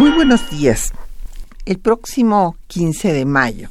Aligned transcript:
Muy 0.00 0.12
buenos 0.12 0.50
días. 0.50 0.94
El 1.66 1.78
próximo 1.78 2.56
15 2.68 3.12
de 3.12 3.26
mayo 3.26 3.68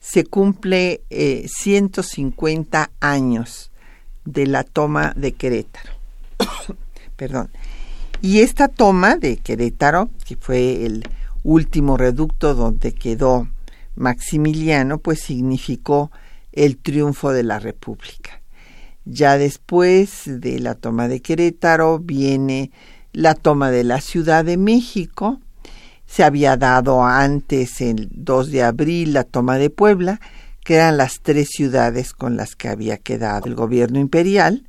se 0.00 0.22
cumple 0.22 1.02
150 1.10 2.84
eh, 2.84 2.96
años 3.00 3.72
de 4.24 4.46
la 4.46 4.62
toma 4.62 5.12
de 5.16 5.32
Querétaro. 5.32 5.94
Perdón. 7.16 7.50
Y 8.20 8.38
esta 8.38 8.68
toma 8.68 9.16
de 9.16 9.38
Querétaro, 9.38 10.10
que 10.24 10.36
fue 10.36 10.86
el 10.86 11.02
último 11.42 11.96
reducto 11.96 12.54
donde 12.54 12.92
quedó 12.92 13.48
Maximiliano, 13.96 14.98
pues 14.98 15.22
significó 15.22 16.12
el 16.52 16.76
triunfo 16.76 17.32
de 17.32 17.42
la 17.42 17.58
República. 17.58 18.40
Ya 19.04 19.36
después 19.38 20.22
de 20.24 20.60
la 20.60 20.76
toma 20.76 21.08
de 21.08 21.20
Querétaro 21.20 21.98
viene 21.98 22.70
la 23.12 23.34
toma 23.34 23.70
de 23.70 23.84
la 23.84 24.00
Ciudad 24.00 24.44
de 24.44 24.56
México, 24.56 25.40
se 26.06 26.24
había 26.24 26.56
dado 26.56 27.04
antes, 27.04 27.80
el 27.80 28.08
2 28.12 28.50
de 28.50 28.62
abril, 28.62 29.14
la 29.14 29.24
toma 29.24 29.56
de 29.56 29.70
Puebla, 29.70 30.20
que 30.64 30.74
eran 30.74 30.96
las 30.96 31.20
tres 31.22 31.48
ciudades 31.50 32.12
con 32.12 32.36
las 32.36 32.54
que 32.54 32.68
había 32.68 32.98
quedado 32.98 33.46
el 33.46 33.54
gobierno 33.54 33.98
imperial. 33.98 34.66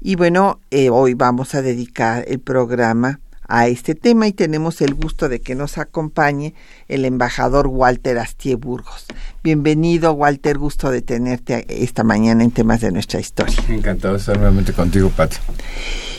Y 0.00 0.16
bueno, 0.16 0.60
eh, 0.70 0.90
hoy 0.90 1.14
vamos 1.14 1.54
a 1.54 1.62
dedicar 1.62 2.24
el 2.26 2.40
programa 2.40 3.20
a 3.50 3.66
este 3.66 3.94
tema 3.94 4.28
y 4.28 4.32
tenemos 4.32 4.80
el 4.80 4.94
gusto 4.94 5.28
de 5.28 5.40
que 5.40 5.54
nos 5.54 5.76
acompañe 5.76 6.54
el 6.88 7.04
embajador 7.04 7.66
Walter 7.66 8.18
Astier 8.18 8.56
Burgos. 8.56 9.06
Bienvenido, 9.42 10.12
Walter, 10.12 10.56
gusto 10.56 10.90
de 10.90 11.02
tenerte 11.02 11.66
esta 11.68 12.04
mañana 12.04 12.44
en 12.44 12.52
temas 12.52 12.80
de 12.80 12.92
nuestra 12.92 13.18
historia. 13.20 13.56
Encantado 13.68 14.14
de 14.14 14.20
estar 14.20 14.36
nuevamente 14.36 14.72
contigo, 14.72 15.10
Pat. 15.10 15.34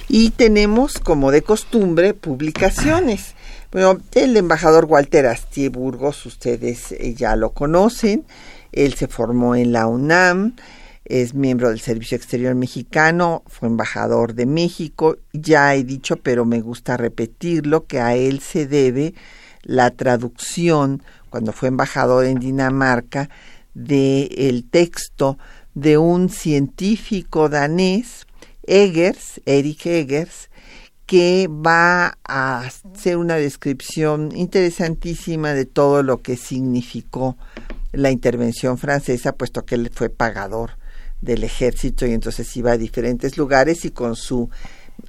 Y 0.10 0.32
tenemos, 0.32 1.00
como 1.00 1.32
de 1.32 1.42
costumbre, 1.42 2.14
publicaciones. 2.14 3.34
Bueno, 3.72 4.00
el 4.14 4.36
embajador 4.36 4.86
Walter 4.86 5.26
Astier 5.28 5.72
Burgos, 5.72 6.26
ustedes 6.26 6.92
eh, 6.92 7.14
ya 7.14 7.38
lo 7.38 7.52
conocen. 7.52 8.26
Él 8.74 8.94
se 8.96 9.08
formó 9.08 9.56
en 9.56 9.72
la 9.72 9.88
UNAM, 9.88 10.56
es 11.06 11.34
miembro 11.34 11.70
del 11.70 11.80
Servicio 11.80 12.16
Exterior 12.16 12.56
Mexicano, 12.56 13.44
fue 13.48 13.68
embajador 13.68 14.34
de 14.34 14.46
México. 14.46 15.18
Ya 15.34 15.76
he 15.76 15.84
dicho, 15.84 16.18
pero 16.18 16.46
me 16.46 16.62
gusta 16.62 16.98
repetirlo, 16.98 17.86
que 17.86 18.00
a 18.00 18.16
él 18.16 18.40
se 18.40 18.68
debe 18.68 19.14
la 19.64 19.92
traducción, 19.92 21.04
cuando 21.30 21.54
fue 21.54 21.70
embajador 21.70 22.26
en 22.26 22.40
Dinamarca, 22.40 23.30
del 23.74 24.30
el 24.38 24.70
texto 24.70 25.38
de 25.74 25.98
un 25.98 26.30
científico 26.30 27.50
danés, 27.50 28.28
Eggers, 28.64 29.42
Eric 29.46 29.86
Eggers, 29.86 30.50
que 31.06 31.50
va 31.50 32.18
a 32.24 32.60
hacer 32.60 33.18
una 33.18 33.36
descripción 33.36 34.30
interesantísima 34.36 35.54
de 35.54 35.66
todo 35.66 36.04
lo 36.04 36.22
que 36.22 36.38
significó 36.38 37.38
la 37.92 38.12
intervención 38.12 38.78
francesa, 38.78 39.34
puesto 39.34 39.66
que 39.66 39.76
él 39.76 39.90
fue 39.94 40.10
pagador 40.10 40.81
del 41.22 41.44
ejército 41.44 42.06
y 42.06 42.14
entonces 42.14 42.56
iba 42.58 42.72
a 42.72 42.78
diferentes 42.78 43.38
lugares 43.38 43.86
y 43.86 43.92
con 43.92 44.16
su 44.16 44.50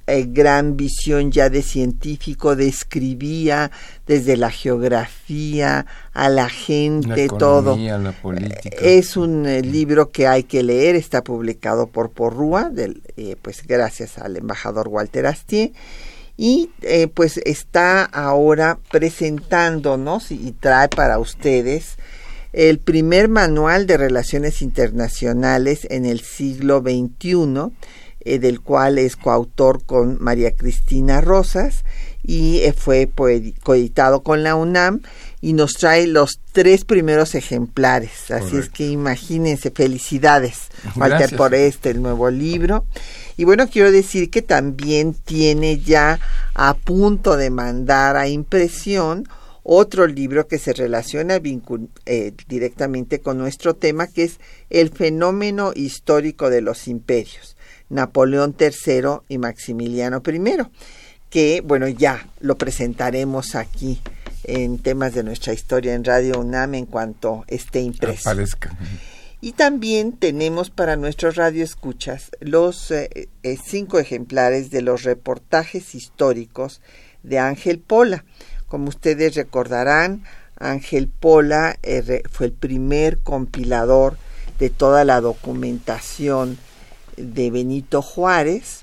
eh, 0.05 0.25
gran 0.27 0.75
visión 0.75 1.31
ya 1.31 1.49
de 1.49 1.61
científico 1.61 2.55
describía 2.55 3.71
desde 4.05 4.35
la 4.35 4.49
geografía 4.49 5.85
a 6.13 6.29
la 6.29 6.49
gente 6.49 7.29
todo 7.29 7.77
la 7.77 8.11
política. 8.11 8.75
es 8.81 9.15
un 9.15 9.45
eh, 9.45 9.61
libro 9.61 10.11
que 10.11 10.27
hay 10.27 10.43
que 10.43 10.61
leer 10.61 10.95
está 10.95 11.23
publicado 11.23 11.87
por 11.87 12.11
Porrúa 12.11 12.69
del, 12.69 13.01
eh, 13.15 13.37
pues 13.41 13.65
gracias 13.65 14.17
al 14.17 14.35
embajador 14.35 14.89
Walter 14.89 15.25
Astier 15.25 15.71
y 16.35 16.71
pues 17.13 17.37
está 17.37 18.03
ahora 18.03 18.79
presentándonos 18.91 20.31
y 20.31 20.51
trae 20.59 20.89
para 20.89 21.19
ustedes 21.19 21.97
el 22.53 22.79
primer 22.79 23.27
manual 23.29 23.87
de 23.87 23.97
relaciones 23.97 24.61
internacionales 24.61 25.87
en 25.89 26.05
el 26.05 26.21
siglo 26.21 26.81
XXI 26.81 27.71
eh, 28.25 28.39
del 28.39 28.61
cual 28.61 28.99
es 28.99 29.15
coautor 29.17 29.83
con 29.83 30.17
María 30.21 30.55
Cristina 30.55 31.19
Rosas 31.19 31.83
y 32.23 32.59
eh, 32.59 32.71
fue 32.71 33.09
coeditado 33.63 34.23
con 34.23 34.43
la 34.43 34.55
UNAM 34.55 35.01
y 35.41 35.51
nos 35.51 35.73
trae 35.73 36.07
los 36.07 36.39
tres 36.53 36.85
primeros 36.85 37.35
ejemplares. 37.35 38.31
Así 38.31 38.55
es 38.55 38.69
que 38.69 38.87
imagínense, 38.87 39.71
felicidades, 39.71 40.69
Walter, 40.95 41.35
por 41.35 41.53
este, 41.53 41.89
el 41.89 42.01
nuevo 42.01 42.29
libro. 42.29 42.85
Y 43.35 43.43
bueno, 43.43 43.67
quiero 43.67 43.91
decir 43.91 44.29
que 44.29 44.41
también 44.41 45.13
tiene 45.13 45.79
ya 45.79 46.19
a 46.53 46.75
punto 46.75 47.35
de 47.35 47.49
mandar 47.49 48.15
a 48.15 48.29
impresión 48.29 49.27
otro 49.63 50.07
libro 50.07 50.47
que 50.47 50.59
se 50.59 50.73
relaciona 50.73 51.41
eh, 52.05 52.33
directamente 52.47 53.19
con 53.19 53.37
nuestro 53.37 53.75
tema, 53.75 54.07
que 54.07 54.23
es 54.23 54.39
El 54.69 54.89
fenómeno 54.89 55.71
histórico 55.73 56.49
de 56.49 56.61
los 56.61 56.87
imperios. 56.87 57.55
Napoleón 57.89 58.55
III 58.59 59.19
y 59.29 59.37
Maximiliano 59.37 60.21
I, 60.25 60.41
que 61.29 61.61
bueno, 61.65 61.87
ya 61.87 62.27
lo 62.39 62.57
presentaremos 62.57 63.55
aquí 63.55 64.01
en 64.43 64.77
temas 64.79 65.13
de 65.13 65.23
nuestra 65.23 65.53
historia 65.53 65.93
en 65.93 66.03
Radio 66.03 66.39
UNAM 66.39 66.75
en 66.75 66.85
cuanto 66.85 67.45
esté 67.47 67.81
impreso. 67.81 68.29
Y 69.41 69.51
también 69.53 70.13
tenemos 70.13 70.69
para 70.69 70.95
nuestros 70.95 71.35
radioescuchas 71.35 72.31
los 72.39 72.91
eh, 72.91 73.29
eh, 73.43 73.57
cinco 73.61 73.99
ejemplares 73.99 74.69
de 74.69 74.81
los 74.81 75.03
reportajes 75.03 75.95
históricos 75.95 76.81
de 77.23 77.39
Ángel 77.39 77.79
Pola. 77.79 78.23
Como 78.73 78.89
ustedes 78.89 79.35
recordarán, 79.35 80.23
Ángel 80.57 81.07
Pola 81.07 81.77
eh, 81.83 82.23
fue 82.31 82.47
el 82.47 82.53
primer 82.53 83.19
compilador 83.19 84.17
de 84.57 84.71
toda 84.71 85.05
la 85.05 85.21
documentación 85.21 86.57
de 87.15 87.51
Benito 87.51 88.01
Juárez 88.01 88.81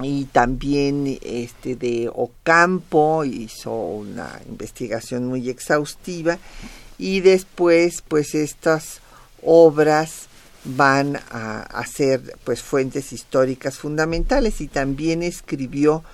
y 0.00 0.26
también 0.26 1.18
este 1.20 1.74
de 1.74 2.08
Ocampo 2.14 3.24
hizo 3.24 3.72
una 3.72 4.40
investigación 4.48 5.26
muy 5.26 5.50
exhaustiva 5.50 6.38
y 6.96 7.22
después 7.22 8.04
pues 8.06 8.36
estas 8.36 9.00
obras 9.42 10.28
van 10.64 11.16
a, 11.32 11.84
ser 11.92 12.36
pues 12.44 12.62
fuentes 12.62 13.12
históricas 13.12 13.78
fundamentales 13.78 14.60
y 14.60 14.68
también 14.68 15.24
escribió 15.24 16.04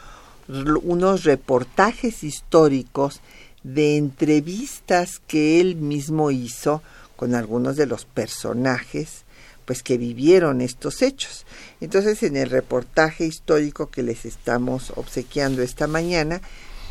unos 0.83 1.25
reportajes 1.25 2.25
históricos 2.25 3.21
de 3.63 3.97
entrevistas 3.97 5.21
que 5.27 5.61
él 5.61 5.77
mismo 5.77 6.31
hizo 6.31 6.83
con 7.17 7.35
algunos 7.35 7.77
de 7.77 7.87
los 7.87 8.05
personajes 8.05 9.25
pues 9.65 9.83
que 9.83 9.97
vivieron 9.97 10.61
estos 10.61 11.03
hechos. 11.03 11.47
Entonces, 11.81 12.23
en 12.25 12.37
el 12.37 12.51
reportaje 12.51 13.27
histórico 13.27 13.91
que 13.91 14.03
les 14.03 14.25
estamos 14.25 14.93
obsequiando 14.97 15.63
esta 15.63 15.87
mañana, 15.87 16.43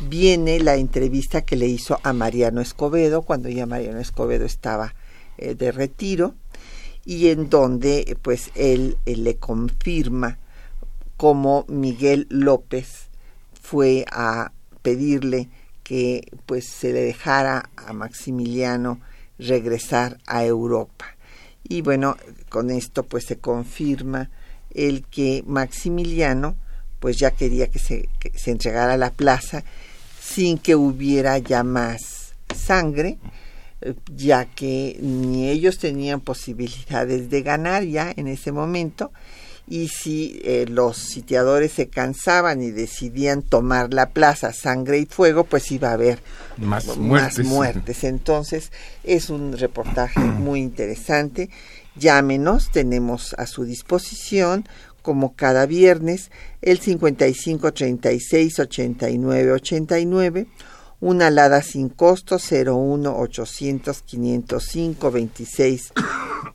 viene 0.08 0.58
la 0.58 0.76
entrevista 0.76 1.42
que 1.42 1.56
le 1.56 1.66
hizo 1.66 2.00
a 2.02 2.12
Mariano 2.12 2.60
Escobedo 2.60 3.22
cuando 3.22 3.48
ya 3.50 3.66
Mariano 3.66 4.00
Escobedo 4.00 4.46
estaba 4.46 4.94
eh, 5.38 5.54
de 5.54 5.70
retiro 5.70 6.34
y 7.04 7.28
en 7.28 7.50
donde 7.50 8.16
pues 8.22 8.50
él, 8.54 8.96
él 9.06 9.24
le 9.24 9.36
confirma 9.36 10.38
cómo 11.16 11.66
Miguel 11.68 12.26
López 12.30 13.11
fue 13.62 14.04
a 14.10 14.52
pedirle 14.82 15.48
que 15.82 16.28
pues 16.46 16.66
se 16.66 16.92
le 16.92 17.00
dejara 17.00 17.70
a 17.76 17.92
Maximiliano 17.92 19.00
regresar 19.38 20.18
a 20.26 20.44
Europa. 20.44 21.06
Y 21.64 21.80
bueno, 21.80 22.16
con 22.48 22.70
esto 22.70 23.04
pues 23.04 23.24
se 23.24 23.38
confirma 23.38 24.30
el 24.74 25.04
que 25.04 25.42
Maximiliano 25.46 26.56
pues 27.00 27.16
ya 27.18 27.30
quería 27.30 27.68
que 27.68 27.78
se, 27.78 28.08
se 28.34 28.50
entregara 28.50 28.94
a 28.94 28.98
la 28.98 29.10
plaza 29.10 29.64
sin 30.20 30.58
que 30.58 30.76
hubiera 30.76 31.38
ya 31.38 31.64
más 31.64 32.34
sangre, 32.54 33.18
ya 34.14 34.44
que 34.44 34.96
ni 35.00 35.48
ellos 35.48 35.78
tenían 35.78 36.20
posibilidades 36.20 37.28
de 37.30 37.42
ganar 37.42 37.82
ya 37.84 38.12
en 38.16 38.28
ese 38.28 38.52
momento 38.52 39.12
y 39.72 39.88
si 39.88 40.38
eh, 40.44 40.66
los 40.68 40.98
sitiadores 40.98 41.72
se 41.72 41.88
cansaban 41.88 42.62
y 42.62 42.72
decidían 42.72 43.40
tomar 43.40 43.94
la 43.94 44.10
plaza 44.10 44.52
sangre 44.52 44.98
y 44.98 45.06
fuego, 45.06 45.44
pues 45.44 45.72
iba 45.72 45.88
a 45.88 45.94
haber 45.94 46.22
más 46.58 46.94
muertes. 46.98 47.46
muertes. 47.46 48.04
Entonces 48.04 48.70
es 49.02 49.30
un 49.30 49.56
reportaje 49.56 50.20
muy 50.20 50.60
interesante. 50.60 51.48
Llámenos, 51.96 52.70
tenemos 52.70 53.34
a 53.38 53.46
su 53.46 53.64
disposición 53.64 54.68
como 55.00 55.34
cada 55.36 55.64
viernes 55.64 56.30
el 56.60 56.78
55 56.78 57.72
36 57.72 58.58
89 58.58 59.52
89 59.52 60.46
una 61.00 61.28
alada 61.28 61.62
sin 61.62 61.88
costo 61.88 62.36
01 62.36 63.18
800 63.18 64.02
505 64.02 65.10
26 65.10 65.92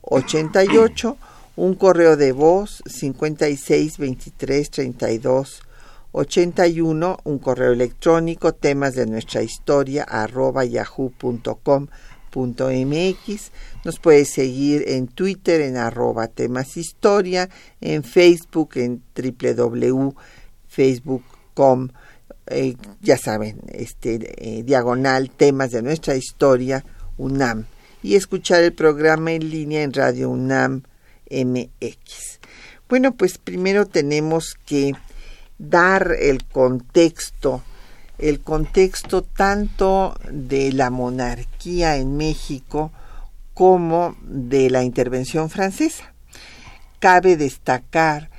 88 0.02 1.18
un 1.58 1.76
correo 1.76 2.16
de 2.16 2.32
voz 2.32 2.82
56 2.86 3.98
23 3.98 4.72
32 4.72 5.62
81, 6.14 7.18
un 7.26 7.40
correo 7.40 7.74
electrónico 7.74 8.54
temas 8.54 8.96
de 8.96 9.06
nuestra 9.06 9.44
historia 9.44 10.04
arroba 10.04 10.64
yahoo.com.mx. 10.66 11.92
Nos 13.84 14.00
puede 14.00 14.24
seguir 14.26 14.86
en 14.88 15.08
Twitter 15.08 15.62
en 15.62 15.78
arroba 15.78 16.28
temas 16.28 16.78
historia, 16.78 17.50
en 17.82 18.04
Facebook 18.04 18.72
en 18.76 19.02
www.facebook.com, 19.16 21.90
eh, 22.48 22.76
ya 23.02 23.18
saben, 23.18 23.62
este 23.68 24.20
eh, 24.38 24.64
diagonal 24.64 25.32
temas 25.32 25.72
de 25.72 25.82
nuestra 25.82 26.16
historia 26.16 26.86
UNAM 27.18 27.66
y 28.02 28.16
escuchar 28.16 28.64
el 28.64 28.72
programa 28.74 29.34
en 29.34 29.50
línea 29.50 29.84
en 29.84 29.92
Radio 29.92 30.30
UNAM 30.30 30.84
MX. 31.32 32.40
Bueno, 32.90 33.14
pues 33.16 33.38
primero 33.38 33.86
tenemos 33.86 34.56
que 34.66 34.94
dar 35.58 36.12
el 36.20 36.46
contexto, 36.46 37.64
el 38.18 38.40
contexto 38.40 39.24
tanto 39.24 40.18
de 40.32 40.72
la 40.72 40.90
monarquía 40.90 41.98
en 41.98 42.18
México 42.18 42.92
como 43.54 44.16
de 44.22 44.70
la 44.70 44.84
intervención 44.84 45.50
francesa. 45.50 46.14
Cabe 47.00 47.38
destacar 47.38 48.30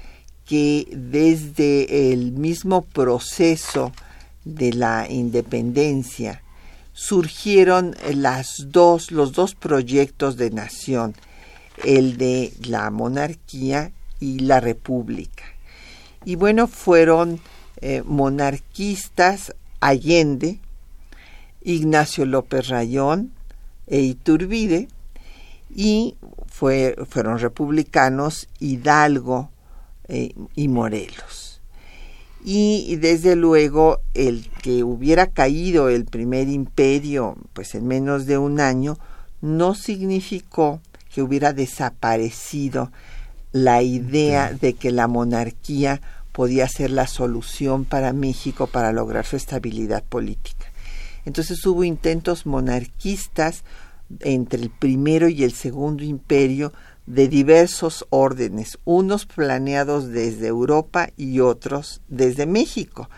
que 0.45 0.89
desde 0.91 2.13
el 2.13 2.33
mismo 2.33 2.83
proceso 2.83 3.93
de 4.45 4.73
la 4.73 5.07
independencia 5.11 6.43
surgieron 6.93 7.95
las 8.15 8.49
dos, 8.67 9.13
los 9.13 9.33
dos 9.33 9.55
proyectos 9.55 10.37
de 10.37 10.51
nación, 10.51 11.15
el 11.85 12.17
de 12.17 12.53
la 12.67 12.91
monarquía 12.91 13.93
y 14.21 14.41
la 14.41 14.61
república. 14.61 15.45
Y 16.25 16.35
bueno, 16.37 16.67
fueron 16.67 17.41
eh, 17.81 18.03
monarquistas 18.05 19.55
Allende, 19.81 20.59
Ignacio 21.63 22.27
López 22.27 22.69
Rayón 22.69 23.33
e 23.87 24.01
Iturbide, 24.01 24.89
y 25.75 26.17
fueron 26.49 27.39
republicanos 27.39 28.49
Hidalgo 28.59 29.51
eh, 30.09 30.35
y 30.55 30.69
Morelos. 30.69 31.61
Y, 32.45 32.97
desde 32.97 33.37
luego 33.37 34.01
el 34.15 34.49
que 34.63 34.83
hubiera 34.83 35.27
caído 35.27 35.89
el 35.89 36.05
primer 36.05 36.49
imperio 36.49 37.37
pues 37.53 37.75
en 37.75 37.87
menos 37.87 38.27
de 38.27 38.39
un 38.39 38.61
año 38.61 38.97
no 39.41 39.75
significó 39.75 40.81
que 41.19 41.23
hubiera 41.23 41.53
desaparecido 41.53 42.93
la 43.51 43.83
idea 43.83 44.53
de 44.53 44.75
que 44.75 44.93
la 44.93 45.09
monarquía 45.09 46.01
podía 46.31 46.69
ser 46.69 46.93
la 46.93 47.09
solución 47.09 47.85
para 47.85 48.13
México 48.13 48.69
para 48.69 48.93
lograr 48.93 49.27
su 49.27 49.35
estabilidad 49.35 50.05
política. 50.05 50.67
Entonces 51.25 51.67
hubo 51.67 51.83
intentos 51.83 52.47
monarquistas 52.47 53.65
entre 54.21 54.63
el 54.63 54.71
primero 54.71 55.29
y 55.29 55.43
el 55.43 55.55
segundo 55.55 56.05
imperio 56.05 56.73
de 57.07 57.27
diversos 57.27 58.07
órdenes, 58.11 58.79
unos 58.85 59.27
planeados 59.27 60.11
desde 60.11 60.47
Europa 60.47 61.09
y 61.17 61.41
otros 61.41 62.01
desde 62.07 62.47
México. 62.47 63.11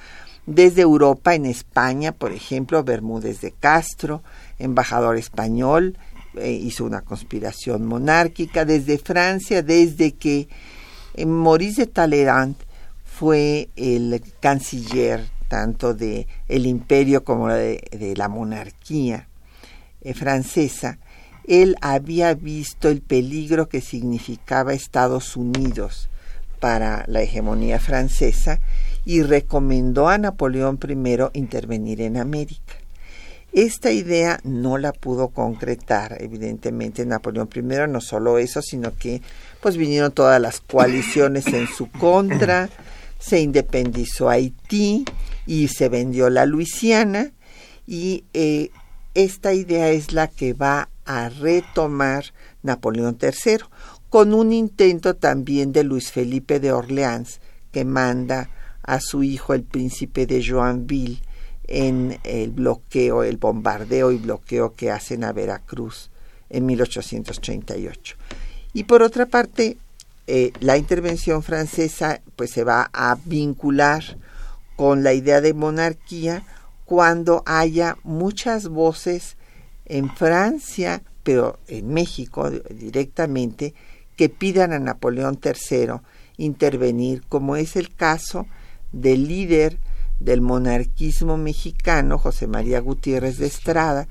Desde 0.47 0.81
Europa, 0.81 1.35
en 1.35 1.45
España, 1.45 2.13
por 2.13 2.33
ejemplo, 2.33 2.83
Bermúdez 2.83 3.43
de 3.43 3.53
Castro, 3.53 4.23
embajador 4.59 5.19
español, 5.19 5.99
eh, 6.37 6.53
hizo 6.53 6.85
una 6.85 7.03
conspiración 7.03 7.87
monárquica 7.87 8.65
desde 8.65 8.99
Francia, 8.99 9.63
desde 9.63 10.13
que 10.13 10.49
eh, 11.15 11.27
Maurice 11.27 11.83
de 11.83 11.93
Talleyrand 11.93 12.57
fue 13.05 13.69
el 13.77 14.23
canciller 14.41 15.29
tanto 15.51 15.95
de 15.95 16.29
el 16.47 16.65
imperio 16.65 17.25
como 17.25 17.49
de, 17.49 18.15
la 18.17 18.29
monarquía 18.29 19.29
eh, 20.01 20.15
francesa, 20.15 20.99
él 21.45 21.75
había 21.81 22.35
visto 22.35 22.89
el 22.89 23.03
peligro 23.03 23.69
que 23.69 23.81
significaba 23.81 24.73
Estados 24.73 25.37
Unidos 25.37 26.09
para 26.61 27.05
la 27.09 27.23
hegemonía 27.23 27.81
francesa 27.81 28.61
y 29.05 29.23
recomendó 29.23 30.09
a 30.09 30.19
Napoleón 30.19 30.79
I 30.89 31.39
intervenir 31.39 32.01
en 32.03 32.17
América. 32.17 32.75
Esta 33.53 33.91
idea 33.91 34.39
no 34.45 34.79
la 34.79 34.93
pudo 34.93 35.29
concretar, 35.29 36.17
evidentemente, 36.21 37.05
Napoleón 37.05 37.49
I, 37.53 37.63
no 37.89 38.01
solo 38.01 38.39
eso, 38.39 38.63
sino 38.63 38.97
que 38.97 39.23
pues 39.61 39.77
vinieron 39.77 40.13
todas 40.13 40.41
las 40.41 40.61
coaliciones 40.61 41.49
en 41.49 41.67
su 41.67 41.91
contra, 41.91 42.71
se 43.19 43.41
independizó 43.41 44.29
Haití 44.29 45.05
y 45.47 45.69
se 45.69 45.89
vendió 45.89 46.31
la 46.31 46.47
Luisiana 46.47 47.33
y 47.89 48.23
eh, 48.35 48.71
esta 49.15 49.53
idea 49.53 49.91
es 49.91 50.13
la 50.13 50.29
que 50.29 50.53
va 50.53 50.89
a 51.05 51.29
retomar 51.29 52.27
Napoleón 52.63 53.19
III, 53.21 53.65
con 54.09 54.33
un 54.33 54.53
intento 54.53 55.17
también 55.17 55.73
de 55.73 55.83
Luis 55.83 56.13
Felipe 56.13 56.61
de 56.61 56.71
Orleans, 56.71 57.41
que 57.73 57.85
manda 57.85 58.49
a 58.83 59.01
su 59.01 59.25
hijo 59.25 59.55
el 59.55 59.65
príncipe 59.65 60.27
de 60.27 60.41
Joinville 60.41 61.21
en 61.71 62.19
el 62.25 62.51
bloqueo, 62.51 63.23
el 63.23 63.39
bombardeo 63.39 64.11
y 64.13 64.19
bloqueo 64.19 64.75
que 64.75 64.91
hacen 64.91 65.25
a 65.25 65.33
Veracruz 65.33 66.11
en 66.51 66.67
1838. 66.67 68.17
Y 68.75 68.85
por 68.85 69.03
otra 69.03 69.27
parte, 69.27 69.79
eh, 70.27 70.53
la 70.61 70.77
intervención 70.77 71.43
francesa 71.43 72.21
pues 72.37 72.51
se 72.51 72.65
va 72.65 72.91
a 72.93 73.17
vincular 73.25 74.03
con 74.77 75.03
la 75.03 75.15
idea 75.15 75.41
de 75.41 75.55
monarquía 75.55 76.45
cuando 76.85 77.43
haya 77.47 77.97
muchas 78.03 78.69
voces 78.69 79.37
en 79.87 80.11
Francia, 80.15 81.03
pero 81.23 81.59
en 81.69 81.93
México 81.95 82.51
directamente, 82.51 83.75
que 84.17 84.29
pidan 84.29 84.73
a 84.73 84.79
Napoleón 84.79 85.39
III 85.43 86.01
intervenir, 86.37 87.23
como 87.29 87.57
es 87.57 87.77
el 87.77 87.95
caso 87.95 88.47
del 88.93 89.29
líder 89.29 89.79
del 90.21 90.43
monarquismo 90.43 91.37
mexicano, 91.37 92.19
José 92.19 92.47
María 92.47 92.79
Gutiérrez 92.81 93.39
de 93.39 93.47
Estrada, 93.47 94.07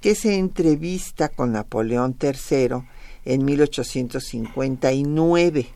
que 0.00 0.14
se 0.14 0.36
entrevista 0.36 1.28
con 1.28 1.52
Napoleón 1.52 2.16
III 2.20 2.82
en 3.24 3.44
1859. 3.44 5.68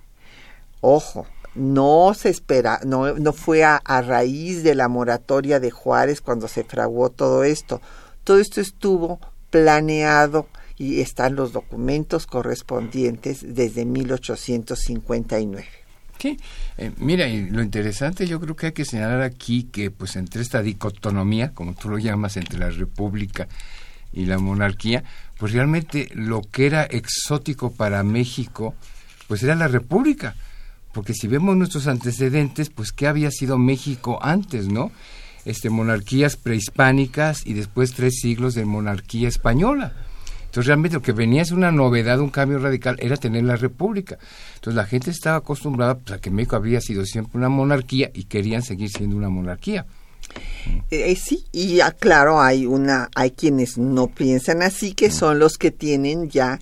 Ojo, 0.80 1.26
no 1.54 2.14
se 2.14 2.30
espera, 2.30 2.80
no, 2.84 3.14
fue 3.32 3.62
a, 3.64 3.76
a, 3.76 4.02
raíz 4.02 4.64
de 4.64 4.74
la 4.74 4.88
moratoria 4.88 5.60
de 5.60 5.70
Juárez 5.70 6.20
cuando 6.20 6.48
se 6.48 6.64
fraguó 6.64 7.10
todo 7.10 7.44
esto. 7.44 7.80
Todo 8.24 8.40
esto 8.40 8.60
estuvo 8.60 9.20
planeado 9.50 10.48
y 10.76 11.00
están 11.00 11.36
los 11.36 11.52
documentos 11.52 12.26
correspondientes 12.26 13.54
desde 13.54 13.84
1859. 13.84 15.83
Sí, 16.18 16.38
eh, 16.78 16.92
mira, 16.96 17.28
y 17.28 17.50
lo 17.50 17.62
interesante 17.62 18.26
yo 18.26 18.40
creo 18.40 18.56
que 18.56 18.66
hay 18.66 18.72
que 18.72 18.84
señalar 18.84 19.22
aquí 19.22 19.64
que 19.64 19.90
pues 19.90 20.16
entre 20.16 20.42
esta 20.42 20.62
dicotomía, 20.62 21.52
como 21.52 21.74
tú 21.74 21.88
lo 21.90 21.98
llamas, 21.98 22.36
entre 22.36 22.58
la 22.58 22.70
república 22.70 23.48
y 24.12 24.26
la 24.26 24.38
monarquía, 24.38 25.04
pues 25.38 25.52
realmente 25.52 26.08
lo 26.14 26.42
que 26.42 26.66
era 26.66 26.84
exótico 26.84 27.72
para 27.72 28.02
México, 28.02 28.74
pues 29.28 29.42
era 29.42 29.54
la 29.54 29.68
república, 29.68 30.36
porque 30.92 31.12
si 31.12 31.26
vemos 31.26 31.56
nuestros 31.56 31.88
antecedentes, 31.88 32.70
pues 32.70 32.92
qué 32.92 33.06
había 33.06 33.30
sido 33.30 33.58
México 33.58 34.18
antes, 34.22 34.68
¿no? 34.68 34.92
Este 35.44 35.68
monarquías 35.68 36.36
prehispánicas 36.36 37.46
y 37.46 37.52
después 37.52 37.92
tres 37.92 38.14
siglos 38.20 38.54
de 38.54 38.64
monarquía 38.64 39.28
española. 39.28 39.92
Entonces 40.54 40.68
realmente 40.68 40.94
lo 40.94 41.02
que 41.02 41.10
venía 41.10 41.42
es 41.42 41.50
una 41.50 41.72
novedad, 41.72 42.20
un 42.20 42.30
cambio 42.30 42.60
radical, 42.60 42.96
era 43.00 43.16
tener 43.16 43.42
la 43.42 43.56
república. 43.56 44.18
Entonces 44.54 44.76
la 44.76 44.86
gente 44.86 45.10
estaba 45.10 45.38
acostumbrada 45.38 45.98
pues, 45.98 46.12
a 46.16 46.20
que 46.20 46.30
México 46.30 46.54
había 46.54 46.80
sido 46.80 47.04
siempre 47.04 47.38
una 47.38 47.48
monarquía 47.48 48.12
y 48.14 48.26
querían 48.26 48.62
seguir 48.62 48.88
siendo 48.88 49.16
una 49.16 49.28
monarquía. 49.28 49.84
Eh, 50.92 51.16
sí, 51.16 51.44
y 51.50 51.80
claro, 51.98 52.40
hay 52.40 52.66
una, 52.66 53.10
hay 53.16 53.32
quienes 53.32 53.78
no 53.78 54.06
piensan 54.06 54.62
así, 54.62 54.94
que 54.94 55.10
son 55.10 55.40
los 55.40 55.58
que 55.58 55.72
tienen 55.72 56.30
ya 56.30 56.60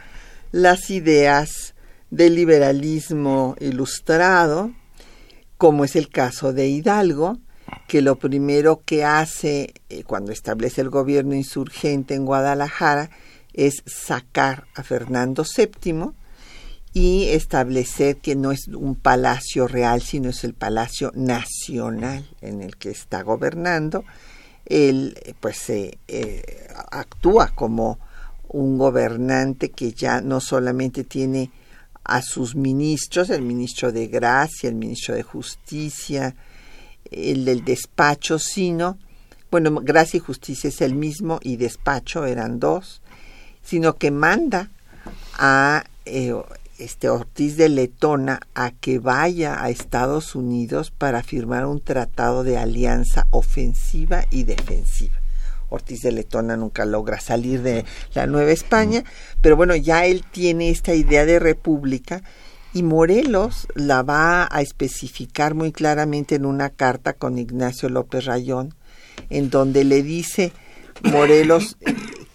las 0.53 0.89
ideas 0.89 1.75
del 2.09 2.35
liberalismo 2.37 3.57
ilustrado, 3.61 4.73
como 5.59 5.85
es 5.85 5.97
el 5.97 6.09
caso 6.09 6.55
de 6.55 6.67
Hidalgo, 6.67 7.37
que 7.89 8.01
lo 8.01 8.17
primero 8.17 8.81
que 8.87 9.05
hace 9.05 9.75
eh, 9.91 10.03
cuando 10.05 10.33
establece 10.33 10.81
el 10.81 10.89
gobierno 10.89 11.35
insurgente 11.35 12.15
en 12.15 12.25
Guadalajara 12.25 13.11
es 13.55 13.83
sacar 13.87 14.67
a 14.75 14.83
Fernando 14.83 15.45
VII 15.45 16.13
y 16.95 17.29
establecer 17.29 18.19
que 18.19 18.37
no 18.37 18.53
es 18.53 18.69
un 18.69 18.95
palacio 18.95 19.67
real, 19.67 20.03
sino 20.03 20.29
es 20.29 20.45
el 20.45 20.55
palacio 20.55 21.11
nacional 21.15 22.29
en 22.41 22.63
el 22.63 22.77
que 22.77 22.91
está 22.91 23.23
gobernando. 23.23 24.05
Él 24.67 25.19
pues 25.41 25.71
eh, 25.71 25.97
actúa 26.91 27.49
como 27.55 27.99
un 28.49 28.79
gobernante 28.79 29.71
que 29.71 29.93
ya 29.93 30.21
no 30.21 30.41
solamente 30.41 31.05
tiene 31.05 31.51
a 32.05 32.21
sus 32.21 32.55
ministros, 32.55 33.31
el 33.31 33.43
ministro 33.43 33.93
de 33.93 34.09
Gracia, 34.09 34.69
el 34.69 34.75
ministro 34.75 35.15
de 35.15 35.23
Justicia, 35.23 36.35
el 37.11 37.45
del 37.45 37.65
despacho, 37.65 38.39
sino, 38.39 38.99
bueno, 39.51 39.81
Gracia 39.83 40.19
y 40.19 40.21
Justicia 40.21 40.69
es 40.69 40.81
el 40.81 40.95
mismo 40.95 41.39
y 41.43 41.57
despacho 41.57 42.27
eran 42.27 42.59
dos, 42.59 43.02
sino 43.63 43.97
que 43.97 44.11
manda 44.11 44.71
a 45.35 45.85
eh, 46.05 46.35
este 46.79 47.09
Ortiz 47.09 47.57
de 47.57 47.69
Letona 47.69 48.41
a 48.55 48.73
que 48.73 48.99
vaya 48.99 49.63
a 49.63 49.71
Estados 49.71 50.35
Unidos 50.35 50.91
para 50.91 51.23
firmar 51.23 51.67
un 51.67 51.81
tratado 51.81 52.45
de 52.45 52.59
alianza 52.59 53.27
ofensiva 53.31 54.25
y 54.31 54.45
defensiva. 54.45 55.15
Ortiz 55.69 56.01
de 56.01 56.13
Letona 56.13 56.57
nunca 56.57 56.85
logra 56.85 57.21
salir 57.21 57.63
de 57.63 57.85
la 58.15 58.27
Nueva 58.27 58.51
España, 58.51 59.05
pero 59.41 59.57
bueno, 59.57 59.75
ya 59.75 60.05
él 60.05 60.25
tiene 60.31 60.71
esta 60.71 60.95
idea 60.95 61.25
de 61.25 61.39
república 61.39 62.23
y 62.75 62.83
Morelos 62.83 63.67
la 63.75 64.03
va 64.03 64.49
a 64.51 64.61
especificar 64.61 65.55
muy 65.55 65.73
claramente 65.73 66.35
en 66.35 66.47
una 66.47 66.71
carta 66.71 67.13
con 67.13 67.39
Ignacio 67.39 67.89
López 67.89 68.25
Rayón, 68.25 68.75
en 69.31 69.51
donde 69.51 69.85
le 69.85 70.03
dice 70.03 70.53
Morelos 71.11 71.77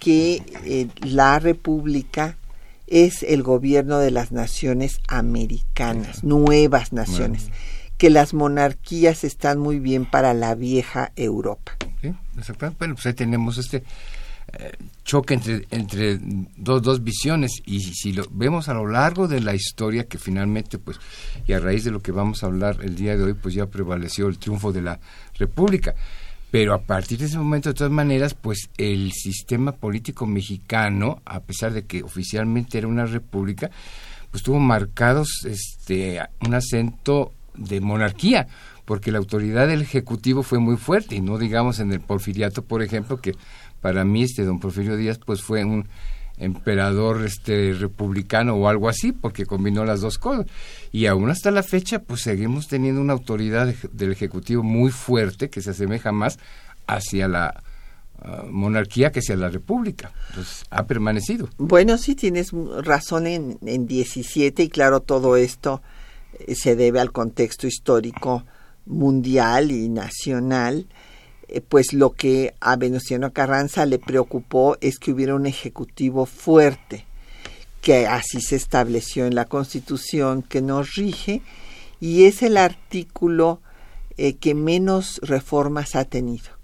que 0.07 0.41
eh, 0.63 0.87
la 1.01 1.37
república 1.37 2.37
es 2.87 3.23
el 3.23 3.43
gobierno 3.43 3.99
de 3.99 4.09
las 4.09 4.31
naciones 4.31 5.01
americanas, 5.09 6.23
nuevas 6.23 6.93
naciones, 6.93 7.49
que 7.97 8.09
las 8.09 8.33
monarquías 8.33 9.25
están 9.25 9.59
muy 9.59 9.79
bien 9.79 10.05
para 10.05 10.33
la 10.33 10.55
vieja 10.55 11.11
Europa. 11.17 11.75
Sí, 12.01 12.13
exactamente. 12.37 12.77
Bueno, 12.79 12.93
pues 12.95 13.05
ahí 13.07 13.15
tenemos 13.15 13.57
este 13.57 13.83
eh, 14.53 14.71
choque 15.03 15.33
entre, 15.33 15.67
entre 15.71 16.19
dos, 16.55 16.81
dos 16.81 17.03
visiones 17.03 17.51
y 17.65 17.81
si, 17.81 18.13
lo 18.13 18.29
vemos 18.31 18.69
a 18.69 18.75
lo 18.75 18.87
largo 18.87 19.27
de 19.27 19.41
la 19.41 19.55
historia 19.55 20.05
que 20.05 20.17
finalmente, 20.17 20.79
pues, 20.79 21.01
y 21.45 21.51
a 21.51 21.59
raíz 21.59 21.83
de 21.83 21.91
lo 21.91 21.99
que 21.99 22.13
vamos 22.13 22.43
a 22.43 22.45
hablar 22.45 22.77
el 22.81 22.95
día 22.95 23.17
de 23.17 23.23
hoy, 23.23 23.33
pues 23.33 23.55
ya 23.55 23.65
prevaleció 23.65 24.27
el 24.27 24.39
triunfo 24.39 24.71
de 24.71 24.83
la 24.83 25.01
República. 25.37 25.95
Pero 26.49 26.73
a 26.73 26.81
partir 26.81 27.19
de 27.19 27.25
ese 27.25 27.37
momento, 27.37 27.69
de 27.69 27.75
todas 27.75 27.91
maneras, 27.91 28.33
pues 28.33 28.69
el 28.77 29.11
sistema 29.11 29.73
político 29.73 30.25
mexicano, 30.25 31.21
a 31.25 31.41
pesar 31.41 31.73
de 31.73 31.85
que 31.85 32.03
oficialmente 32.03 32.77
era 32.77 32.87
una 32.87 33.05
república, 33.05 33.69
pues 34.31 34.43
tuvo 34.43 34.59
marcados 34.59 35.45
este 35.45 36.21
un 36.45 36.53
acento 36.53 37.33
de 37.55 37.81
monarquía, 37.81 38.47
porque 38.85 39.11
la 39.11 39.17
autoridad 39.17 39.67
del 39.67 39.81
ejecutivo 39.81 40.43
fue 40.43 40.59
muy 40.59 40.77
fuerte 40.77 41.15
y 41.15 41.21
no 41.21 41.37
digamos 41.37 41.79
en 41.79 41.91
el 41.91 41.99
porfiriato, 41.99 42.63
por 42.63 42.81
ejemplo, 42.81 43.17
que 43.17 43.35
para 43.81 44.05
mí 44.05 44.23
este 44.23 44.43
don 44.43 44.59
Porfirio 44.59 44.95
Díaz 44.95 45.19
pues 45.19 45.41
fue 45.41 45.63
un 45.63 45.87
emperador 46.37 47.25
este 47.25 47.73
republicano 47.73 48.55
o 48.55 48.67
algo 48.67 48.89
así 48.89 49.11
porque 49.11 49.45
combinó 49.45 49.85
las 49.85 50.01
dos 50.01 50.17
cosas. 50.17 50.45
Y 50.91 51.07
aún 51.07 51.29
hasta 51.29 51.51
la 51.51 51.63
fecha 51.63 51.99
pues 51.99 52.21
seguimos 52.21 52.67
teniendo 52.67 53.01
una 53.01 53.13
autoridad 53.13 53.73
del 53.91 54.11
ejecutivo 54.11 54.63
muy 54.63 54.91
fuerte 54.91 55.49
que 55.49 55.61
se 55.61 55.71
asemeja 55.71 56.11
más 56.11 56.39
hacia 56.85 57.27
la 57.27 57.63
ah, 58.21 58.43
monarquía 58.49 59.11
que 59.11 59.19
hacia 59.19 59.35
la 59.35 59.49
república. 59.49 60.11
Ha 60.69 60.85
permanecido. 60.85 61.49
Bueno 61.57 61.97
sí 61.97 62.15
tienes 62.15 62.51
razón 62.83 63.27
en, 63.27 63.57
en 63.65 63.87
17 63.87 64.63
y 64.63 64.69
claro 64.69 65.01
todo 65.01 65.37
esto 65.37 65.81
eh, 66.39 66.55
se 66.55 66.75
debe 66.75 66.99
al 66.99 67.11
contexto 67.11 67.67
histórico 67.67 68.45
mundial 68.85 69.71
y 69.71 69.89
nacional 69.89 70.87
pues 71.69 71.93
lo 71.93 72.11
que 72.11 72.53
a 72.59 72.75
Venustiano 72.75 73.31
Carranza 73.31 73.85
le 73.85 73.99
preocupó 73.99 74.77
es 74.81 74.99
que 74.99 75.11
hubiera 75.11 75.35
un 75.35 75.45
ejecutivo 75.45 76.25
fuerte, 76.25 77.05
que 77.81 78.07
así 78.07 78.41
se 78.41 78.55
estableció 78.55 79.25
en 79.25 79.35
la 79.35 79.45
Constitución 79.45 80.41
que 80.41 80.61
nos 80.61 80.95
rige, 80.95 81.41
y 81.99 82.25
es 82.25 82.43
el 82.43 82.57
artículo 82.57 83.61
eh, 84.17 84.35
que 84.35 84.53
menos 84.53 85.19
reformas 85.23 85.95
ha 85.95 86.05
tenido. 86.05 86.57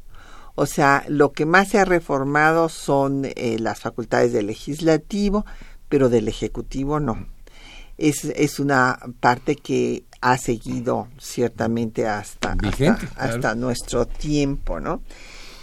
O 0.55 0.65
sea, 0.65 1.03
lo 1.07 1.31
que 1.31 1.45
más 1.45 1.69
se 1.69 1.79
ha 1.79 1.85
reformado 1.85 2.69
son 2.69 3.25
eh, 3.25 3.57
las 3.59 3.79
facultades 3.79 4.33
del 4.33 4.47
legislativo, 4.47 5.45
pero 5.89 6.09
del 6.09 6.27
ejecutivo 6.27 6.99
no. 6.99 7.27
Es, 7.97 8.25
es 8.25 8.59
una 8.59 8.99
parte 9.19 9.55
que 9.55 10.03
ha 10.23 10.37
seguido 10.37 11.09
ciertamente 11.19 12.07
hasta, 12.07 12.55
hasta, 13.17 13.55
nuestro 13.55 14.07
tiempo, 14.07 14.79
¿no? 14.79 15.01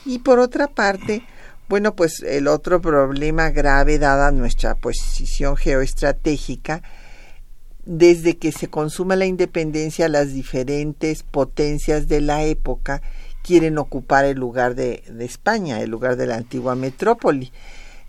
Y 0.05 0.19
por 0.19 0.39
otra 0.39 0.69
parte, 0.69 1.23
bueno, 1.67 1.97
pues 1.97 2.21
el 2.21 2.47
otro 2.47 2.83
problema 2.83 3.49
grave 3.51 3.99
dada 3.99 4.31
nuestra 4.33 4.75
posición 4.75 5.57
geoestratégica, 5.57 6.83
desde 7.87 8.37
que 8.37 8.53
se 8.53 8.69
consuma 8.69 9.17
la 9.17 9.25
independencia, 9.25 10.11
las 10.11 10.35
diferentes 10.35 11.23
potencias 11.23 12.07
de 12.07 12.21
la 12.21 12.45
época 12.45 13.01
quieren 13.43 13.79
ocupar 13.79 14.27
el 14.27 14.37
lugar 14.37 14.75
de, 14.75 15.03
de 15.09 15.25
España, 15.25 15.81
el 15.81 15.89
lugar 15.89 16.17
de 16.17 16.27
la 16.27 16.37
antigua 16.37 16.75
metrópoli. 16.75 17.51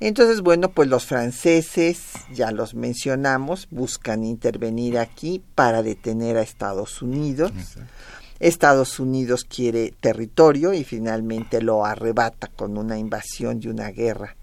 Entonces, 0.02 0.42
bueno, 0.42 0.72
pues 0.72 0.90
los 0.90 1.06
franceses, 1.06 2.02
ya 2.34 2.52
los 2.52 2.74
mencionamos, 2.74 3.68
buscan 3.70 4.24
intervenir 4.24 4.98
aquí 4.98 5.44
para 5.54 5.84
detener 5.84 6.38
a 6.38 6.42
Estados 6.42 7.04
Unidos. 7.04 7.52
Estados 8.40 9.00
Unidos 9.00 9.46
quiere 9.46 9.94
territorio 10.02 10.74
y 10.74 10.84
finalmente 10.84 11.62
lo 11.62 11.86
arrebata 11.86 12.48
con 12.48 12.80
una 12.80 12.98
invasión 12.98 13.60
y 13.62 13.68
una 13.68 13.92
guerra 13.92 14.36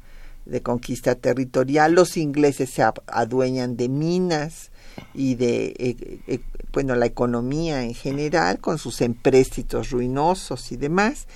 de 0.47 0.62
conquista 0.62 1.17
territorial. 1.17 1.93
Los 1.93 2.17
ingleses 2.17 2.71
se 2.71 2.85
adueñan 3.09 3.77
de 3.77 3.88
minas 3.88 4.71
y 5.12 5.35
de, 5.35 5.75
eh, 5.77 6.21
eh, 6.29 6.38
bueno, 6.73 6.95
la 6.95 7.07
economía 7.07 7.83
en 7.83 7.95
general 7.95 8.61
con 8.61 8.79
sus 8.79 9.00
empréstitos 9.00 9.91
ruinosos 9.91 10.71
y 10.71 10.77
demás. 10.77 11.27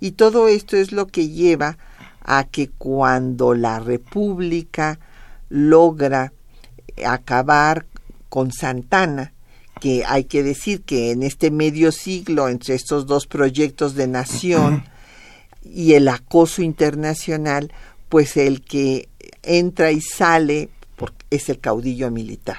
Y 0.00 0.12
todo 0.12 0.48
esto 0.48 0.78
es 0.78 0.92
lo 0.92 1.06
que 1.06 1.28
lleva 1.28 1.68
a 1.68 1.78
que 2.50 2.68
cuando 2.68 3.54
la 3.54 3.78
República 3.78 4.98
logra 5.48 6.32
acabar 7.04 7.86
con 8.28 8.52
Santana, 8.52 9.32
que 9.80 10.04
hay 10.06 10.24
que 10.24 10.42
decir 10.42 10.82
que 10.82 11.12
en 11.12 11.22
este 11.22 11.50
medio 11.50 11.92
siglo 11.92 12.48
entre 12.48 12.74
estos 12.74 13.06
dos 13.06 13.26
proyectos 13.26 13.94
de 13.94 14.06
nación 14.06 14.84
y 15.62 15.94
el 15.94 16.08
acoso 16.08 16.62
internacional, 16.62 17.72
pues 18.08 18.36
el 18.36 18.62
que 18.62 19.08
entra 19.42 19.92
y 19.92 20.00
sale 20.00 20.70
es 21.30 21.48
el 21.48 21.58
caudillo 21.58 22.10
militar. 22.10 22.58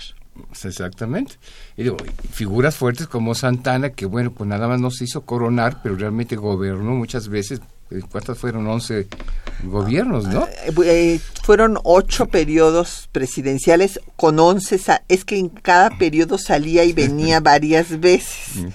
Exactamente. 0.64 1.36
Y 1.76 1.84
digo, 1.84 1.98
figuras 2.32 2.76
fuertes 2.76 3.08
como 3.08 3.34
Santana, 3.34 3.90
que 3.90 4.06
bueno, 4.06 4.32
pues 4.32 4.48
nada 4.48 4.68
más 4.68 4.80
no 4.80 4.92
se 4.92 5.06
hizo 5.06 5.22
coronar, 5.22 5.82
pero 5.82 5.96
realmente 5.96 6.36
gobernó 6.36 6.92
muchas 6.92 7.28
veces 7.28 7.62
eh, 7.92 8.02
¿Cuántos 8.12 8.38
fueron? 8.38 8.68
11 8.68 9.08
gobiernos, 9.64 10.26
¿no? 10.28 10.46
Eh, 10.46 10.74
eh, 10.86 11.20
fueron 11.44 11.80
ocho 11.84 12.28
periodos 12.28 13.10
presidenciales 13.12 14.00
con 14.16 14.40
11. 14.40 14.80
Es 15.08 15.26
que 15.26 15.38
en 15.38 15.50
cada 15.50 15.98
periodo 15.98 16.38
salía 16.38 16.84
y 16.84 16.94
venía 16.94 17.40
varias 17.42 18.00
veces. 18.00 18.66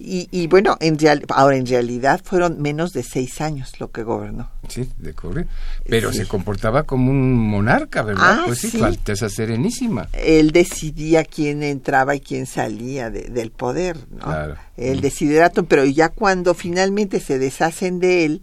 Y, 0.00 0.28
y, 0.30 0.46
bueno, 0.46 0.76
en 0.78 0.96
real, 0.96 1.24
ahora 1.28 1.56
en 1.56 1.66
realidad 1.66 2.20
fueron 2.22 2.62
menos 2.62 2.92
de 2.92 3.02
seis 3.02 3.40
años 3.40 3.80
lo 3.80 3.90
que 3.90 4.04
gobernó. 4.04 4.48
Sí, 4.68 4.88
de 4.96 5.12
correr. 5.12 5.48
Pero 5.88 6.12
se 6.12 6.26
comportaba 6.26 6.84
como 6.84 7.10
un 7.10 7.32
monarca, 7.32 8.02
¿verdad? 8.02 8.38
Ah, 8.40 8.42
pues 8.46 8.60
sí, 8.60 8.80
esa 9.06 9.28
Serenísima. 9.28 10.08
Él 10.12 10.52
decidía 10.52 11.24
quién 11.24 11.64
entraba 11.64 12.14
y 12.14 12.20
quién 12.20 12.46
salía 12.46 13.10
del 13.10 13.50
poder, 13.50 13.96
¿no? 14.10 14.24
Claro. 14.24 14.54
El 14.76 14.98
mm. 14.98 15.00
desiderato, 15.00 15.64
pero 15.64 15.84
ya 15.84 16.10
cuando 16.10 16.54
finalmente 16.54 17.18
se 17.18 17.40
deshacen 17.40 17.98
de 17.98 18.24
él, 18.24 18.42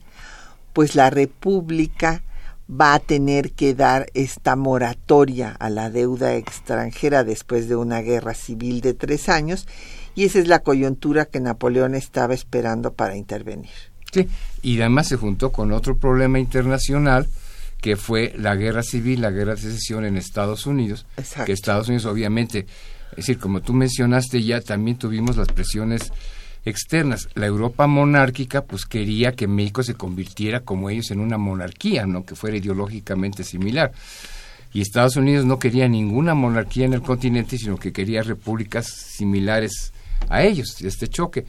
pues 0.74 0.93
la 0.93 1.09
República 1.09 2.21
va 2.69 2.95
a 2.95 3.00
tener 3.00 3.51
que 3.51 3.74
dar 3.75 4.07
esta 4.13 4.55
moratoria 4.55 5.55
a 5.57 5.69
la 5.69 5.89
deuda 5.89 6.35
extranjera 6.35 7.24
después 7.24 7.69
de 7.69 7.75
una 7.75 8.01
guerra 8.01 8.33
civil 8.33 8.81
de 8.81 8.93
tres 8.93 9.29
años 9.29 9.67
y 10.15 10.25
esa 10.25 10.39
es 10.39 10.48
la 10.48 10.60
coyuntura 10.60 11.25
que 11.25 11.39
Napoleón 11.39 11.93
estaba 11.93 12.34
esperando 12.34 12.93
para 12.93 13.15
intervenir. 13.15 13.69
Sí, 14.12 14.27
y 14.62 14.79
además 14.79 15.07
se 15.10 15.17
juntó 15.17 15.51
con 15.51 15.74
otro 15.74 15.98
problema 15.98 16.39
internacional 16.39 17.27
que 17.81 17.98
fue 17.98 18.34
la 18.38 18.55
guerra 18.55 18.81
civil, 18.81 19.22
la 19.22 19.29
guerra 19.29 19.55
de 19.55 19.62
secesión 19.62 20.05
en 20.05 20.17
Estados 20.17 20.65
Unidos, 20.65 21.05
Exacto. 21.17 21.45
que 21.45 21.51
Estados 21.51 21.88
Unidos 21.88 22.05
obviamente, 22.05 22.65
es 23.12 23.17
decir, 23.17 23.38
como 23.38 23.62
tú 23.62 23.74
mencionaste 23.74 24.41
ya, 24.41 24.62
también 24.62 24.98
tuvimos 24.98 25.38
las 25.38 25.50
presiones 25.50 26.12
externas. 26.65 27.29
La 27.36 27.45
Europa 27.45 27.86
monárquica 27.88 28.63
pues 28.63 28.86
quería 28.86 29.34
que 29.34 29.48
México 29.48 29.84
se 29.84 29.93
convirtiera 29.93 30.62
como 30.62 30.89
ellos 30.89 31.12
en 31.12 31.19
una 31.19 31.38
monarquía, 31.38 32.05
no 32.07 32.25
que 32.25 32.36
fuera 32.36 32.57
ideológicamente 32.57 33.43
similar. 33.43 33.91
Y 34.74 34.81
Estados 34.81 35.15
Unidos 35.15 35.45
no 35.45 35.60
quería 35.60 35.88
ninguna 35.88 36.34
monarquía 36.34 36.86
en 36.86 36.93
el 36.93 37.01
continente, 37.01 37.57
sino 37.57 37.77
que 37.77 37.93
quería 37.93 38.24
repúblicas 38.24 38.88
similares 38.88 39.93
a 40.29 40.43
ellos, 40.43 40.81
este 40.81 41.07
choque. 41.07 41.45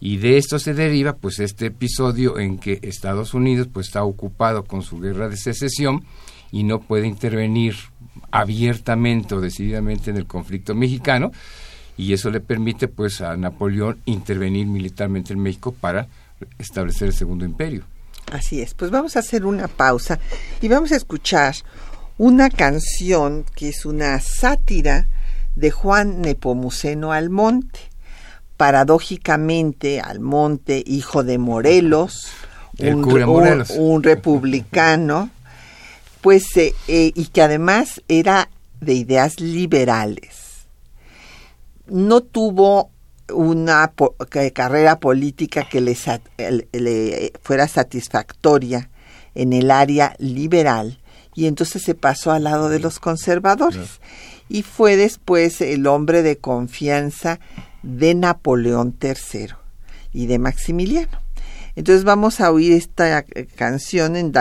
Y 0.00 0.18
de 0.18 0.36
esto 0.36 0.58
se 0.58 0.74
deriva 0.74 1.16
pues 1.16 1.38
este 1.38 1.66
episodio 1.66 2.38
en 2.38 2.58
que 2.58 2.78
Estados 2.82 3.32
Unidos 3.32 3.68
pues 3.72 3.86
está 3.86 4.04
ocupado 4.04 4.64
con 4.64 4.82
su 4.82 5.00
guerra 5.00 5.28
de 5.28 5.36
secesión 5.36 6.04
y 6.50 6.64
no 6.64 6.80
puede 6.80 7.06
intervenir 7.06 7.74
abiertamente 8.30 9.34
o 9.34 9.40
decididamente 9.40 10.10
en 10.10 10.16
el 10.16 10.26
conflicto 10.26 10.74
mexicano 10.74 11.32
y 11.96 12.12
eso 12.12 12.30
le 12.30 12.40
permite 12.40 12.88
pues 12.88 13.20
a 13.20 13.36
Napoleón 13.36 14.00
intervenir 14.04 14.66
militarmente 14.66 15.32
en 15.32 15.40
México 15.40 15.72
para 15.72 16.08
establecer 16.58 17.08
el 17.08 17.14
segundo 17.14 17.44
imperio. 17.44 17.84
Así 18.32 18.60
es, 18.60 18.74
pues 18.74 18.90
vamos 18.90 19.16
a 19.16 19.20
hacer 19.20 19.44
una 19.44 19.68
pausa 19.68 20.18
y 20.60 20.68
vamos 20.68 20.92
a 20.92 20.96
escuchar 20.96 21.54
una 22.18 22.50
canción 22.50 23.44
que 23.54 23.68
es 23.68 23.86
una 23.86 24.18
sátira 24.20 25.08
de 25.56 25.70
Juan 25.70 26.20
Nepomuceno 26.20 27.12
Almonte. 27.12 27.80
Paradójicamente, 28.56 30.00
Almonte, 30.00 30.82
hijo 30.86 31.24
de 31.24 31.38
Morelos, 31.38 32.28
El 32.78 32.94
un, 32.96 34.02
republicano, 34.02 35.30
pues, 36.20 36.56
eh, 36.56 36.74
eh, 36.88 37.12
y 37.14 37.26
que 37.26 37.42
además 37.42 38.02
era 38.08 38.48
de 38.80 38.94
ideas 38.94 39.40
liberales. 39.40 40.66
No 41.86 42.20
tuvo 42.20 42.90
una 43.32 43.92
po- 43.94 44.14
carrera 44.52 44.98
política 45.00 45.66
que 45.68 45.80
le, 45.80 45.96
le 46.72 47.32
fuera 47.42 47.68
satisfactoria 47.68 48.90
en 49.34 49.52
el 49.52 49.70
área 49.70 50.14
liberal 50.18 50.98
y 51.34 51.46
entonces 51.46 51.82
se 51.82 51.94
pasó 51.94 52.32
al 52.32 52.44
lado 52.44 52.68
de 52.68 52.78
los 52.78 52.98
conservadores. 53.00 54.00
Y 54.48 54.62
fue 54.62 54.96
después 54.96 55.60
el 55.60 55.86
hombre 55.86 56.22
de 56.22 56.36
confianza 56.36 57.40
de 57.84 58.14
Napoleón 58.14 58.96
III 59.00 59.48
y 60.12 60.26
de 60.26 60.38
Maximiliano. 60.38 61.24
Entonces 61.76 62.04
vamos 62.04 62.40
a 62.40 62.50
oír 62.50 62.72
esta 62.72 63.18
eh, 63.18 63.46
canción 63.56 64.16
en, 64.16 64.32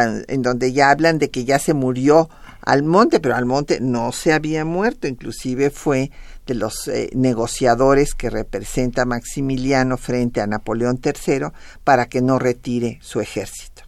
donde 0.41 0.71
ya 0.71 0.91
hablan 0.91 1.17
de 1.17 1.29
que 1.29 1.45
ya 1.45 1.59
se 1.59 1.73
murió 1.73 2.29
Almonte, 2.61 3.19
pero 3.19 3.35
Almonte 3.35 3.79
no 3.81 4.11
se 4.11 4.33
había 4.33 4.63
muerto, 4.65 5.07
inclusive 5.07 5.69
fue 5.69 6.11
de 6.45 6.53
los 6.53 6.87
eh, 6.87 7.09
negociadores 7.13 8.13
que 8.13 8.29
representa 8.29 9.05
Maximiliano 9.05 9.97
frente 9.97 10.41
a 10.41 10.47
Napoleón 10.47 11.01
III 11.03 11.47
para 11.83 12.05
que 12.05 12.21
no 12.21 12.39
retire 12.39 12.99
su 13.01 13.19
ejército. 13.19 13.83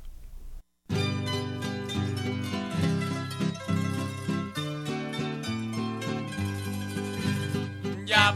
Ya 8.06 8.36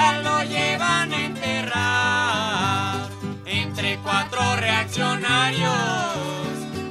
ya 0.00 0.12
lo 0.26 0.42
llevan 0.42 1.12
a 1.12 1.24
enterrar 1.30 3.08
entre 3.44 3.98
cuatro 3.98 4.56
reaccionarios, 4.56 5.70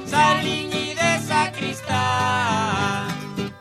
Salín 0.06 0.70
y 0.72 0.94
de 0.94 1.18
sacristán. 1.26 3.08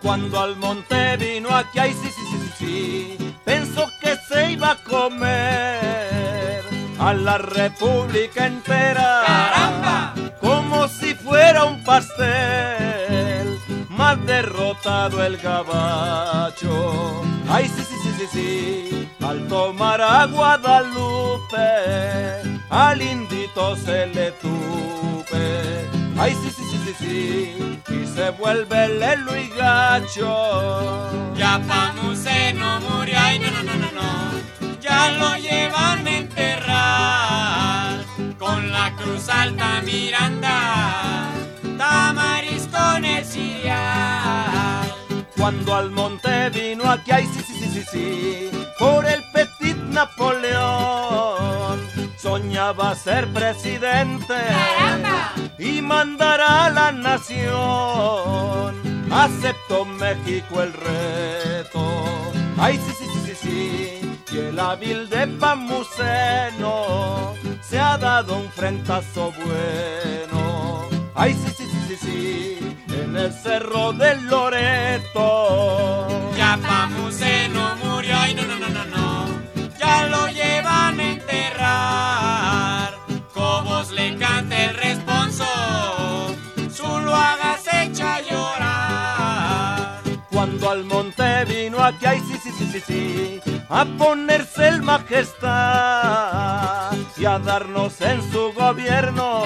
Cuando 0.01 0.39
al 0.39 0.55
monte 0.57 1.17
vino 1.17 1.49
aquí, 1.55 1.79
ay 1.79 1.93
sí, 1.93 2.09
sí, 2.15 2.21
sí, 2.29 2.37
sí, 2.41 2.51
sí, 2.59 3.35
pensó 3.43 3.89
que 4.01 4.15
se 4.27 4.51
iba 4.51 4.71
a 4.71 4.83
comer 4.83 6.61
a 6.99 7.13
la 7.13 7.37
república 7.37 8.45
entera. 8.45 9.23
¡Caramba! 9.25 10.13
Como 10.41 10.87
si 10.87 11.15
fuera 11.15 11.65
un 11.65 11.83
pastel, 11.83 13.57
más 13.89 14.23
derrotado 14.25 15.23
el 15.23 15.37
gabacho. 15.37 17.21
Ay 17.49 17.67
sí, 17.67 17.83
sí, 17.89 17.98
sí, 18.27 19.09
al 19.21 19.47
tomar 19.47 20.01
a 20.01 20.25
Guadalupe, 20.25 21.57
al 22.69 23.01
indito 23.01 23.75
se 23.75 24.07
le 24.07 24.31
tupe. 24.33 25.87
Ay 26.17 26.35
sí, 26.41 26.49
sí, 26.51 26.63
sí, 26.69 26.77
sí, 26.85 26.93
sí, 26.99 27.81
y 27.93 28.07
se 28.07 28.31
vuelve 28.31 28.89
lelo 28.89 29.37
y 29.37 29.49
gacho. 29.49 31.09
Ya 31.35 31.61
Pamuceno 31.67 32.81
murió, 32.81 33.15
ay 33.17 33.39
no, 33.39 33.51
no, 33.51 33.63
no, 33.63 33.73
no, 33.75 33.91
no, 33.91 34.79
ya 34.81 35.11
lo 35.11 35.35
llevan 35.37 36.05
a 36.05 36.17
enterrar 36.17 38.05
con 38.37 38.71
la 38.71 38.93
cruz 38.97 39.29
alta 39.29 39.81
Miranda, 39.81 41.31
Tamaris 41.77 42.67
con 42.67 43.05
el. 43.05 43.19
Cuando 45.39 45.73
al 45.73 45.89
monte 45.91 46.49
vino 46.49 46.91
aquí, 46.91 47.11
ay 47.11 47.25
sí, 47.25 47.41
sí, 47.47 47.53
sí, 47.53 47.69
sí, 47.69 47.81
sí, 47.89 48.51
por 48.77 49.05
el 49.05 49.23
petit 49.31 49.77
Napoleón, 49.77 51.79
soñaba 52.17 52.93
ser 52.93 53.25
presidente 53.29 54.35
y 55.57 55.81
mandar 55.81 56.41
a 56.41 56.69
la 56.69 56.91
nación. 56.91 58.75
Aceptó 59.09 59.85
México 59.85 60.61
el 60.61 60.73
reto, 60.73 61.79
ay 62.57 62.77
sí, 62.77 62.91
sí, 62.99 63.05
sí, 63.05 63.19
sí, 63.25 63.33
sí, 63.41 64.01
y 64.33 64.37
el 64.37 64.59
hábil 64.59 65.07
de 65.09 65.25
Pamuceno 65.25 67.33
se 67.61 67.79
ha 67.79 67.97
dado 67.97 68.37
un 68.37 68.51
frentazo 68.51 69.33
bueno. 69.45 70.89
Ay 71.15 71.33
sí, 71.33 71.49
sí, 71.57 71.65
sí, 71.65 71.79
sí, 71.87 71.95
sí, 71.97 72.58
el 73.19 73.33
cerro 73.33 73.91
del 73.93 74.25
Loreto. 74.27 76.07
Ya 76.37 76.57
Pamuceno 76.57 77.75
murió, 77.83 78.15
ay 78.17 78.33
no, 78.33 78.43
no, 78.43 78.55
no, 78.55 78.69
no, 78.69 78.85
no, 78.85 79.27
ya 79.77 80.07
lo 80.07 80.27
llevan 80.27 80.99
a 80.99 81.11
enterrar. 81.11 82.93
Cobos 83.33 83.91
le 83.91 84.15
canta 84.17 84.65
el 84.65 84.75
responso, 84.75 85.45
Zuluaga 86.71 87.57
se 87.57 87.83
echa 87.83 88.15
a 88.15 88.21
llorar. 88.21 89.99
Cuando 90.31 90.69
al 90.71 90.85
monte 90.85 91.45
vino 91.45 91.83
aquí, 91.83 92.05
ay 92.05 92.21
sí, 92.21 92.37
sí, 92.41 92.51
sí, 92.57 92.65
sí, 92.71 92.81
sí, 92.87 93.41
a 93.69 93.85
ponerse 93.85 94.69
el 94.69 94.81
majestad 94.81 95.49
y 97.17 97.25
a 97.25 97.37
darnos 97.39 97.99
en 98.01 98.21
su 98.31 98.53
gobierno 98.53 99.43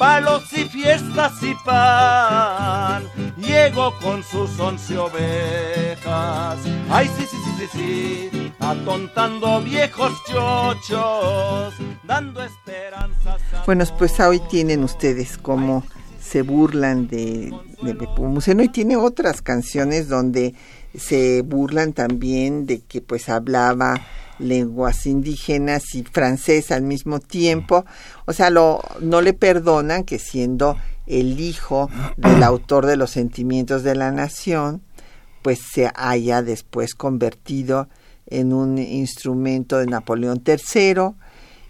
palos 0.00 0.50
y 0.54 0.64
fiestas 0.64 1.42
y 1.42 1.54
pan. 1.62 3.04
Llegó 3.36 3.92
con 3.98 4.24
sus 4.24 4.58
once 4.58 4.96
ovejas, 4.96 6.58
ay 6.88 7.06
sí, 7.18 7.26
sí, 7.30 7.36
sí, 7.44 7.50
sí, 7.58 7.68
sí, 8.30 8.52
atontando 8.58 9.60
viejos 9.60 10.12
chochos, 10.24 11.74
dando 12.02 12.42
esperanzas. 12.42 13.42
a 13.52 13.64
Bueno, 13.66 13.84
pues 13.98 14.18
hoy 14.20 14.40
tienen 14.48 14.84
ustedes 14.84 15.36
cómo 15.36 15.84
se 16.18 16.40
burlan 16.40 17.06
de, 17.06 17.52
de 17.82 17.94
Nepomuceno 17.94 18.62
y 18.62 18.70
tiene 18.70 18.96
otras 18.96 19.42
canciones 19.42 20.08
donde 20.08 20.54
se 20.96 21.42
burlan 21.42 21.92
también 21.92 22.66
de 22.66 22.80
que 22.80 23.00
pues 23.00 23.28
hablaba 23.28 24.00
lenguas 24.38 25.06
indígenas 25.06 25.94
y 25.94 26.02
francés 26.02 26.70
al 26.72 26.82
mismo 26.82 27.20
tiempo. 27.20 27.84
O 28.26 28.32
sea, 28.32 28.50
lo, 28.50 28.82
no 29.00 29.20
le 29.20 29.32
perdonan 29.32 30.04
que 30.04 30.18
siendo 30.18 30.76
el 31.06 31.40
hijo 31.40 31.90
del 32.16 32.42
autor 32.42 32.86
de 32.86 32.96
los 32.96 33.10
sentimientos 33.10 33.82
de 33.82 33.94
la 33.94 34.10
nación, 34.10 34.82
pues 35.42 35.60
se 35.72 35.90
haya 35.94 36.42
después 36.42 36.94
convertido 36.94 37.88
en 38.26 38.52
un 38.52 38.78
instrumento 38.78 39.78
de 39.78 39.86
Napoleón 39.86 40.42
III 40.46 41.14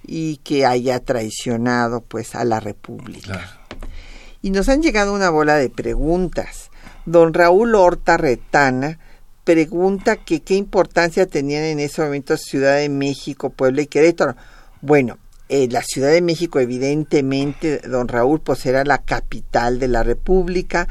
y 0.07 0.39
que 0.39 0.67
haya 0.67 1.01
traicionado 1.01 2.03
pues 2.03 2.35
a 2.35 2.45
la 2.45 2.61
República. 2.61 3.27
Claro. 3.27 3.61
Y 4.43 4.51
nos 4.51 4.69
han 4.69 4.83
llegado 4.83 5.15
una 5.15 5.31
bola 5.31 5.57
de 5.57 5.69
preguntas. 5.69 6.71
Don 7.07 7.35
Raúl 7.35 7.75
Horta 7.75 8.17
Retana 8.17 8.99
pregunta 9.45 10.17
que 10.17 10.41
qué 10.41 10.55
importancia 10.55 11.27
tenían 11.27 11.65
en 11.65 11.81
ese 11.81 12.03
momento 12.03 12.37
Ciudad 12.37 12.77
de 12.77 12.89
México, 12.89 13.51
Puebla 13.51 13.83
y 13.83 13.87
Querétaro. 13.87 14.37
Bueno, 14.83 15.19
eh, 15.49 15.69
la 15.71 15.83
Ciudad 15.83 16.11
de 16.11 16.21
México 16.23 16.61
evidentemente, 16.61 17.79
don 17.89 18.09
Raúl, 18.09 18.41
pues 18.41 18.65
era 18.67 18.85
la 18.85 18.99
capital 18.99 19.79
de 19.79 19.89
la 19.89 20.03
República. 20.03 20.87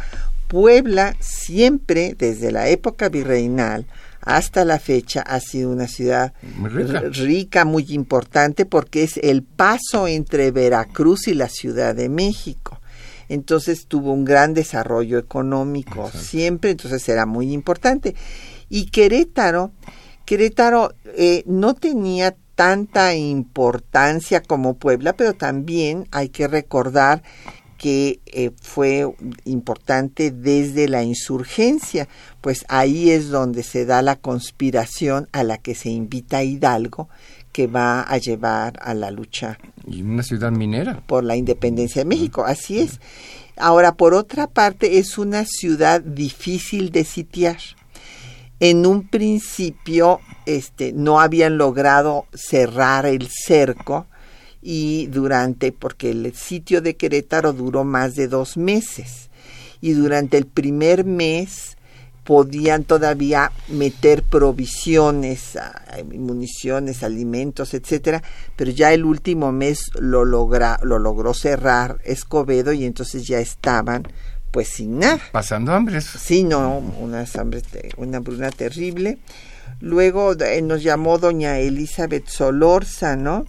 Puebla 0.48 1.16
siempre, 1.20 2.16
desde 2.18 2.52
la 2.52 2.68
época 2.70 3.10
virreinal 3.10 3.86
hasta 4.22 4.66
la 4.66 4.80
fecha 4.80 5.22
ha 5.22 5.40
sido 5.40 5.72
una 5.72 5.88
ciudad 5.88 6.34
Muy 6.58 6.70
rica. 6.70 7.00
r- 7.00 7.10
rica, 7.12 7.64
muy 7.66 7.86
importante, 7.90 8.66
porque 8.66 9.04
es 9.04 9.18
el 9.18 9.44
paso 9.44 10.08
entre 10.08 10.52
Veracruz 10.52 11.28
y 11.30 11.34
la 11.36 11.48
Ciudad 11.50 11.96
de 11.96 12.10
México. 12.10 12.82
Entonces 13.30 13.86
tuvo 13.88 14.12
un 14.12 14.26
gran 14.26 14.54
desarrollo 14.54 15.18
económico 15.18 16.12
siempre, 16.12 16.72
entonces 16.72 17.08
era 17.08 17.26
muy 17.26 17.54
importante. 17.54 18.16
Y 18.70 18.88
Querétaro, 18.88 19.72
Querétaro 20.26 20.94
eh, 21.16 21.44
no 21.46 21.76
tenía 21.76 22.36
tanta 22.56 23.16
importancia 23.16 24.42
como 24.42 24.74
Puebla, 24.74 25.14
pero 25.14 25.34
también 25.34 26.08
hay 26.12 26.30
que 26.30 26.48
recordar 26.48 27.24
que 27.78 28.20
eh, 28.26 28.52
fue 28.62 29.08
importante 29.46 30.32
desde 30.32 30.90
la 30.90 31.02
insurgencia, 31.02 32.10
pues 32.42 32.66
ahí 32.68 33.10
es 33.10 33.30
donde 33.30 33.64
se 33.64 33.86
da 33.86 34.02
la 34.02 34.18
conspiración 34.18 35.30
a 35.32 35.44
la 35.44 35.58
que 35.58 35.74
se 35.74 35.90
invita 35.90 36.40
a 36.40 36.44
Hidalgo, 36.44 37.08
que 37.60 37.68
va 37.68 38.04
a 38.04 38.18
llevar 38.18 38.80
a 38.82 38.94
la 38.94 39.12
lucha 39.12 39.60
Y 39.86 40.02
una 40.02 40.24
ciudad 40.24 40.50
minera. 40.50 41.04
por 41.06 41.26
la 41.26 41.36
independencia 41.36 42.04
de 42.04 42.06
México, 42.06 42.46
así 42.46 42.80
es. 42.80 43.02
Ahora, 43.58 43.96
por 43.96 44.14
otra 44.14 44.48
parte, 44.48 44.98
es 44.98 45.18
una 45.18 45.44
ciudad 45.44 46.00
difícil 46.00 46.90
de 46.90 47.04
sitiar. 47.04 47.58
En 48.62 48.86
un 48.86 49.10
principio, 49.10 50.22
este, 50.46 50.94
no 50.94 51.20
habían 51.20 51.58
logrado 51.58 52.28
cerrar 52.34 53.06
el 53.06 53.28
cerco 53.28 54.08
y 54.62 55.08
durante, 55.08 55.74
porque 55.74 56.12
el 56.12 56.34
sitio 56.34 56.82
de 56.82 56.96
Querétaro 56.96 57.52
duró 57.52 57.84
más 57.84 58.16
de 58.16 58.30
dos 58.30 58.56
meses 58.56 59.30
y 59.82 59.92
durante 59.92 60.38
el 60.38 60.46
primer 60.46 61.04
mes 61.04 61.76
podían 62.30 62.84
todavía 62.84 63.52
meter 63.70 64.22
provisiones, 64.22 65.58
municiones, 66.14 67.02
alimentos, 67.02 67.74
etcétera, 67.74 68.22
pero 68.56 68.70
ya 68.70 68.94
el 68.94 69.04
último 69.04 69.52
mes 69.52 69.90
lo 70.00 70.26
logra, 70.26 70.80
lo 70.84 71.00
logró 71.00 71.34
cerrar 71.34 71.98
Escobedo 72.04 72.72
y 72.72 72.86
entonces 72.86 73.26
ya 73.26 73.40
estaban 73.40 74.08
pues 74.52 74.68
sin 74.68 75.00
nada. 75.00 75.20
Pasando 75.32 75.74
hambres. 75.74 76.06
Sí, 76.06 76.44
no, 76.44 76.78
una 77.00 77.26
hambre, 77.34 77.64
una 77.98 78.18
hambruna 78.18 78.52
terrible. 78.52 79.18
Luego 79.82 80.34
eh, 80.34 80.62
nos 80.62 80.84
llamó 80.84 81.18
doña 81.18 81.58
Elizabeth 81.58 82.28
Solórzano, 82.28 83.48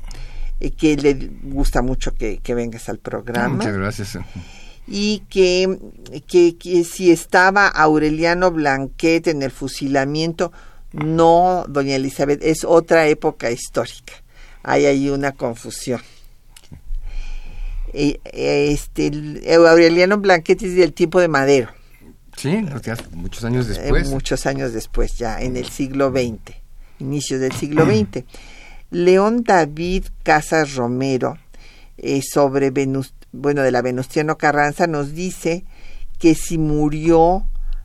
eh, 0.58 0.70
que 0.70 0.96
le 0.96 1.30
gusta 1.42 1.82
mucho 1.82 2.14
que, 2.14 2.38
que 2.38 2.54
vengas 2.54 2.88
al 2.88 2.96
programa 2.96 3.56
Muchas 3.56 3.76
gracias. 3.76 4.18
Y 4.86 5.20
que, 5.30 5.78
que, 6.26 6.56
que 6.56 6.84
si 6.84 7.10
estaba 7.10 7.68
Aureliano 7.68 8.50
Blanquet 8.50 9.28
en 9.28 9.42
el 9.42 9.50
fusilamiento, 9.50 10.52
no, 10.92 11.64
doña 11.68 11.94
Elizabeth, 11.96 12.42
es 12.42 12.64
otra 12.64 13.06
época 13.06 13.50
histórica. 13.50 14.14
Hay 14.62 14.86
ahí 14.86 15.08
una 15.10 15.32
confusión. 15.32 16.00
Eh, 17.92 18.20
eh, 18.24 18.70
Este, 18.72 19.08
el- 19.08 19.42
Aureliano 19.66 20.18
Blanquet 20.18 20.62
es 20.62 20.74
del 20.76 20.92
tiempo 20.92 21.20
de 21.20 21.28
Madero, 21.28 21.70
Sí, 22.36 22.64
muchos 23.12 23.44
años 23.44 23.66
eh, 23.66 23.70
después. 23.80 24.08
muchos 24.08 24.46
años 24.46 24.72
después, 24.72 25.16
ya 25.18 25.40
en 25.42 25.56
el 25.56 25.68
siglo 25.68 26.10
XX, 26.10 26.54
inicios 27.00 27.40
del 27.40 27.52
siglo 27.52 27.84
XX. 27.84 28.24
León 28.90 29.42
David 29.44 30.04
Casas 30.22 30.74
Romero, 30.74 31.36
eh, 31.98 32.22
sobre 32.22 32.70
Venus, 32.70 33.12
bueno, 33.32 33.62
de 33.62 33.70
la 33.70 33.82
Venustiano 33.82 34.36
Carranza, 34.38 34.86
nos 34.86 35.12
dice 35.14 35.64
que 36.18 36.34
si 36.34 36.58
murió 36.58 37.44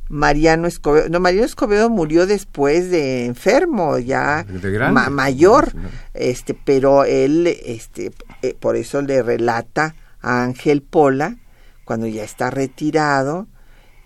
Mariano 0.10 0.68
Escobedo, 0.68 1.10
no, 1.10 1.20
Mariano 1.20 1.46
Escobedo 1.46 1.90
murió 1.90 2.28
después 2.28 2.90
de 2.92 3.26
enfermo, 3.26 3.98
ya 3.98 4.44
De 4.44 4.60
ma- 4.94 5.10
mayor, 5.10 5.74
este, 6.14 6.54
pero 6.54 7.06
él, 7.06 7.48
este, 7.66 8.12
eh, 8.42 8.56
por 8.60 8.76
eso 8.76 9.02
le 9.02 9.24
relata 9.24 9.96
a 10.22 10.44
Ángel 10.44 10.82
Pola, 10.82 11.38
cuando 11.86 12.08
ya 12.08 12.24
está 12.24 12.50
retirado, 12.52 13.48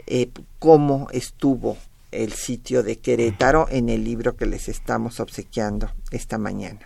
eh, 0.07 0.29
cómo 0.59 1.07
estuvo 1.11 1.77
el 2.11 2.33
sitio 2.33 2.81
de 2.83 2.97
Querétaro 2.97 3.67
en 3.69 3.89
el 3.89 4.03
libro 4.03 4.35
que 4.35 4.45
les 4.45 4.67
estamos 4.69 5.19
obsequiando 5.19 5.91
esta 6.11 6.37
mañana. 6.37 6.79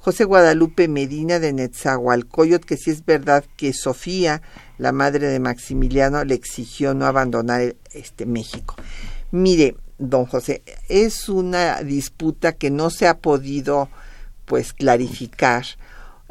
José 0.00 0.24
Guadalupe 0.24 0.88
Medina 0.88 1.38
de 1.38 1.52
Netzahualcoyot, 1.52 2.64
que 2.64 2.76
sí 2.76 2.90
es 2.90 3.04
verdad 3.04 3.44
que 3.56 3.72
Sofía, 3.72 4.42
la 4.78 4.92
madre 4.92 5.26
de 5.28 5.40
Maximiliano, 5.40 6.24
le 6.24 6.34
exigió 6.34 6.94
no 6.94 7.06
abandonar 7.06 7.74
este 7.92 8.24
México. 8.24 8.76
Mire, 9.32 9.76
don 9.98 10.24
José, 10.26 10.62
es 10.88 11.28
una 11.28 11.82
disputa 11.82 12.52
que 12.52 12.70
no 12.70 12.90
se 12.90 13.06
ha 13.08 13.18
podido 13.18 13.88
pues 14.44 14.72
clarificar 14.72 15.64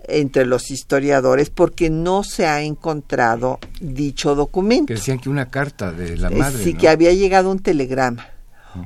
entre 0.07 0.45
los 0.45 0.71
historiadores 0.71 1.49
porque 1.49 1.89
no 1.89 2.23
se 2.23 2.47
ha 2.47 2.61
encontrado 2.61 3.59
dicho 3.81 4.33
documento. 4.35 4.87
Que 4.87 4.93
decían 4.93 5.19
que 5.19 5.29
una 5.29 5.49
carta 5.49 5.91
de 5.91 6.17
la 6.17 6.29
Eh, 6.29 6.35
madre. 6.35 6.63
Sí, 6.63 6.73
¿no? 6.73 6.79
que 6.79 6.89
había 6.89 7.13
llegado 7.13 7.51
un 7.51 7.59
telegrama. 7.59 8.27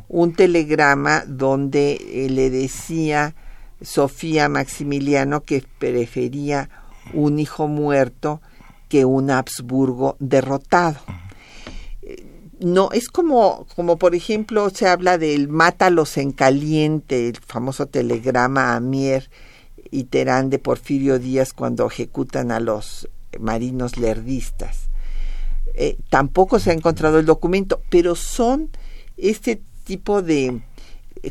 Un 0.07 0.33
telegrama 0.33 1.23
donde 1.27 1.93
eh, 1.93 2.29
le 2.29 2.49
decía 2.49 3.35
Sofía 3.81 4.49
Maximiliano 4.49 5.43
que 5.43 5.63
prefería 5.79 6.69
un 7.13 7.39
hijo 7.39 7.67
muerto 7.67 8.41
que 8.89 9.05
un 9.05 9.31
Habsburgo 9.31 10.15
derrotado. 10.19 10.99
Eh, 12.01 12.25
No, 12.59 12.91
es 12.91 13.07
como, 13.07 13.65
como 13.75 13.97
por 13.97 14.13
ejemplo 14.13 14.69
se 14.69 14.87
habla 14.87 15.17
del 15.17 15.47
mátalos 15.47 16.17
en 16.17 16.31
caliente, 16.31 17.29
el 17.29 17.37
famoso 17.37 17.87
telegrama 17.87 18.75
a 18.75 18.79
Mier 18.79 19.29
y 19.89 20.05
Terán 20.05 20.49
de 20.49 20.59
Porfirio 20.59 21.17
Díaz 21.17 21.53
cuando 21.53 21.87
ejecutan 21.87 22.51
a 22.51 22.59
los 22.59 23.09
marinos 23.39 23.97
lerdistas. 23.97 24.89
Eh, 25.73 25.97
tampoco 26.09 26.59
se 26.59 26.71
ha 26.71 26.73
encontrado 26.73 27.17
el 27.19 27.25
documento, 27.25 27.81
pero 27.89 28.15
son 28.15 28.69
este 29.17 29.61
tipo 29.83 30.21
de, 30.21 30.61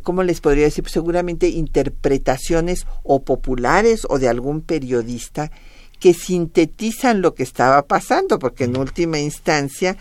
¿cómo 0.03 0.23
les 0.23 0.41
podría 0.41 0.65
decir? 0.65 0.85
Pues 0.85 0.93
seguramente 0.93 1.49
interpretaciones 1.49 2.87
o 3.03 3.23
populares 3.23 4.07
o 4.09 4.19
de 4.19 4.29
algún 4.29 4.61
periodista 4.63 5.51
que 5.99 6.15
sintetizan 6.15 7.21
lo 7.21 7.35
que 7.35 7.43
estaba 7.43 7.83
pasando, 7.83 8.39
porque 8.39 8.65
en 8.65 8.77
última 8.77 9.19
instancia, 9.19 9.97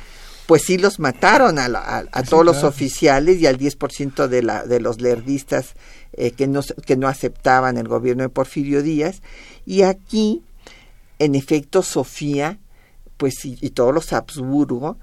pues 0.47 0.63
sí 0.63 0.77
los 0.77 0.99
mataron 0.99 1.59
a, 1.59 1.67
la- 1.67 1.79
a- 1.79 2.05
a 2.11 2.23
todos 2.23 2.45
los 2.45 2.63
oficiales 2.63 3.39
y 3.39 3.47
al 3.47 3.57
10% 3.57 4.27
de, 4.27 4.41
la, 4.43 4.63
de 4.65 4.79
los 4.79 5.01
lerdistas 5.01 5.73
eh, 6.13 6.31
que, 6.31 6.47
no, 6.47 6.61
que 6.85 6.95
no 6.95 7.07
aceptaban 7.07 7.77
el 7.77 7.87
gobierno 7.87 8.23
de 8.23 8.29
Porfirio 8.29 8.81
Díaz. 8.81 9.21
Y 9.65 9.81
aquí, 9.83 10.41
en 11.19 11.35
efecto, 11.35 11.81
Sofía, 11.83 12.59
pues 13.17 13.43
y, 13.45 13.57
y 13.61 13.71
todos 13.71 13.93
los 13.93 14.13
Habsburgo, 14.13 14.97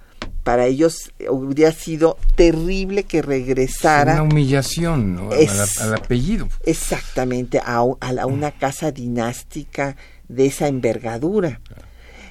para 0.47 0.67
ellos 0.67 1.11
eh, 1.19 1.29
hubiera 1.29 1.73
sido 1.73 2.17
terrible 2.37 3.03
que 3.03 3.21
regresara 3.21 4.13
Una 4.13 4.23
humillación 4.23 5.17
¿no? 5.17 5.33
Al- 5.33 5.41
Es- 5.41 5.81
al, 5.81 5.93
apellido. 5.95 6.49
exactamente 6.65 7.59
a, 7.59 7.83
a 7.99 8.13
la- 8.13 8.27
una 8.27 8.53
casa 8.53 8.93
dinástica 8.93 9.97
de 10.29 10.47
esa 10.47 10.69
envergadura. 10.69 11.61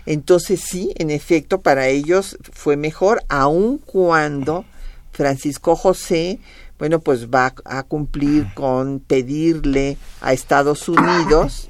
Entonces 0.06 0.62
sí, 0.62 0.94
en 0.96 1.10
efecto, 1.10 1.60
para 1.60 1.88
ellos 1.90 2.38
fue 2.54 2.78
mejor, 2.78 3.22
aun 3.28 3.80
cuando 3.80 4.64
Francisco 5.12 5.76
José, 5.76 6.40
bueno, 6.80 7.00
pues 7.02 7.28
va 7.30 7.54
a 7.66 7.84
cumplir 7.84 8.48
con 8.54 9.00
pedirle 9.02 9.98
a 10.22 10.32
Estados 10.32 10.88
Unidos 10.88 11.70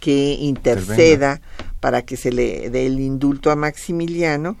que 0.00 0.32
interceda 0.40 1.40
para 1.80 2.02
que 2.02 2.16
se 2.16 2.32
le 2.32 2.70
dé 2.70 2.86
el 2.86 3.00
indulto 3.00 3.50
a 3.50 3.56
Maximiliano, 3.56 4.56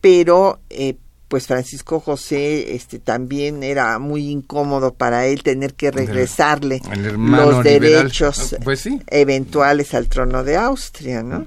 pero 0.00 0.60
eh, 0.70 0.96
pues 1.28 1.46
Francisco 1.48 1.98
José 2.00 2.74
este 2.76 2.98
también 3.00 3.62
era 3.64 3.98
muy 3.98 4.28
incómodo 4.30 4.94
para 4.94 5.26
él 5.26 5.42
tener 5.42 5.74
que 5.74 5.90
regresarle 5.90 6.80
los 6.86 7.64
liberal. 7.64 7.64
derechos 7.64 8.52
Ah, 8.54 8.60
Pues 8.62 8.80
sí. 8.80 9.00
eventuales 9.08 9.92
al 9.94 10.08
trono 10.08 10.44
de 10.44 10.56
Austria, 10.56 11.22
¿no? 11.24 11.46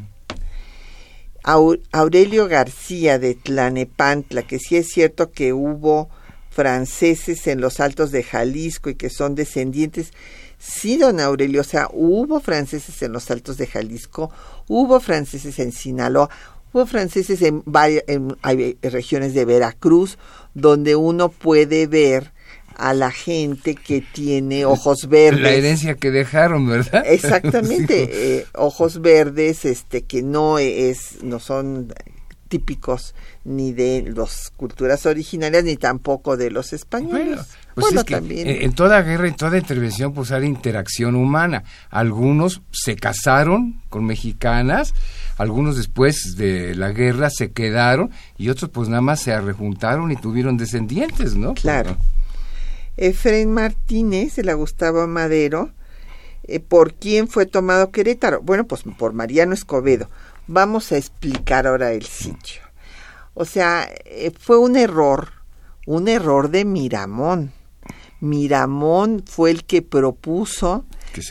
Au- 1.43 1.79
Aurelio 1.93 2.47
García 2.47 3.17
de 3.17 3.33
Tlanepantla, 3.35 4.43
que 4.43 4.59
sí 4.59 4.75
es 4.75 4.89
cierto 4.89 5.31
que 5.31 5.53
hubo 5.53 6.09
franceses 6.49 7.47
en 7.47 7.61
los 7.61 7.79
altos 7.79 8.11
de 8.11 8.23
Jalisco 8.23 8.89
y 8.89 8.95
que 8.95 9.09
son 9.09 9.35
descendientes. 9.35 10.11
Sí, 10.57 10.97
don 10.97 11.21
Aurelio, 11.21 11.61
o 11.61 11.63
sea, 11.63 11.87
hubo 11.93 12.41
franceses 12.41 13.01
en 13.01 13.13
los 13.13 13.31
altos 13.31 13.55
de 13.55 13.67
Jalisco, 13.67 14.29
hubo 14.67 14.99
franceses 14.99 15.57
en 15.59 15.71
Sinaloa, 15.71 16.29
hubo 16.73 16.85
franceses 16.85 17.41
en 17.41 17.63
varias 17.65 18.03
en, 18.07 18.35
hay 18.41 18.77
regiones 18.81 19.33
de 19.33 19.45
Veracruz, 19.45 20.17
donde 20.53 20.95
uno 20.95 21.29
puede 21.29 21.87
ver 21.87 22.31
a 22.79 22.93
la 22.93 23.11
gente 23.11 23.75
que 23.75 24.01
tiene 24.01 24.65
ojos 24.65 25.09
verdes. 25.09 25.41
La 25.41 25.51
herencia 25.51 25.95
que 25.95 26.11
dejaron, 26.11 26.67
¿verdad? 26.67 27.03
Exactamente, 27.05 28.37
eh, 28.37 28.45
ojos 28.53 29.01
verdes, 29.01 29.65
este, 29.65 30.03
que 30.03 30.23
no 30.23 30.59
es, 30.59 31.21
no 31.21 31.39
son 31.39 31.93
típicos 32.47 33.15
ni 33.43 33.73
de 33.73 34.11
las 34.15 34.51
culturas 34.55 35.05
originarias 35.05 35.63
ni 35.65 35.75
tampoco 35.75 36.37
de 36.37 36.51
los 36.51 36.73
españoles. 36.73 37.27
Bueno, 37.27 37.45
pues 37.79 37.93
es 37.93 38.03
que 38.03 38.15
En, 38.15 38.63
en, 38.63 38.73
toda 38.73 39.01
guerra, 39.01 39.27
en 39.27 39.35
toda 39.35 39.57
intervención, 39.57 40.13
pues 40.13 40.31
hay 40.31 40.45
interacción 40.45 41.15
humana. 41.15 41.63
Algunos 41.89 42.61
se 42.71 42.95
casaron 42.95 43.81
con 43.89 44.05
mexicanas, 44.05 44.93
algunos 45.37 45.77
después 45.77 46.35
de 46.37 46.75
la 46.75 46.91
guerra 46.91 47.29
se 47.29 47.51
quedaron 47.51 48.11
y 48.37 48.49
otros 48.49 48.71
pues 48.71 48.89
nada 48.89 49.01
más 49.01 49.21
se 49.21 49.33
arrejuntaron 49.33 50.11
y 50.11 50.15
tuvieron 50.15 50.57
descendientes, 50.57 51.35
¿no? 51.35 51.53
Claro. 51.53 51.97
Efraín 52.97 53.53
Martínez, 53.53 54.37
el 54.37 54.53
Gustavo 54.55 55.07
Madero, 55.07 55.71
eh, 56.43 56.59
¿por 56.59 56.95
quién 56.95 57.27
fue 57.27 57.45
tomado 57.45 57.91
Querétaro? 57.91 58.41
Bueno, 58.41 58.65
pues 58.65 58.83
por 58.97 59.13
Mariano 59.13 59.53
Escobedo. 59.53 60.09
Vamos 60.47 60.91
a 60.91 60.97
explicar 60.97 61.67
ahora 61.67 61.93
el 61.93 62.03
sitio. 62.03 62.61
O 63.35 63.45
sea, 63.45 63.87
eh, 64.05 64.31
fue 64.37 64.57
un 64.57 64.75
error, 64.75 65.29
un 65.85 66.07
error 66.07 66.49
de 66.49 66.65
Miramón. 66.65 67.53
Miramón 68.21 69.23
fue 69.25 69.51
el 69.51 69.63
que 69.63 69.81
propuso 69.81 70.85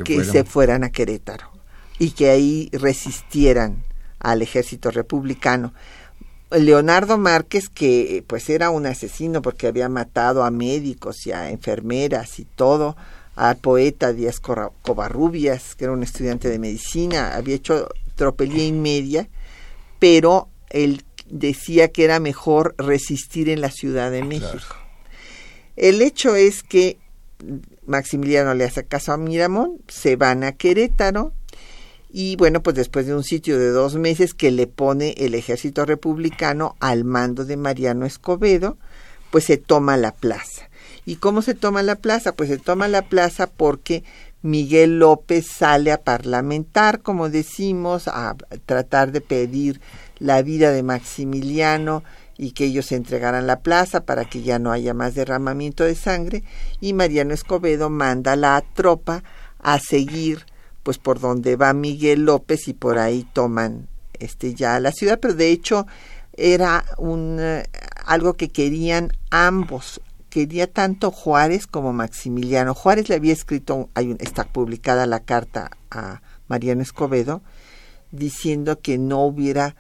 que 0.05 0.25
se 0.25 0.45
fueran 0.45 0.85
a 0.85 0.91
Querétaro 0.91 1.51
y 1.99 2.13
que 2.13 2.31
ahí 2.31 2.71
resistieran 2.73 3.85
al 4.19 4.43
ejército 4.43 4.91
republicano. 4.91 5.73
Leonardo 6.51 7.19
Márquez, 7.19 7.69
que 7.69 8.25
pues 8.27 8.49
era 8.49 8.71
un 8.71 8.87
asesino 8.87 9.43
porque 9.43 9.67
había 9.67 9.89
matado 9.89 10.45
a 10.45 10.51
médicos 10.51 11.27
y 11.27 11.33
a 11.33 11.51
enfermeras 11.51 12.39
y 12.39 12.45
todo, 12.45 12.97
al 13.37 13.57
poeta 13.59 14.13
Díaz 14.13 14.41
Covarrubias, 14.41 15.75
que 15.75 15.85
era 15.85 15.93
un 15.93 16.03
estudiante 16.03 16.49
de 16.49 16.59
medicina, 16.59 17.37
había 17.37 17.55
hecho 17.55 17.89
tropelía 18.17 18.65
inmedia, 18.65 19.29
pero 19.99 20.49
él 20.71 21.05
decía 21.29 21.89
que 21.89 22.05
era 22.05 22.19
mejor 22.19 22.75
resistir 22.79 23.49
en 23.49 23.61
la 23.61 23.71
Ciudad 23.71 24.11
de 24.11 24.25
México. 24.25 24.75
El 25.79 26.03
hecho 26.03 26.35
es 26.35 26.65
que 26.65 26.99
Maximiliano 27.87 28.53
le 28.55 28.65
hace 28.65 28.85
caso 28.85 29.13
a 29.13 29.17
Miramón, 29.17 29.79
se 29.87 30.17
van 30.17 30.43
a 30.43 30.51
Querétaro, 30.51 31.33
y 32.11 32.35
bueno, 32.35 32.65
pues 32.65 32.75
después 32.75 33.07
de 33.07 33.15
un 33.15 33.23
sitio 33.23 33.57
de 33.61 33.69
dos 33.69 33.95
meses 33.95 34.35
que 34.35 34.51
le 34.51 34.67
pone 34.67 35.15
el 35.19 35.37
ejército 35.37 35.85
republicano 35.85 36.75
al 36.81 37.05
mando 37.05 37.45
de 37.45 37.57
Mariano 37.57 38.07
Escobedo, 38.07 38.77
pues 39.31 39.45
se 39.45 39.57
toma 39.57 39.97
la 39.97 40.11
plaza. 40.11 40.69
¿Y 41.07 41.17
cómo 41.17 41.43
se 41.43 41.55
toma 41.55 41.85
la 41.85 41.95
plaza? 41.95 42.33
Pues 42.33 42.49
se 42.49 42.59
toma 42.59 42.89
la 42.89 43.03
plaza 43.03 43.47
porque 43.47 44.03
Miguel 44.43 44.99
López 44.99 45.47
sale 45.47 45.93
a 45.93 46.03
parlamentar, 46.03 47.03
como 47.03 47.31
decimos, 47.31 48.09
a 48.09 48.35
tratar 48.67 49.13
de 49.13 49.21
pedir 49.21 49.81
la 50.19 50.43
vida 50.43 50.73
de 50.73 50.83
Maximiliano 50.83 52.03
y 52.39 52.53
que 52.53 52.67
ellos 52.67 52.93
entregaran 52.93 53.49
la 53.49 53.61
plaza 53.61 54.05
para 54.05 54.25
que 54.25 54.43
ya 54.43 54.59
no 54.61 54.71
haya 54.71 54.95
más 54.95 55.15
derramamiento 55.15 55.85
de 55.85 55.97
sangre 55.97 56.45
y 56.81 56.93
Mariano 56.93 57.35
Escobedo 57.35 57.91
manda 57.91 58.33
a 58.33 58.37
la 58.37 58.65
tropa 58.75 59.25
a 59.59 59.81
seguir 59.81 60.47
pues 60.85 60.97
por 60.97 61.21
donde 61.21 61.57
va 61.57 61.75
Miguel 61.75 62.25
López 62.25 62.69
y 62.69 62.73
por 62.73 62.99
ahí 62.99 63.27
toman 63.33 63.89
este 64.15 64.55
ya 64.55 64.81
la 64.81 64.93
ciudad, 64.93 65.19
pero 65.21 65.35
de 65.35 65.51
hecho 65.51 65.87
era 66.33 66.85
un 66.97 67.39
eh, 67.41 67.65
algo 68.07 68.35
que 68.35 68.49
querían 68.49 69.13
ambos, 69.31 70.01
quería 70.31 70.71
tanto 70.71 71.11
Juárez 71.11 71.67
como 71.67 71.93
Maximiliano. 71.93 72.75
Juárez 72.75 73.09
le 73.09 73.17
había 73.17 73.33
escrito, 73.33 73.91
hay 73.95 74.17
está 74.21 74.45
publicada 74.45 75.07
la 75.07 75.21
carta 75.21 75.73
a 75.91 76.23
Mariano 76.47 76.83
Escobedo 76.83 77.43
diciendo 78.11 78.81
que 78.81 78.97
no 78.97 79.25
hubiera 79.25 79.77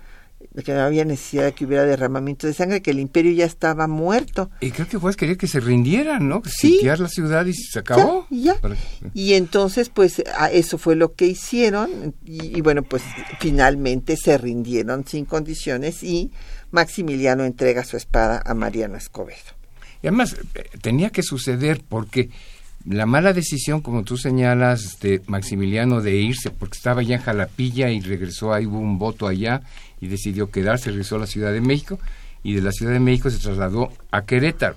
que 0.64 0.72
no 0.72 0.80
había 0.80 1.04
necesidad 1.04 1.44
de 1.44 1.52
que 1.52 1.64
hubiera 1.64 1.84
derramamiento 1.84 2.46
de 2.46 2.54
sangre, 2.54 2.82
que 2.82 2.90
el 2.90 3.00
imperio 3.00 3.32
ya 3.32 3.44
estaba 3.44 3.86
muerto. 3.86 4.50
Y 4.60 4.70
creo 4.70 4.88
que 4.88 4.96
Juárez 4.96 5.16
quería 5.16 5.36
que 5.36 5.46
se 5.46 5.60
rindieran, 5.60 6.28
¿no? 6.28 6.42
Sitiar 6.44 7.00
la 7.00 7.08
ciudad 7.08 7.46
y 7.46 7.54
se 7.54 7.78
acabó. 7.78 8.26
Y 9.14 9.34
entonces, 9.34 9.88
pues, 9.88 10.22
eso 10.52 10.78
fue 10.78 10.96
lo 10.96 11.14
que 11.14 11.26
hicieron. 11.26 12.14
Y, 12.24 12.60
bueno, 12.60 12.82
pues, 12.82 13.02
finalmente 13.40 14.16
se 14.16 14.38
rindieron 14.38 15.06
sin 15.06 15.24
condiciones 15.24 16.02
y 16.02 16.32
Maximiliano 16.70 17.44
entrega 17.44 17.84
su 17.84 17.96
espada 17.96 18.42
a 18.44 18.54
Mariano 18.54 18.96
Escobedo. 18.96 19.36
Y 20.02 20.08
además, 20.08 20.36
eh, 20.54 20.64
tenía 20.80 21.10
que 21.10 21.22
suceder 21.22 21.82
porque 21.88 22.30
la 22.84 23.06
mala 23.06 23.32
decisión, 23.32 23.80
como 23.80 24.04
tú 24.04 24.16
señalas, 24.16 24.98
de 25.00 25.20
Maximiliano 25.26 26.00
de 26.00 26.16
irse, 26.16 26.50
porque 26.50 26.76
estaba 26.76 27.02
ya 27.02 27.16
en 27.16 27.22
Jalapilla 27.22 27.90
y 27.90 28.00
regresó, 28.00 28.52
ahí 28.52 28.66
hubo 28.66 28.78
un 28.78 28.98
voto 28.98 29.26
allá 29.26 29.62
y 30.00 30.08
decidió 30.08 30.50
quedarse, 30.50 30.90
regresó 30.90 31.16
a 31.16 31.20
la 31.20 31.26
Ciudad 31.26 31.52
de 31.52 31.60
México 31.60 31.98
y 32.42 32.54
de 32.54 32.62
la 32.62 32.72
Ciudad 32.72 32.92
de 32.92 33.00
México 33.00 33.30
se 33.30 33.38
trasladó 33.38 33.92
a 34.10 34.24
Querétaro. 34.24 34.76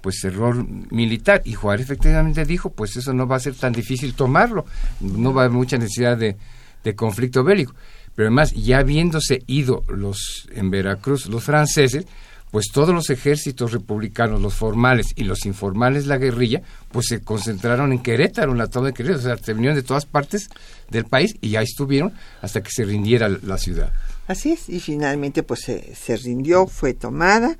Pues 0.00 0.24
error 0.24 0.66
militar. 0.90 1.42
Y 1.44 1.52
Juárez 1.52 1.84
efectivamente 1.84 2.44
dijo, 2.46 2.70
pues 2.70 2.96
eso 2.96 3.12
no 3.12 3.26
va 3.26 3.36
a 3.36 3.40
ser 3.40 3.54
tan 3.54 3.72
difícil 3.72 4.14
tomarlo, 4.14 4.64
no 5.00 5.34
va 5.34 5.42
a 5.42 5.44
haber 5.44 5.56
mucha 5.56 5.76
necesidad 5.76 6.16
de, 6.16 6.36
de 6.82 6.94
conflicto 6.94 7.44
bélico. 7.44 7.74
Pero 8.14 8.28
además, 8.28 8.52
ya 8.52 8.78
habiéndose 8.78 9.42
ido 9.46 9.84
los 9.88 10.48
en 10.54 10.70
Veracruz 10.70 11.26
los 11.26 11.44
franceses, 11.44 12.06
pues 12.50 12.66
todos 12.72 12.94
los 12.94 13.10
ejércitos 13.10 13.72
republicanos, 13.72 14.40
los 14.40 14.54
formales 14.54 15.08
y 15.14 15.24
los 15.24 15.46
informales, 15.46 16.06
la 16.06 16.18
guerrilla, 16.18 16.62
pues 16.90 17.06
se 17.08 17.22
concentraron 17.22 17.92
en 17.92 18.00
Querétaro, 18.00 18.52
en 18.52 18.58
la 18.58 18.66
toma 18.66 18.88
de 18.88 18.94
Querétaro, 18.94 19.20
o 19.20 19.22
sea, 19.22 19.36
se 19.36 19.54
vinieron 19.54 19.76
de 19.76 19.82
todas 19.82 20.06
partes 20.06 20.48
del 20.88 21.04
país 21.04 21.36
y 21.40 21.50
ya 21.50 21.62
estuvieron 21.62 22.12
hasta 22.42 22.62
que 22.62 22.70
se 22.70 22.84
rindiera 22.84 23.28
la 23.28 23.56
ciudad. 23.56 23.92
Así 24.30 24.52
es, 24.52 24.68
y 24.68 24.78
finalmente 24.78 25.42
pues 25.42 25.62
se, 25.62 26.16
rindió, 26.16 26.68
fue 26.68 26.94
tomada 26.94 27.58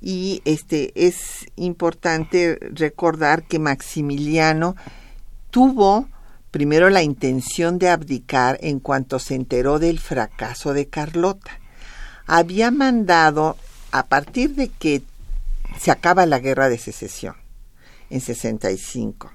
y 0.00 0.42
este 0.44 0.92
es 0.94 1.44
importante 1.56 2.56
recordar 2.70 3.42
que 3.42 3.58
Maximiliano 3.58 4.76
tuvo 5.50 6.08
primero 6.52 6.88
la 6.88 7.02
intención 7.02 7.80
de 7.80 7.88
abdicar 7.88 8.60
en 8.62 8.78
cuanto 8.78 9.18
se 9.18 9.34
enteró 9.34 9.80
del 9.80 9.98
fracaso 9.98 10.72
de 10.72 10.86
Carlota. 10.86 11.58
Había 12.26 12.70
mandado 12.70 13.56
a 13.90 14.06
partir 14.06 14.54
de 14.54 14.68
que 14.68 15.02
se 15.80 15.90
acaba 15.90 16.26
la 16.26 16.38
guerra 16.38 16.68
de 16.68 16.78
secesión 16.78 17.34
en 18.08 18.20
65. 18.20 19.32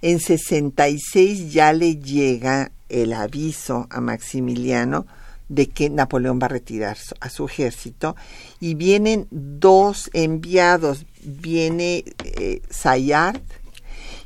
En 0.00 0.18
66 0.18 1.52
ya 1.52 1.74
le 1.74 1.96
llega 1.96 2.72
el 2.88 3.12
aviso 3.12 3.86
a 3.90 4.00
Maximiliano 4.00 5.04
de 5.48 5.68
que 5.68 5.90
Napoleón 5.90 6.38
va 6.40 6.46
a 6.46 6.50
retirar 6.50 6.96
a 7.20 7.28
su 7.28 7.46
ejército 7.46 8.16
y 8.60 8.74
vienen 8.74 9.26
dos 9.30 10.10
enviados, 10.12 11.06
viene 11.22 12.04
eh, 12.24 12.62
Sayard 12.70 13.40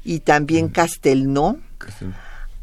y 0.05 0.21
también 0.21 0.69
Castelnau 0.69 1.59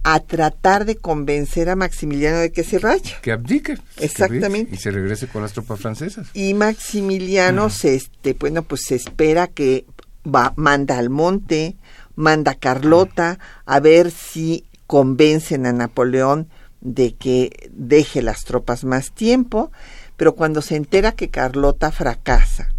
a 0.03 0.19
tratar 0.19 0.85
de 0.85 0.97
convencer 0.97 1.67
a 1.69 1.75
Maximiliano 1.75 2.37
de 2.37 2.51
que 2.51 2.63
se 2.63 2.77
vaya. 2.77 3.19
Que 3.21 3.31
abdique. 3.31 3.77
Exactamente. 3.97 4.75
y 4.75 4.77
se 4.77 4.91
regrese 4.91 5.27
con 5.27 5.41
las 5.41 5.53
tropas 5.53 5.79
francesas. 5.79 6.27
Y 6.33 6.53
Maximiliano 6.53 7.71
se, 7.71 7.95
este, 7.95 8.33
bueno, 8.33 8.61
pues 8.61 8.81
se 8.85 8.95
espera 8.95 9.47
que 9.47 9.85
va, 10.23 10.53
manda 10.57 10.99
al 10.99 11.09
monte, 11.09 11.75
manda 12.15 12.51
a 12.51 12.55
Carlota 12.55 13.39
a 13.65 13.79
ver 13.79 14.11
si 14.11 14.65
convencen 14.85 15.65
a 15.65 15.73
Napoleón 15.73 16.49
de 16.81 17.15
que 17.15 17.69
deje 17.71 18.21
las 18.21 18.43
tropas 18.43 18.83
más 18.83 19.11
tiempo, 19.11 19.71
pero 20.17 20.35
cuando 20.35 20.61
se 20.61 20.75
entera 20.75 21.13
que 21.13 21.29
Carlota 21.29 21.91
fracasa, 21.91 22.69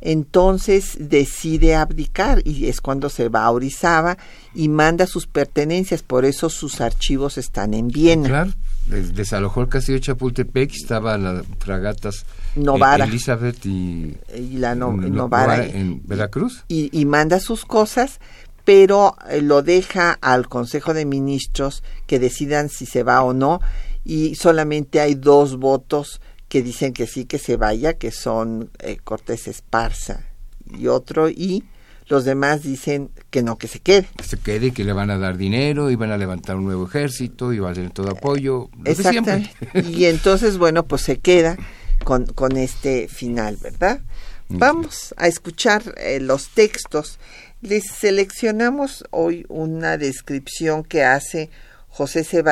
entonces 0.00 0.96
decide 1.00 1.74
abdicar 1.74 2.42
y 2.44 2.66
es 2.66 2.80
cuando 2.80 3.08
se 3.08 3.28
va 3.28 3.44
a 3.44 3.50
Orizaba 3.50 4.18
y 4.54 4.68
manda 4.68 5.06
sus 5.06 5.26
pertenencias, 5.26 6.02
por 6.02 6.24
eso 6.24 6.48
sus 6.48 6.80
archivos 6.80 7.38
están 7.38 7.74
en 7.74 7.88
Viena. 7.88 8.28
Claro, 8.28 8.52
desalojó 8.86 9.62
el 9.62 9.68
castillo 9.68 9.98
de 9.98 10.02
Chapultepec, 10.02 10.72
estaban 10.72 11.24
las 11.24 11.44
fragatas 11.58 12.24
eh, 12.54 12.60
Novara. 12.60 13.04
Elizabeth 13.04 13.64
y, 13.66 14.16
la 14.52 14.74
Novara 14.74 15.66
en 15.66 16.02
Veracruz. 16.04 16.64
y 16.68 17.04
manda 17.06 17.40
sus 17.40 17.64
cosas, 17.64 18.20
pero 18.66 19.14
eh, 19.30 19.40
lo 19.40 19.62
deja 19.62 20.18
al 20.20 20.48
Consejo 20.48 20.92
de 20.92 21.06
Ministros 21.06 21.84
que 22.06 22.18
decidan 22.18 22.68
si 22.68 22.84
se 22.84 23.04
va 23.04 23.22
o 23.22 23.32
no 23.32 23.60
y 24.04 24.34
solamente 24.34 25.00
hay 25.00 25.14
dos 25.14 25.56
votos 25.56 26.20
que 26.48 26.62
dicen 26.62 26.92
que 26.92 27.06
sí 27.06 27.26
que 27.26 27.38
se 27.38 27.56
vaya, 27.56 27.94
que 27.94 28.10
son 28.10 28.70
eh, 28.80 28.98
Cortés 29.02 29.46
Esparza 29.46 30.26
y 30.76 30.88
otro 30.88 31.30
y 31.30 31.62
los 32.08 32.24
demás 32.24 32.64
dicen 32.64 33.10
que 33.30 33.44
no, 33.44 33.56
que 33.56 33.68
se 33.68 33.78
quede. 33.78 34.08
Que 34.16 34.24
se 34.24 34.36
quede, 34.36 34.72
que 34.72 34.82
le 34.82 34.92
van 34.92 35.10
a 35.10 35.18
dar 35.18 35.36
dinero 35.36 35.90
y 35.90 35.94
van 35.94 36.10
a 36.10 36.16
levantar 36.16 36.56
un 36.56 36.64
nuevo 36.64 36.86
ejército 36.86 37.52
y 37.52 37.60
va 37.60 37.70
a 37.70 37.74
tener 37.74 37.92
todo 37.92 38.10
apoyo. 38.10 38.68
Exactamente. 38.84 39.50
Y 39.90 40.06
entonces, 40.06 40.58
bueno, 40.58 40.86
pues 40.86 41.02
se 41.02 41.18
queda 41.18 41.56
con, 42.04 42.26
con 42.26 42.56
este 42.56 43.06
final, 43.06 43.58
¿verdad? 43.60 44.00
Vamos 44.48 45.14
a 45.16 45.26
escuchar 45.26 45.94
eh, 45.96 46.20
los 46.20 46.48
textos 46.50 47.18
les 47.66 47.84
seleccionamos 47.84 49.04
hoy 49.10 49.44
una 49.48 49.96
descripción 49.96 50.84
que 50.84 51.02
hace 51.04 51.50
José 51.88 52.22
C. 52.22 52.44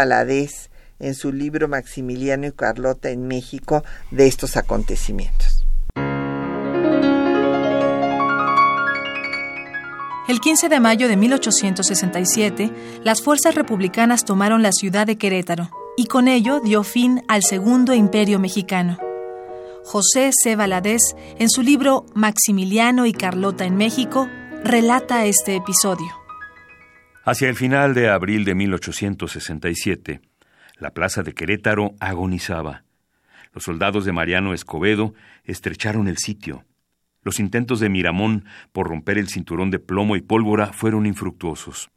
en 0.99 1.15
su 1.15 1.33
libro 1.33 1.69
Maximiliano 1.69 2.47
y 2.47 2.53
Carlota 2.53 3.11
en 3.11 3.29
México 3.29 3.85
de 4.11 4.27
estos 4.27 4.57
acontecimientos. 4.57 5.65
El 10.27 10.41
15 10.41 10.69
de 10.69 10.81
mayo 10.81 11.07
de 11.07 11.17
1867, 11.17 12.71
las 13.05 13.23
fuerzas 13.23 13.55
republicanas 13.55 14.25
tomaron 14.25 14.63
la 14.63 14.73
ciudad 14.73 15.07
de 15.07 15.17
Querétaro 15.17 15.71
y 15.97 16.07
con 16.07 16.27
ello 16.27 16.59
dio 16.59 16.83
fin 16.83 17.23
al 17.29 17.43
Segundo 17.45 17.95
Imperio 17.95 18.41
Mexicano. 18.41 18.99
José 19.85 20.31
C. 20.33 20.57
Valadez, 20.57 21.15
en 21.39 21.51
su 21.51 21.63
libro 21.63 22.07
Maximiliano 22.15 23.05
y 23.07 23.13
Carlota 23.13 23.67
en 23.67 23.77
México, 23.77 24.29
relata 24.65 25.27
este 25.27 25.57
episodio. 25.57 26.07
Hacia 27.23 27.51
el 27.51 27.55
final 27.55 27.93
de 27.93 28.09
abril 28.09 28.47
de 28.47 28.55
1867, 28.55 30.23
la 30.79 30.91
plaza 30.91 31.23
de 31.23 31.35
Querétaro 31.35 31.95
agonizaba. 32.01 32.85
Los 33.53 33.65
soldados 33.65 34.07
de 34.07 34.13
Mariano 34.13 34.55
Escobedo 34.55 35.13
estrecharon 35.45 36.09
el 36.09 36.17
sitio. 36.17 36.65
Los 37.23 37.41
intentos 37.41 37.79
de 37.79 37.91
Miramón 37.91 38.47
por 38.73 38.89
romper 38.89 39.19
el 39.19 39.29
cinturón 39.29 39.71
de 39.71 39.79
plomo 39.79 40.17
y 40.17 40.23
pólvora 40.23 40.73
fueron 40.73 41.05
infructuosos. 41.05 41.91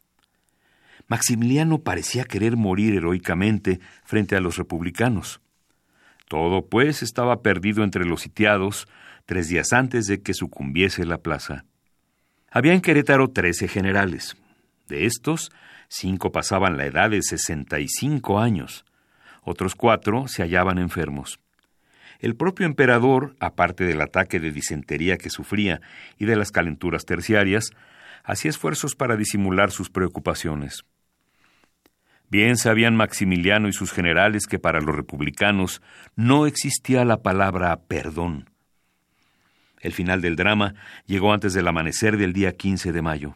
Maximiliano 1.08 1.80
parecía 1.80 2.26
querer 2.26 2.58
morir 2.58 2.96
heroicamente 2.96 3.80
frente 4.04 4.36
a 4.36 4.42
los 4.42 4.58
republicanos. 4.58 5.40
Todo, 6.28 6.68
pues, 6.68 7.02
estaba 7.02 7.42
perdido 7.42 7.86
entre 7.86 8.04
los 8.04 8.22
sitiados 8.22 8.90
tres 9.26 9.48
días 9.48 9.72
antes 9.72 10.06
de 10.08 10.22
que 10.22 10.34
sucumbiese 10.34 11.06
la 11.06 11.20
plaza. 11.20 11.64
Había 12.50 12.74
en 12.74 12.82
Querétaro 12.82 13.30
trece 13.30 13.68
generales. 13.68 14.38
De 14.88 15.06
estos, 15.06 15.52
cinco 15.90 16.32
pasaban 16.32 16.78
la 16.78 16.86
edad 16.86 17.10
de 17.10 17.22
sesenta 17.22 17.80
y 17.80 17.88
cinco 17.88 18.40
años. 18.40 18.86
Otros 19.44 19.76
cuatro 19.76 20.28
se 20.28 20.44
hallaban 20.44 20.78
enfermos. 20.78 21.40
El 22.20 22.36
propio 22.36 22.66
emperador, 22.66 23.36
aparte 23.40 23.84
del 23.84 24.02
ataque 24.02 24.40
de 24.40 24.52
disentería 24.52 25.18
que 25.18 25.30
sufría 25.30 25.82
y 26.18 26.26
de 26.26 26.36
las 26.36 26.52
calenturas 26.52 27.06
terciarias, 27.06 27.72
hacía 28.24 28.50
esfuerzos 28.50 28.96
para 28.96 29.18
disimular 29.18 29.72
sus 29.72 29.90
preocupaciones. 29.90 30.84
Bien 32.30 32.58
sabían 32.58 32.96
Maximiliano 32.96 33.70
y 33.70 33.74
sus 33.74 33.94
generales 33.94 34.48
que 34.48 34.60
para 34.60 34.82
los 34.82 34.96
republicanos 34.96 35.82
no 36.16 36.46
existía 36.46 37.06
la 37.06 37.22
palabra 37.22 37.78
perdón. 37.88 38.50
El 39.82 39.94
final 39.94 40.22
del 40.22 40.36
drama 40.36 40.76
llegó 41.06 41.34
antes 41.34 41.54
del 41.54 41.68
amanecer 41.68 42.18
del 42.18 42.34
día 42.34 42.54
15 42.54 42.92
de 42.92 43.02
mayo. 43.02 43.36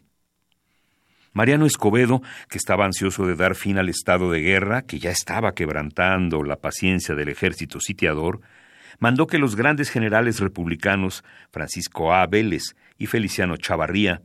Mariano 1.34 1.66
Escobedo, 1.66 2.22
que 2.50 2.58
estaba 2.58 2.86
ansioso 2.86 3.26
de 3.26 3.36
dar 3.36 3.56
fin 3.56 3.78
al 3.78 3.88
estado 3.88 4.32
de 4.32 4.42
guerra, 4.42 4.82
que 4.82 5.00
ya 5.00 5.12
estaba 5.12 5.54
quebrantando 5.54 6.44
la 6.44 6.58
paciencia 6.58 7.16
del 7.16 7.30
ejército 7.30 7.80
sitiador, 7.80 8.42
mandó 9.00 9.28
que 9.28 9.40
los 9.40 9.56
grandes 9.56 9.90
generales 9.90 10.40
republicanos, 10.42 11.24
Francisco 11.52 12.14
A. 12.14 12.28
Vélez 12.28 12.76
y 12.98 13.06
Feliciano 13.06 13.56
Chavarría, 13.56 14.22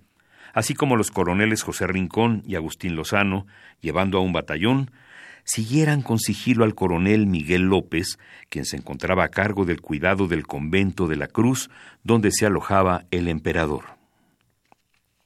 así 0.52 0.74
como 0.74 0.96
los 0.96 1.10
coroneles 1.12 1.62
José 1.62 1.86
Rincón 1.86 2.42
y 2.44 2.56
Agustín 2.56 2.96
Lozano, 2.96 3.46
llevando 3.80 4.18
a 4.18 4.22
un 4.22 4.32
batallón, 4.32 4.90
siguieran 5.46 6.02
con 6.02 6.18
sigilo 6.18 6.64
al 6.64 6.74
coronel 6.74 7.26
Miguel 7.26 7.62
López, 7.62 8.18
quien 8.50 8.64
se 8.64 8.76
encontraba 8.76 9.24
a 9.24 9.28
cargo 9.28 9.64
del 9.64 9.80
cuidado 9.80 10.26
del 10.26 10.46
convento 10.46 11.06
de 11.06 11.16
la 11.16 11.28
Cruz, 11.28 11.70
donde 12.02 12.32
se 12.32 12.46
alojaba 12.46 13.06
el 13.10 13.28
emperador. 13.28 13.84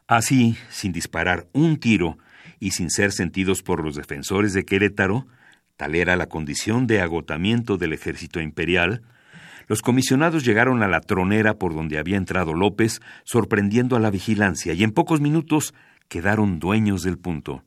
Así, 0.06 0.56
sin 0.68 0.92
disparar 0.92 1.48
un 1.52 1.78
tiro 1.78 2.18
y 2.58 2.72
sin 2.72 2.90
ser 2.90 3.12
sentidos 3.12 3.62
por 3.62 3.82
los 3.82 3.96
defensores 3.96 4.52
de 4.52 4.64
Querétaro, 4.64 5.26
tal 5.76 5.94
era 5.94 6.16
la 6.16 6.26
condición 6.26 6.86
de 6.86 7.00
agotamiento 7.00 7.78
del 7.78 7.94
ejército 7.94 8.40
imperial, 8.40 9.02
los 9.68 9.82
comisionados 9.82 10.44
llegaron 10.44 10.82
a 10.82 10.88
la 10.88 11.00
tronera 11.00 11.54
por 11.54 11.74
donde 11.74 11.98
había 11.98 12.16
entrado 12.16 12.52
López, 12.54 13.00
sorprendiendo 13.24 13.96
a 13.96 14.00
la 14.00 14.10
vigilancia, 14.10 14.74
y 14.74 14.82
en 14.82 14.90
pocos 14.90 15.20
minutos 15.20 15.74
quedaron 16.08 16.58
dueños 16.58 17.02
del 17.02 17.18
punto. 17.18 17.62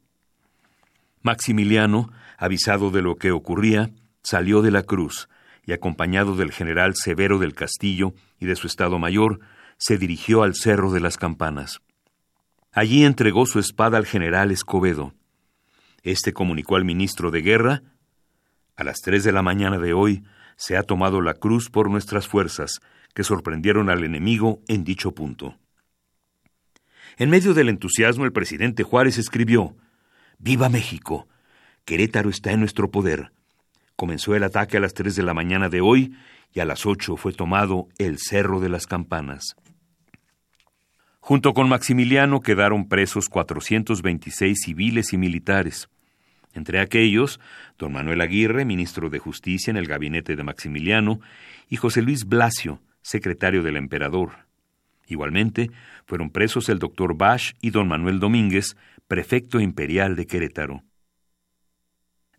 Maximiliano, 1.21 2.11
avisado 2.43 2.91
de 2.91 3.01
lo 3.01 3.15
que 3.15 3.31
ocurría, 3.31 3.91
salió 4.21 4.61
de 4.61 4.69
la 4.69 4.83
cruz 4.83 5.29
y, 5.65 5.71
acompañado 5.71 6.35
del 6.35 6.51
general 6.51 6.93
Severo 6.93 7.39
del 7.39 7.53
Castillo 7.53 8.13
y 8.37 8.47
de 8.47 8.57
su 8.57 8.67
Estado 8.67 8.99
Mayor, 8.99 9.39
se 9.77 9.97
dirigió 9.97 10.43
al 10.43 10.53
Cerro 10.53 10.91
de 10.91 10.99
las 10.99 11.15
Campanas. 11.15 11.79
Allí 12.73 13.05
entregó 13.05 13.45
su 13.45 13.59
espada 13.59 13.97
al 13.97 14.05
general 14.05 14.51
Escobedo. 14.51 15.13
Este 16.01 16.33
comunicó 16.33 16.75
al 16.75 16.83
ministro 16.83 17.31
de 17.31 17.41
Guerra 17.41 17.81
A 18.75 18.83
las 18.83 18.99
tres 18.99 19.23
de 19.23 19.31
la 19.31 19.41
mañana 19.41 19.77
de 19.77 19.93
hoy 19.93 20.25
se 20.57 20.75
ha 20.75 20.83
tomado 20.83 21.21
la 21.21 21.35
cruz 21.35 21.69
por 21.69 21.89
nuestras 21.89 22.27
fuerzas, 22.27 22.81
que 23.13 23.23
sorprendieron 23.23 23.89
al 23.89 24.03
enemigo 24.03 24.59
en 24.67 24.83
dicho 24.83 25.13
punto. 25.13 25.57
En 27.17 27.29
medio 27.29 27.53
del 27.53 27.69
entusiasmo, 27.69 28.25
el 28.25 28.33
presidente 28.33 28.83
Juárez 28.83 29.17
escribió 29.17 29.77
Viva 30.39 30.67
México. 30.67 31.29
Querétaro 31.85 32.29
está 32.29 32.51
en 32.51 32.61
nuestro 32.61 32.91
poder. 32.91 33.31
Comenzó 33.95 34.35
el 34.35 34.43
ataque 34.43 34.77
a 34.77 34.79
las 34.79 34.93
tres 34.93 35.15
de 35.15 35.23
la 35.23 35.33
mañana 35.33 35.69
de 35.69 35.81
hoy 35.81 36.15
y 36.53 36.59
a 36.59 36.65
las 36.65 36.85
ocho 36.85 37.17
fue 37.17 37.33
tomado 37.33 37.87
el 37.97 38.19
Cerro 38.19 38.59
de 38.59 38.69
las 38.69 38.87
Campanas. 38.87 39.55
Junto 41.19 41.53
con 41.53 41.69
Maximiliano 41.69 42.41
quedaron 42.41 42.87
presos 42.87 43.29
426 43.29 44.59
civiles 44.61 45.13
y 45.13 45.17
militares. 45.17 45.89
Entre 46.53 46.79
aquellos, 46.79 47.39
don 47.77 47.93
Manuel 47.93 48.21
Aguirre, 48.21 48.65
ministro 48.65 49.09
de 49.09 49.19
Justicia 49.19 49.71
en 49.71 49.77
el 49.77 49.87
gabinete 49.87 50.35
de 50.35 50.43
Maximiliano, 50.43 51.19
y 51.69 51.77
José 51.77 52.01
Luis 52.01 52.25
Blasio, 52.25 52.81
secretario 53.01 53.63
del 53.63 53.77
emperador. 53.77 54.31
Igualmente, 55.07 55.71
fueron 56.05 56.29
presos 56.29 56.69
el 56.69 56.79
doctor 56.79 57.17
Bash 57.17 57.53
y 57.61 57.71
don 57.71 57.87
Manuel 57.87 58.19
Domínguez, 58.19 58.75
prefecto 59.07 59.59
imperial 59.59 60.15
de 60.15 60.27
Querétaro. 60.27 60.83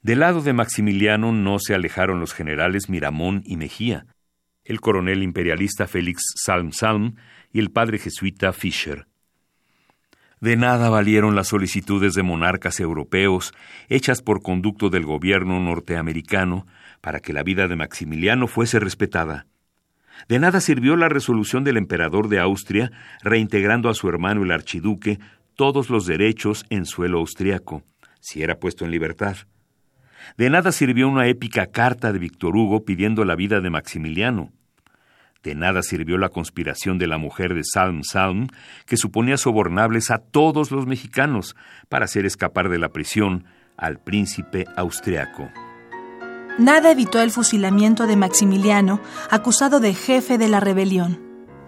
Del 0.04 0.20
lado 0.20 0.42
de 0.42 0.52
Maximiliano 0.52 1.32
no 1.32 1.58
se 1.58 1.74
alejaron 1.74 2.20
los 2.20 2.34
generales 2.34 2.90
Miramón 2.90 3.42
y 3.46 3.56
Mejía, 3.56 4.04
el 4.62 4.82
coronel 4.82 5.22
imperialista 5.22 5.86
Félix 5.86 6.22
Salm 6.44 6.72
Salm 6.72 7.14
y 7.54 7.58
el 7.58 7.70
padre 7.70 7.98
jesuita 7.98 8.52
Fischer. 8.52 9.06
De 10.42 10.58
nada 10.58 10.90
valieron 10.90 11.34
las 11.34 11.48
solicitudes 11.48 12.12
de 12.12 12.22
monarcas 12.22 12.80
europeos 12.80 13.54
hechas 13.88 14.20
por 14.20 14.42
conducto 14.42 14.90
del 14.90 15.06
gobierno 15.06 15.58
norteamericano 15.58 16.66
para 17.00 17.20
que 17.20 17.32
la 17.32 17.42
vida 17.42 17.66
de 17.66 17.76
Maximiliano 17.76 18.46
fuese 18.46 18.80
respetada. 18.80 19.46
De 20.28 20.38
nada 20.38 20.60
sirvió 20.60 20.96
la 20.96 21.08
resolución 21.08 21.64
del 21.64 21.78
emperador 21.78 22.28
de 22.28 22.40
Austria 22.40 22.92
reintegrando 23.22 23.88
a 23.88 23.94
su 23.94 24.06
hermano 24.10 24.42
el 24.42 24.50
archiduque 24.50 25.18
todos 25.54 25.88
los 25.88 26.04
derechos 26.04 26.66
en 26.68 26.84
suelo 26.84 27.20
austriaco, 27.20 27.84
si 28.20 28.42
era 28.42 28.58
puesto 28.58 28.84
en 28.84 28.90
libertad. 28.90 29.38
De 30.36 30.50
nada 30.50 30.72
sirvió 30.72 31.08
una 31.08 31.26
épica 31.26 31.66
carta 31.66 32.12
de 32.12 32.18
Víctor 32.18 32.56
Hugo 32.56 32.84
pidiendo 32.84 33.24
la 33.24 33.34
vida 33.34 33.60
de 33.60 33.70
Maximiliano. 33.70 34.52
De 35.42 35.54
nada 35.54 35.82
sirvió 35.82 36.16
la 36.16 36.30
conspiración 36.30 36.98
de 36.98 37.06
la 37.06 37.18
mujer 37.18 37.54
de 37.54 37.62
Salm 37.64 38.02
Salm, 38.02 38.48
que 38.86 38.96
suponía 38.96 39.36
sobornables 39.36 40.10
a 40.10 40.18
todos 40.18 40.70
los 40.70 40.86
mexicanos 40.86 41.54
para 41.90 42.06
hacer 42.06 42.24
escapar 42.24 42.70
de 42.70 42.78
la 42.78 42.88
prisión 42.88 43.44
al 43.76 43.98
príncipe 43.98 44.64
austriaco. 44.74 45.50
Nada 46.58 46.92
evitó 46.92 47.20
el 47.20 47.30
fusilamiento 47.30 48.06
de 48.06 48.16
Maximiliano, 48.16 49.00
acusado 49.30 49.80
de 49.80 49.92
jefe 49.92 50.38
de 50.38 50.48
la 50.48 50.60
rebelión. 50.60 51.20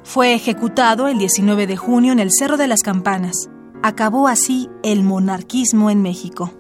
Fue 0.05 0.33
ejecutado 0.33 1.09
el 1.09 1.19
19 1.19 1.67
de 1.67 1.77
junio 1.77 2.13
en 2.13 2.21
el 2.21 2.31
Cerro 2.31 2.57
de 2.57 2.69
las 2.69 2.83
Campanas. 2.83 3.51
Acabó 3.83 4.29
así 4.29 4.69
el 4.85 5.03
monarquismo 5.03 5.91
en 5.91 6.01
México. 6.01 6.53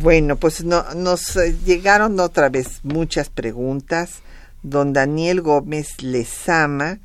Bueno, 0.00 0.36
pues 0.36 0.64
no, 0.64 0.82
nos 0.94 1.36
eh, 1.36 1.54
llegaron 1.66 2.18
otra 2.20 2.48
vez 2.48 2.80
muchas 2.84 3.28
preguntas. 3.28 4.22
Don 4.62 4.94
Daniel 4.94 5.42
Gómez 5.42 6.02
Lezama, 6.02 7.00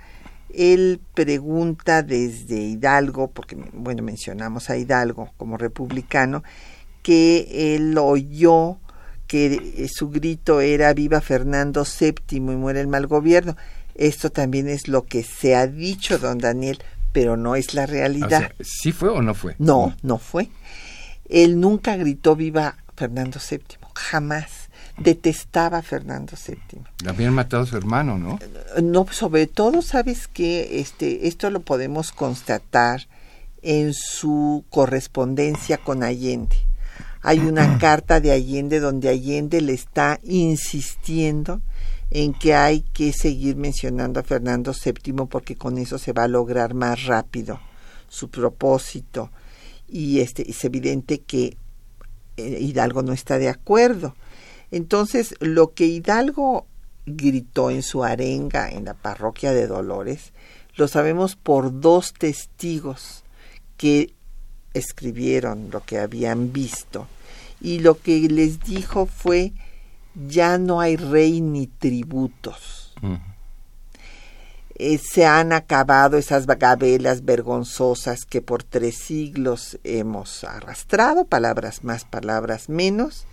él 0.53 1.01
pregunta 1.13 2.03
desde 2.03 2.55
Hidalgo, 2.55 3.27
porque 3.31 3.57
bueno, 3.73 4.01
mencionamos 4.01 4.69
a 4.69 4.77
Hidalgo 4.77 5.31
como 5.35 5.57
republicano, 5.57 6.41
que 7.03 7.75
él 7.75 7.97
oyó 7.97 8.77
que 9.27 9.73
eh, 9.77 9.89
su 9.93 10.09
grito 10.09 10.61
era 10.61 10.93
Viva 10.93 11.19
Fernando 11.19 11.83
VII 11.83 12.15
y 12.31 12.39
muere 12.39 12.79
el 12.79 12.87
mal 12.87 13.07
gobierno. 13.07 13.57
Esto 13.95 14.29
también 14.29 14.69
es 14.69 14.87
lo 14.87 15.03
que 15.03 15.23
se 15.23 15.53
ha 15.55 15.67
dicho, 15.67 16.17
don 16.17 16.37
Daniel, 16.37 16.79
pero 17.11 17.35
no 17.35 17.57
es 17.57 17.73
la 17.73 17.87
realidad. 17.87 18.53
¿Sí 18.61 18.93
fue 18.93 19.09
o 19.09 19.21
no 19.21 19.33
fue? 19.33 19.55
No, 19.59 19.93
no 20.01 20.17
fue. 20.17 20.47
Él 21.27 21.59
nunca 21.59 21.97
gritó 21.97 22.37
Viva 22.37 22.77
Fernando 22.95 23.39
VII, 23.39 23.61
jamás. 23.93 24.69
Detestaba 24.97 25.79
a 25.79 25.81
Fernando 25.81 26.33
VII. 26.35 26.81
Le 27.03 27.09
habían 27.09 27.33
matado 27.33 27.63
a 27.63 27.65
su 27.65 27.75
hermano, 27.75 28.17
¿no? 28.17 28.39
No, 28.81 29.05
sobre 29.11 29.47
todo, 29.47 29.81
sabes 29.81 30.27
que 30.27 30.79
este, 30.79 31.27
esto 31.27 31.49
lo 31.49 31.59
podemos 31.59 32.11
constatar 32.11 33.07
en 33.61 33.93
su 33.93 34.63
correspondencia 34.69 35.77
con 35.77 36.03
Allende. 36.03 36.55
Hay 37.21 37.39
una 37.39 37.77
carta 37.79 38.19
de 38.21 38.31
Allende 38.31 38.79
donde 38.79 39.09
Allende 39.09 39.59
le 39.59 39.73
está 39.73 40.19
insistiendo 40.23 41.61
en 42.11 42.33
que 42.33 42.53
hay 42.53 42.81
que 42.81 43.11
seguir 43.11 43.55
mencionando 43.55 44.19
a 44.19 44.23
Fernando 44.23 44.71
VII 44.73 45.25
porque 45.29 45.55
con 45.55 45.77
eso 45.77 45.97
se 45.97 46.13
va 46.13 46.23
a 46.23 46.27
lograr 46.27 46.73
más 46.73 47.05
rápido 47.05 47.59
su 48.07 48.29
propósito 48.29 49.31
y 49.87 50.19
este 50.19 50.49
es 50.49 50.63
evidente 50.63 51.21
que 51.21 51.45
eh, 51.45 51.57
Hidalgo 52.37 53.03
no 53.03 53.13
está 53.13 53.37
de 53.37 53.49
acuerdo. 53.49 54.15
Entonces, 54.71 55.35
lo 55.39 55.73
que 55.73 55.85
Hidalgo 55.85 56.65
gritó 57.05 57.69
en 57.69 57.83
su 57.83 58.03
arenga 58.03 58.69
en 58.69 58.85
la 58.85 58.93
parroquia 58.93 59.53
de 59.53 59.67
Dolores, 59.67 60.33
lo 60.75 60.87
sabemos 60.87 61.35
por 61.35 61.79
dos 61.79 62.13
testigos 62.13 63.23
que 63.77 64.13
escribieron 64.73 65.69
lo 65.71 65.85
que 65.85 65.99
habían 65.99 66.51
visto 66.51 67.07
y 67.61 67.79
lo 67.79 67.99
que 67.99 68.19
les 68.29 68.59
dijo 68.59 69.05
fue 69.05 69.53
ya 70.27 70.57
no 70.57 70.81
hay 70.81 70.97
rey 70.97 71.41
ni 71.41 71.67
tributos. 71.67 72.93
Eh, 74.77 74.97
se 74.97 75.25
han 75.25 75.53
acabado 75.53 76.17
esas 76.17 76.45
gabelas 76.45 77.23
vergonzosas 77.23 78.25
que 78.25 78.41
por 78.41 78.63
tres 78.63 78.97
siglos 78.97 79.79
hemos 79.85 80.43
arrastrado, 80.43 81.25
palabras 81.25 81.85
más, 81.85 82.03
palabras 82.03 82.67
menos. 82.67 83.25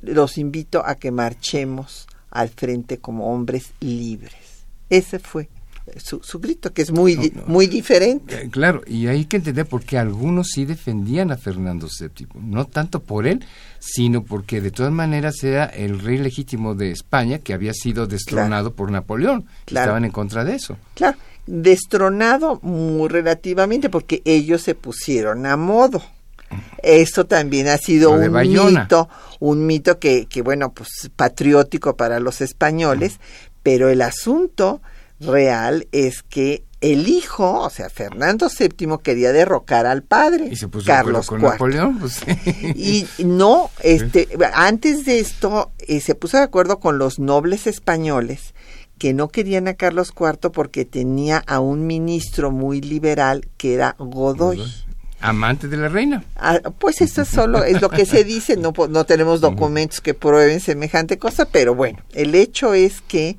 Los 0.00 0.36
invito 0.36 0.84
a 0.84 0.96
que 0.96 1.12
marchemos 1.12 2.08
al 2.30 2.48
frente 2.48 2.98
como 2.98 3.32
hombres 3.32 3.72
libres. 3.80 4.64
Ese 4.90 5.20
fue 5.20 5.48
su, 5.96 6.20
su 6.22 6.38
grito, 6.38 6.72
que 6.72 6.82
es 6.82 6.92
muy, 6.92 7.32
muy 7.46 7.66
diferente. 7.66 8.42
Eh, 8.42 8.48
claro, 8.50 8.82
y 8.86 9.06
hay 9.06 9.24
que 9.24 9.36
entender 9.36 9.66
por 9.66 9.82
qué 9.82 9.98
algunos 9.98 10.48
sí 10.48 10.64
defendían 10.64 11.30
a 11.30 11.36
Fernando 11.36 11.86
VII, 11.86 12.26
no 12.42 12.66
tanto 12.66 13.00
por 13.00 13.26
él, 13.26 13.44
sino 13.78 14.24
porque 14.24 14.60
de 14.60 14.70
todas 14.70 14.92
maneras 14.92 15.42
era 15.42 15.66
el 15.66 16.00
rey 16.00 16.18
legítimo 16.18 16.74
de 16.74 16.90
España 16.90 17.38
que 17.38 17.54
había 17.54 17.72
sido 17.72 18.06
destronado 18.06 18.74
por 18.74 18.90
Napoleón. 18.90 19.46
Estaban 19.66 20.04
en 20.04 20.10
contra 20.10 20.44
de 20.44 20.54
eso. 20.54 20.76
Claro, 20.94 21.18
destronado 21.46 22.60
muy 22.62 23.08
relativamente 23.08 23.88
porque 23.88 24.22
ellos 24.24 24.62
se 24.62 24.74
pusieron 24.74 25.46
a 25.46 25.56
modo. 25.56 26.02
Esto 26.82 27.26
también 27.26 27.68
ha 27.68 27.76
sido 27.76 28.10
un 28.10 28.32
mito, 28.32 29.08
un 29.40 29.66
mito 29.66 29.98
que, 29.98 30.26
que, 30.26 30.40
bueno, 30.42 30.72
pues 30.72 31.10
patriótico 31.14 31.96
para 31.96 32.20
los 32.20 32.40
españoles, 32.40 33.20
pero 33.62 33.90
el 33.90 34.00
asunto 34.00 34.80
real 35.20 35.88
es 35.92 36.22
que 36.22 36.64
el 36.80 37.08
hijo, 37.08 37.60
o 37.60 37.70
sea, 37.70 37.90
Fernando 37.90 38.48
VII 38.48 38.98
quería 39.02 39.32
derrocar 39.32 39.86
al 39.86 40.02
padre, 40.02 40.52
Carlos 40.86 41.26
con 41.26 41.40
IV. 41.40 41.50
Napoleón, 41.50 41.98
pues. 41.98 42.20
Y 42.76 43.06
no, 43.24 43.70
este, 43.82 44.28
antes 44.54 45.04
de 45.04 45.18
esto 45.18 45.72
eh, 45.78 46.00
se 46.00 46.14
puso 46.14 46.36
de 46.36 46.44
acuerdo 46.44 46.78
con 46.78 46.98
los 46.98 47.18
nobles 47.18 47.66
españoles 47.66 48.54
que 48.98 49.12
no 49.12 49.28
querían 49.28 49.68
a 49.68 49.74
Carlos 49.74 50.12
IV 50.18 50.50
porque 50.52 50.84
tenía 50.84 51.42
a 51.46 51.60
un 51.60 51.86
ministro 51.86 52.50
muy 52.50 52.80
liberal 52.80 53.48
que 53.56 53.74
era 53.74 53.96
Godoy. 53.98 54.62
Amante 55.20 55.66
de 55.66 55.76
la 55.76 55.88
reina. 55.88 56.24
Ah, 56.36 56.60
pues 56.78 57.00
eso 57.00 57.24
solo 57.24 57.64
es 57.64 57.82
lo 57.82 57.90
que 57.90 58.06
se 58.06 58.22
dice, 58.22 58.56
no, 58.56 58.72
no 58.88 59.04
tenemos 59.04 59.40
documentos 59.40 60.00
que 60.00 60.14
prueben 60.14 60.60
semejante 60.60 61.18
cosa, 61.18 61.44
pero 61.44 61.74
bueno, 61.74 61.98
el 62.12 62.36
hecho 62.36 62.72
es 62.72 63.00
que 63.00 63.36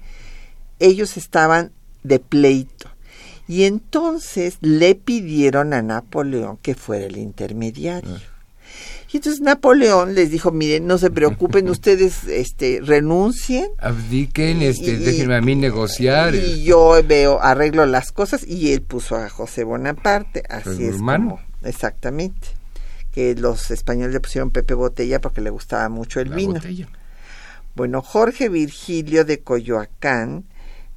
ellos 0.80 1.18
estaban 1.18 1.72
de 2.04 2.20
pleito. 2.20 2.90
Y 3.48 3.64
entonces 3.64 4.58
le 4.62 4.96
pidieron 4.96 5.74
a 5.74 5.82
Napoleón 5.82 6.58
que 6.58 6.76
fuera 6.76 7.06
el 7.06 7.18
intermediario. 7.18 8.16
Ah. 8.16 8.40
Y 9.12 9.18
entonces 9.18 9.42
Napoleón 9.42 10.14
les 10.14 10.30
dijo, 10.30 10.52
miren, 10.52 10.86
no 10.86 11.00
se 11.00 11.10
preocupen, 11.10 11.68
ustedes 11.72 12.26
este, 12.26 12.80
renuncien. 12.84 13.70
Abdiquen, 13.80 14.62
este, 14.62 14.98
déjenme 14.98 15.36
a 15.36 15.42
mí 15.42 15.56
negociar. 15.56 16.36
Y 16.36 16.64
yo 16.64 17.02
veo, 17.04 17.42
arreglo 17.42 17.86
las 17.88 18.12
cosas. 18.12 18.46
Y 18.46 18.72
él 18.72 18.82
puso 18.84 19.16
a 19.16 19.30
José 19.30 19.64
Bonaparte, 19.64 20.44
así 20.48 20.86
es 20.86 20.98
como, 20.98 21.40
exactamente. 21.64 22.50
Que 23.12 23.34
los 23.34 23.72
españoles 23.72 24.14
le 24.14 24.20
pusieron 24.20 24.52
Pepe 24.52 24.76
Botella 24.76 25.20
porque 25.20 25.42
le 25.42 25.50
gustaba 25.50 25.90
mucho 25.90 26.20
el 26.20 26.30
vino. 26.30 26.60
Bueno, 27.74 28.04
Jorge 28.04 28.50
Virgilio 28.50 29.26
de 29.26 29.40
Coyoacán 29.40 30.46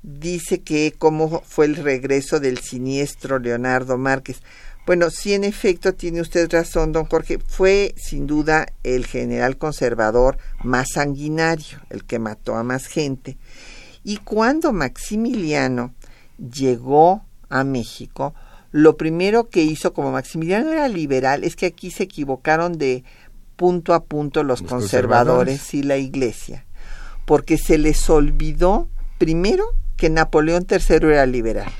dice 0.02 0.60
que 0.62 0.94
cómo 0.96 1.42
fue 1.46 1.66
el 1.66 1.76
regreso 1.76 2.40
del 2.40 2.58
siniestro 2.58 3.38
Leonardo 3.38 3.98
Márquez. 3.98 4.42
Bueno, 4.84 5.10
sí, 5.10 5.32
en 5.32 5.44
efecto, 5.44 5.94
tiene 5.94 6.20
usted 6.20 6.50
razón, 6.50 6.92
don 6.92 7.04
Jorge. 7.04 7.38
Fue 7.38 7.94
sin 7.96 8.26
duda 8.26 8.66
el 8.82 9.06
general 9.06 9.56
conservador 9.56 10.38
más 10.64 10.88
sanguinario, 10.94 11.78
el 11.88 12.04
que 12.04 12.18
mató 12.18 12.56
a 12.56 12.64
más 12.64 12.86
gente. 12.86 13.38
Y 14.02 14.16
cuando 14.16 14.72
Maximiliano 14.72 15.94
llegó 16.38 17.24
a 17.48 17.62
México, 17.62 18.34
lo 18.72 18.96
primero 18.96 19.48
que 19.48 19.62
hizo 19.62 19.92
como 19.92 20.10
Maximiliano 20.10 20.72
era 20.72 20.88
liberal, 20.88 21.44
es 21.44 21.54
que 21.54 21.66
aquí 21.66 21.92
se 21.92 22.04
equivocaron 22.04 22.78
de 22.78 23.04
punto 23.54 23.94
a 23.94 24.02
punto 24.02 24.42
los, 24.42 24.62
conservadores 24.62 25.74
y 25.74 25.84
la 25.84 25.98
iglesia, 25.98 26.64
porque 27.24 27.58
se 27.58 27.78
les 27.78 28.10
olvidó 28.10 28.88
primero 29.18 29.76
que 29.96 30.10
Napoleón 30.10 30.66
III 30.68 30.96
era 30.96 31.26
liberal. 31.26 31.72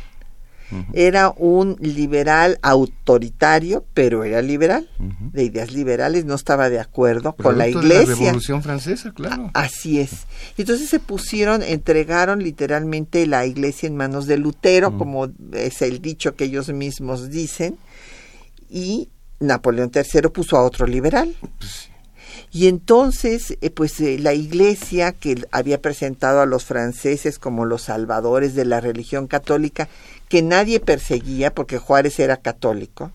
Era 0.94 1.30
un 1.36 1.76
liberal 1.80 2.58
autoritario, 2.62 3.84
pero 3.92 4.24
era 4.24 4.40
liberal, 4.40 4.88
de 4.98 5.44
ideas 5.44 5.72
liberales, 5.72 6.24
no 6.24 6.34
estaba 6.34 6.70
de 6.70 6.80
acuerdo 6.80 7.34
con 7.34 7.58
la 7.58 7.68
iglesia. 7.68 8.06
la 8.06 8.14
Revolución 8.14 8.62
Francesa, 8.62 9.12
claro. 9.12 9.50
así 9.52 10.00
es. 10.00 10.26
Entonces 10.56 10.88
se 10.88 10.98
pusieron, 10.98 11.62
entregaron 11.62 12.42
literalmente 12.42 13.26
la 13.26 13.44
iglesia 13.44 13.86
en 13.86 13.96
manos 13.96 14.26
de 14.26 14.38
Lutero, 14.38 14.96
como 14.96 15.28
es 15.52 15.82
el 15.82 16.00
dicho 16.00 16.36
que 16.36 16.44
ellos 16.44 16.70
mismos 16.70 17.28
dicen, 17.28 17.76
y 18.70 19.10
Napoleón 19.40 19.90
III 19.94 20.30
puso 20.30 20.56
a 20.56 20.62
otro 20.62 20.86
liberal. 20.86 21.34
Pues 21.58 21.91
y 22.55 22.68
entonces, 22.68 23.57
eh, 23.62 23.70
pues 23.70 23.98
eh, 24.00 24.18
la 24.18 24.34
iglesia 24.34 25.12
que 25.12 25.42
había 25.53 25.80
presentado 25.80 26.42
a 26.42 26.46
los 26.46 26.66
franceses 26.66 27.38
como 27.38 27.64
los 27.64 27.82
salvadores 27.82 28.55
de 28.55 28.66
la 28.66 28.78
religión 28.78 29.26
católica, 29.26 29.88
que 30.28 30.42
nadie 30.42 30.78
perseguía 30.78 31.55
porque 31.55 31.78
Juárez 31.78 32.20
era 32.20 32.36
católico. 32.36 33.11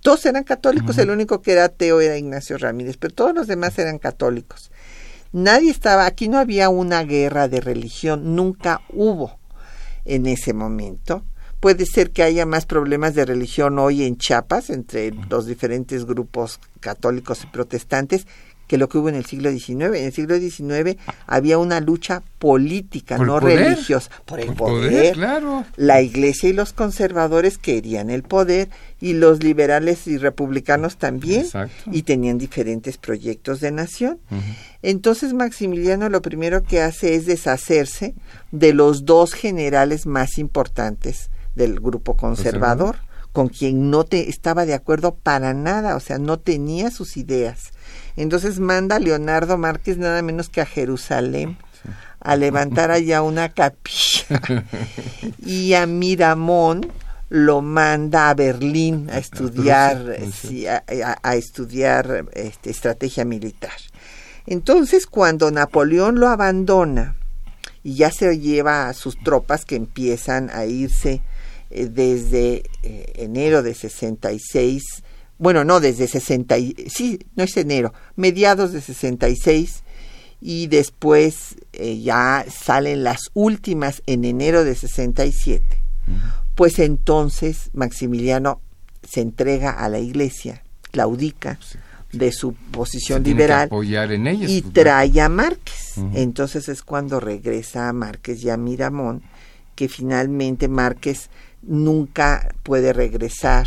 Todos 0.00 0.24
eran 0.24 0.44
católicos, 0.44 0.96
el 0.96 1.10
único 1.10 1.42
que 1.42 1.52
era 1.52 1.64
ateo 1.64 2.00
era 2.00 2.16
Ignacio 2.16 2.56
Ramírez, 2.56 2.96
pero 2.98 3.12
todos 3.12 3.34
los 3.34 3.46
demás 3.46 3.78
eran 3.78 3.98
católicos. 3.98 4.70
Nadie 5.30 5.70
estaba, 5.70 6.06
aquí 6.06 6.28
no 6.28 6.38
había 6.38 6.70
una 6.70 7.04
guerra 7.04 7.48
de 7.48 7.60
religión, 7.60 8.34
nunca 8.34 8.80
hubo 8.88 9.38
en 10.06 10.26
ese 10.26 10.54
momento. 10.54 11.22
Puede 11.60 11.84
ser 11.84 12.12
que 12.12 12.22
haya 12.22 12.46
más 12.46 12.64
problemas 12.64 13.14
de 13.14 13.26
religión 13.26 13.78
hoy 13.78 14.04
en 14.04 14.16
Chiapas 14.16 14.70
entre 14.70 15.12
los 15.28 15.44
diferentes 15.44 16.06
grupos 16.06 16.58
católicos 16.80 17.44
y 17.44 17.48
protestantes, 17.48 18.26
que 18.70 18.78
lo 18.78 18.88
que 18.88 18.98
hubo 18.98 19.08
en 19.08 19.16
el 19.16 19.26
siglo 19.26 19.50
XIX. 19.50 19.70
En 19.70 20.04
el 20.04 20.12
siglo 20.12 20.38
XIX 20.38 20.96
había 21.26 21.58
una 21.58 21.80
lucha 21.80 22.22
política, 22.38 23.18
no 23.18 23.40
religiosa, 23.40 24.08
por 24.24 24.38
el 24.38 24.54
poder. 24.54 25.14
claro. 25.14 25.64
La 25.74 26.02
iglesia 26.02 26.50
y 26.50 26.52
los 26.52 26.72
conservadores 26.72 27.58
querían 27.58 28.10
el 28.10 28.22
poder 28.22 28.68
y 29.00 29.14
los 29.14 29.42
liberales 29.42 30.06
y 30.06 30.18
republicanos 30.18 30.98
también 30.98 31.46
y 31.86 32.02
tenían 32.02 32.38
diferentes 32.38 32.96
proyectos 32.96 33.58
de 33.58 33.72
nación. 33.72 34.20
Entonces 34.82 35.34
Maximiliano 35.34 36.08
lo 36.08 36.22
primero 36.22 36.62
que 36.62 36.80
hace 36.80 37.16
es 37.16 37.26
deshacerse 37.26 38.14
de 38.52 38.72
los 38.72 39.04
dos 39.04 39.32
generales 39.32 40.06
más 40.06 40.38
importantes 40.38 41.28
del 41.56 41.80
grupo 41.80 42.16
conservador, 42.16 42.98
con 43.32 43.48
quien 43.48 43.90
no 43.90 44.04
te 44.04 44.28
estaba 44.28 44.66
de 44.66 44.74
acuerdo 44.74 45.14
para 45.14 45.54
nada, 45.54 45.96
o 45.96 46.00
sea, 46.00 46.18
no 46.18 46.38
tenía 46.38 46.90
sus 46.90 47.16
ideas. 47.16 47.72
Entonces 48.16 48.58
manda 48.58 48.96
a 48.96 49.00
Leonardo 49.00 49.56
Márquez 49.56 49.98
nada 49.98 50.20
menos 50.22 50.48
que 50.48 50.60
a 50.60 50.66
Jerusalén 50.66 51.56
a 52.20 52.36
levantar 52.36 52.90
allá 52.90 53.22
una 53.22 53.48
capilla 53.50 54.40
y 55.38 55.72
a 55.74 55.86
Miramón 55.86 56.92
lo 57.30 57.62
manda 57.62 58.28
a 58.28 58.34
Berlín 58.34 59.08
a 59.10 59.18
estudiar 59.18 60.16
a, 61.22 61.36
estudiar 61.36 62.26
este, 62.32 62.70
estrategia 62.70 63.24
militar. 63.24 63.72
Entonces 64.46 65.06
cuando 65.06 65.50
Napoleón 65.50 66.18
lo 66.18 66.28
abandona 66.28 67.14
y 67.82 67.94
ya 67.94 68.10
se 68.10 68.38
lleva 68.38 68.88
a 68.88 68.94
sus 68.94 69.16
tropas 69.18 69.64
que 69.64 69.76
empiezan 69.76 70.50
a 70.50 70.66
irse 70.66 71.12
eh, 71.12 71.22
desde 71.70 72.64
eh, 72.82 73.12
enero 73.16 73.62
de 73.62 73.74
66 73.74 74.82
bueno, 75.40 75.64
no 75.64 75.80
desde 75.80 76.06
60, 76.06 76.54
sí, 76.88 77.18
no 77.34 77.44
es 77.44 77.56
enero, 77.56 77.94
mediados 78.14 78.72
de 78.72 78.82
66, 78.82 79.82
y 80.38 80.66
después 80.66 81.56
eh, 81.72 81.98
ya 81.98 82.44
salen 82.50 83.04
las 83.04 83.30
últimas 83.32 84.02
en 84.04 84.26
enero 84.26 84.64
de 84.64 84.74
67. 84.74 85.64
Pues 86.54 86.78
entonces 86.78 87.70
Maximiliano 87.72 88.60
se 89.08 89.22
entrega 89.22 89.70
a 89.70 89.88
la 89.88 89.98
iglesia, 89.98 90.62
claudica 90.90 91.58
de 92.12 92.32
su 92.32 92.52
posición 92.52 93.22
liberal 93.22 93.68
apoyar 93.68 94.12
en 94.12 94.26
ellas, 94.26 94.50
y 94.50 94.60
pues, 94.60 94.74
trae 94.74 95.20
a 95.22 95.30
Márquez. 95.30 95.94
Entonces 96.12 96.68
es 96.68 96.82
cuando 96.82 97.18
regresa 97.18 97.88
a 97.88 97.94
Márquez 97.94 98.44
y 98.44 98.50
a 98.50 98.58
Miramón, 98.58 99.22
que 99.74 99.88
finalmente 99.88 100.68
Márquez 100.68 101.30
nunca 101.62 102.54
puede 102.62 102.92
regresar 102.92 103.66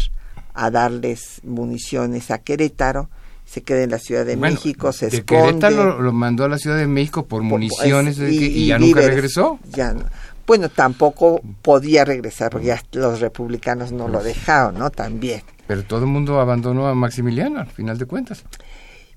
a 0.53 0.69
darles 0.69 1.41
municiones 1.43 2.31
a 2.31 2.39
Querétaro, 2.39 3.09
se 3.45 3.61
queda 3.61 3.83
en 3.83 3.91
la 3.91 3.99
Ciudad 3.99 4.25
de 4.25 4.35
Bueno, 4.35 4.55
México, 4.55 4.91
se 4.93 5.09
de 5.09 5.17
esconde. 5.17 5.43
Querétaro 5.43 6.01
lo, 6.01 6.13
mandó 6.13 6.45
a 6.45 6.49
la 6.49 6.57
Ciudad 6.57 6.77
de 6.77 6.87
México 6.87 7.25
por 7.25 7.43
municiones 7.43 8.17
Pues, 8.17 8.31
y, 8.31 8.67
ya 8.67 8.79
nunca 8.79 9.01
regresó. 9.01 9.59
Ya 9.69 9.93
no. 9.93 10.05
Bueno, 10.45 10.69
tampoco 10.69 11.41
podía 11.61 12.03
regresar 12.03 12.51
porque 12.51 12.67
ya 12.67 12.83
los 12.91 13.21
republicanos 13.21 13.91
no 13.91 14.09
lo 14.09 14.21
dejaron, 14.21 14.77
¿no? 14.77 14.89
También. 14.89 15.41
Pero 15.67 15.83
todo 15.83 16.01
el 16.01 16.07
mundo 16.07 16.39
abandonó 16.41 16.87
a 16.87 16.95
Maximiliano, 16.95 17.59
al 17.61 17.67
final 17.67 17.97
de 17.97 18.05
cuentas. 18.05 18.43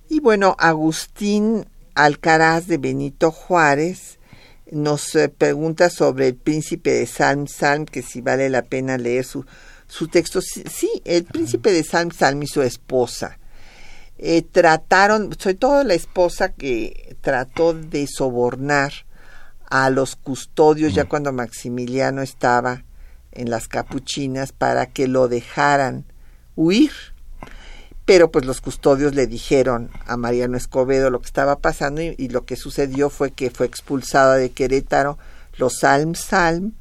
Y 0.09 0.21
bueno, 0.21 0.55
Agustín 0.59 1.67
Alcaraz 1.97 2.69
de 2.69 2.79
Benito 2.79 3.33
Juárez 3.33 4.19
nos 4.71 5.15
eh, 5.15 5.29
pregunta 5.29 5.91
sobre 5.91 6.29
el 6.29 6.35
príncipe 6.35 6.93
de 6.93 7.07
Salm 7.07 7.47
Salm, 7.47 7.87
que 7.87 8.03
si 8.03 8.21
vale 8.21 8.51
la 8.51 8.63
pena 8.63 8.99
leer 8.99 9.25
su, 9.25 9.45
su 9.87 10.09
texto. 10.09 10.41
Sí, 10.41 10.65
sí, 10.71 10.91
el 11.05 11.25
príncipe 11.25 11.73
de 11.73 11.85
Salm 11.85 12.11
Salm 12.11 12.43
y 12.43 12.47
su 12.47 12.63
esposa 12.63 13.39
eh, 14.19 14.43
trataron, 14.43 15.35
sobre 15.39 15.55
todo 15.55 15.85
la 15.85 15.95
esposa 15.95 16.53
que 16.53 17.17
trató 17.21 17.75
de 17.75 18.07
sobornar 18.07 18.93
a 19.69 19.91
los 19.91 20.17
custodios 20.17 20.95
ya 20.95 21.05
cuando 21.05 21.33
Maximiliano 21.33 22.23
estaba 22.23 22.85
en 23.33 23.51
las 23.51 23.69
capuchinas 23.69 24.53
para 24.53 24.87
que 24.87 25.09
lo 25.09 25.29
dejaran 25.29 26.07
huir. 26.55 26.93
Pero 28.07 28.31
pues 28.31 28.47
los 28.47 28.63
custodios 28.63 29.15
le 29.15 29.27
dijeron 29.27 29.91
a 30.07 30.17
Mariano 30.17 30.57
Escobedo 30.57 31.11
lo 31.11 31.21
que 31.21 31.27
estaba 31.27 31.59
pasando 31.59 32.01
y, 32.01 32.15
y 32.17 32.29
lo 32.29 32.47
que 32.47 32.57
sucedió 32.57 33.11
fue 33.11 33.33
que 33.33 33.51
fue 33.51 33.67
expulsada 33.67 34.37
de 34.37 34.51
Querétaro 34.51 35.19
los 35.59 35.79
Salm 35.79 36.15
Salm 36.15 36.73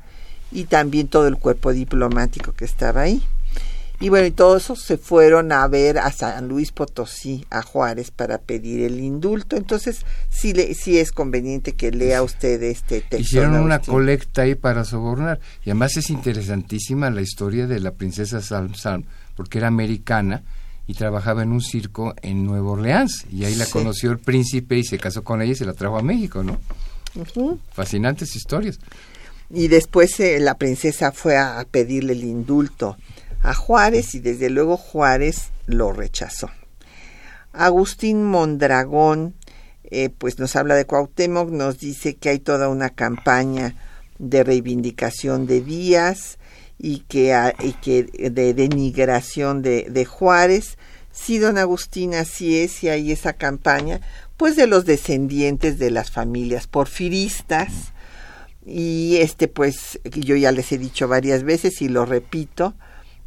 y 0.51 0.65
también 0.65 1.07
todo 1.07 1.27
el 1.27 1.37
cuerpo 1.37 1.73
diplomático 1.73 2.53
que 2.53 2.65
estaba 2.65 3.01
ahí. 3.01 3.23
Y 3.99 4.09
bueno, 4.09 4.27
y 4.27 4.31
todos 4.31 4.63
esos 4.63 4.81
se 4.81 4.97
fueron 4.97 5.53
a 5.53 5.65
ver 5.69 5.99
a 5.99 6.11
San 6.11 6.49
Luis 6.49 6.73
Potosí, 6.73 7.45
a 7.49 7.61
Juárez, 7.61 8.11
para 8.11 8.39
pedir 8.39 8.83
el 8.83 8.99
indulto. 8.99 9.55
Entonces, 9.55 10.05
sí, 10.29 10.53
le, 10.53 10.73
sí 10.73 10.99
es 10.99 11.13
conveniente 11.13 11.73
que 11.73 11.91
lea 11.91 12.21
usted 12.21 12.61
este 12.63 12.99
texto. 12.99 13.17
Hicieron 13.17 13.55
una 13.55 13.79
colecta 13.79 14.41
ahí 14.41 14.55
para 14.55 14.83
sobornar. 14.83 15.39
Y 15.63 15.69
además 15.69 15.95
es 15.95 16.09
interesantísima 16.09 17.09
la 17.09 17.21
historia 17.21 17.67
de 17.67 17.79
la 17.79 17.91
princesa 17.91 18.41
Salm 18.41 18.75
Salm, 18.75 19.05
porque 19.33 19.59
era 19.59 19.67
americana 19.67 20.43
y 20.87 20.93
trabajaba 20.93 21.43
en 21.43 21.51
un 21.51 21.61
circo 21.61 22.13
en 22.21 22.45
Nueva 22.45 22.71
Orleans. 22.71 23.25
Y 23.31 23.45
ahí 23.45 23.55
la 23.55 23.65
Sí. 23.65 23.71
conoció 23.71 24.11
el 24.11 24.19
príncipe 24.19 24.77
y 24.77 24.83
se 24.83 24.97
casó 24.99 25.23
con 25.23 25.41
ella 25.41 25.53
y 25.53 25.55
se 25.55 25.65
la 25.65 25.73
trajo 25.73 25.97
a 25.97 26.01
México, 26.03 26.43
¿no? 26.43 26.59
Fascinantes 27.71 28.35
historias. 28.35 28.79
Y 29.49 29.67
después 29.67 30.19
eh, 30.19 30.39
la 30.39 30.55
princesa 30.57 31.11
fue 31.11 31.37
a, 31.37 31.59
a 31.59 31.65
pedirle 31.65 32.13
el 32.13 32.23
indulto 32.23 32.97
a 33.41 33.53
Juárez 33.53 34.15
y 34.15 34.19
desde 34.19 34.49
luego 34.49 34.75
Juárez 34.77 35.49
lo 35.67 35.91
rechazó. 35.93 36.49
Agustín 37.53 38.23
Mondragón 38.25 39.35
eh, 39.91 40.09
pues 40.09 40.39
nos 40.39 40.55
habla 40.55 40.75
de 40.75 40.85
Cuauhtémoc, 40.85 41.51
nos 41.51 41.79
dice 41.79 42.15
que 42.15 42.29
hay 42.29 42.39
toda 42.39 42.69
una 42.69 42.89
campaña 42.89 43.75
de 44.17 44.43
reivindicación 44.43 45.45
de 45.45 45.61
Díaz 45.61 46.37
y 46.85 46.99
que, 46.99 47.35
y 47.63 47.71
que 47.73 48.03
de 48.03 48.53
denigración 48.53 49.63
de, 49.63 49.87
de 49.89 50.05
Juárez. 50.05 50.77
Sí, 51.11 51.39
don 51.39 51.57
Agustín, 51.57 52.13
así 52.13 52.59
es, 52.59 52.83
y 52.83 52.89
hay 52.89 53.11
esa 53.11 53.33
campaña, 53.33 54.01
pues 54.37 54.55
de 54.55 54.67
los 54.67 54.85
descendientes 54.85 55.79
de 55.79 55.89
las 55.89 56.11
familias 56.11 56.67
porfiristas, 56.67 57.71
y 58.63 59.17
este 59.19 59.47
pues 59.47 59.99
yo 60.03 60.35
ya 60.35 60.51
les 60.51 60.71
he 60.71 60.77
dicho 60.77 61.07
varias 61.07 61.43
veces 61.43 61.81
y 61.81 61.89
lo 61.89 62.05
repito 62.05 62.75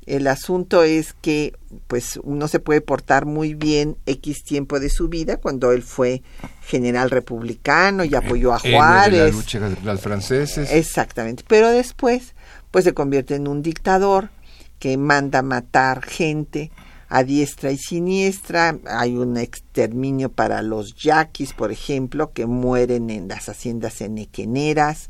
el 0.09 0.27
asunto 0.27 0.85
es 0.85 1.13
que 1.13 1.53
pues 1.87 2.19
uno 2.23 2.49
se 2.49 2.61
puede 2.61 2.81
portar 2.81 3.27
muy 3.27 3.55
bien 3.55 3.97
x 4.07 4.43
tiempo 4.43 4.81
de 4.81 4.89
su 4.89 5.09
vida 5.09 5.37
cuando 5.37 5.71
él 5.71 5.83
fue 5.83 6.23
general 6.63 7.11
republicano 7.11 8.05
y 8.05 8.15
apoyó 8.15 8.55
a 8.55 8.59
de 8.59 8.71
la 8.71 8.77
Juárez 8.77 9.35
lucha 9.35 9.61
de 9.61 9.77
los 9.83 10.01
franceses. 10.01 10.73
exactamente 10.73 11.45
pero 11.47 11.71
después 11.71 12.35
pues 12.71 12.85
se 12.85 12.95
convierte 12.95 13.35
en 13.35 13.49
un 13.49 13.63
dictador 13.63 14.31
que 14.79 14.97
manda 14.97 15.43
matar 15.43 16.03
gente 16.03 16.71
a 17.09 17.25
diestra 17.25 17.73
y 17.73 17.79
siniestra. 17.79 18.79
Hay 18.87 19.17
un 19.17 19.37
exterminio 19.37 20.31
para 20.31 20.63
los 20.63 20.95
yaquis, 20.95 21.53
por 21.55 21.73
ejemplo, 21.73 22.33
que 22.33 22.47
mueren 22.47 23.11
en 23.11 23.29
las 23.29 23.49
haciendas 23.49 24.01
enequeneras. 24.01 25.09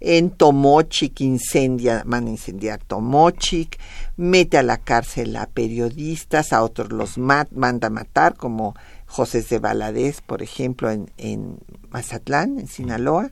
En 0.00 0.30
Tomochic 0.30 1.20
incendia, 1.20 2.02
van 2.04 2.26
a 2.26 2.30
incendiar 2.30 2.80
Tomochic, 2.80 3.78
mete 4.16 4.58
a 4.58 4.62
la 4.62 4.78
cárcel 4.78 5.34
a 5.36 5.46
periodistas, 5.46 6.52
a 6.52 6.62
otros 6.62 6.92
los 6.92 7.16
mat, 7.16 7.50
manda 7.52 7.88
matar, 7.88 8.36
como 8.36 8.74
José 9.06 9.42
de 9.42 9.58
Valadez, 9.58 10.20
por 10.20 10.42
ejemplo, 10.42 10.90
en, 10.90 11.10
en 11.16 11.58
Mazatlán, 11.90 12.58
en 12.58 12.66
Sinaloa 12.66 13.30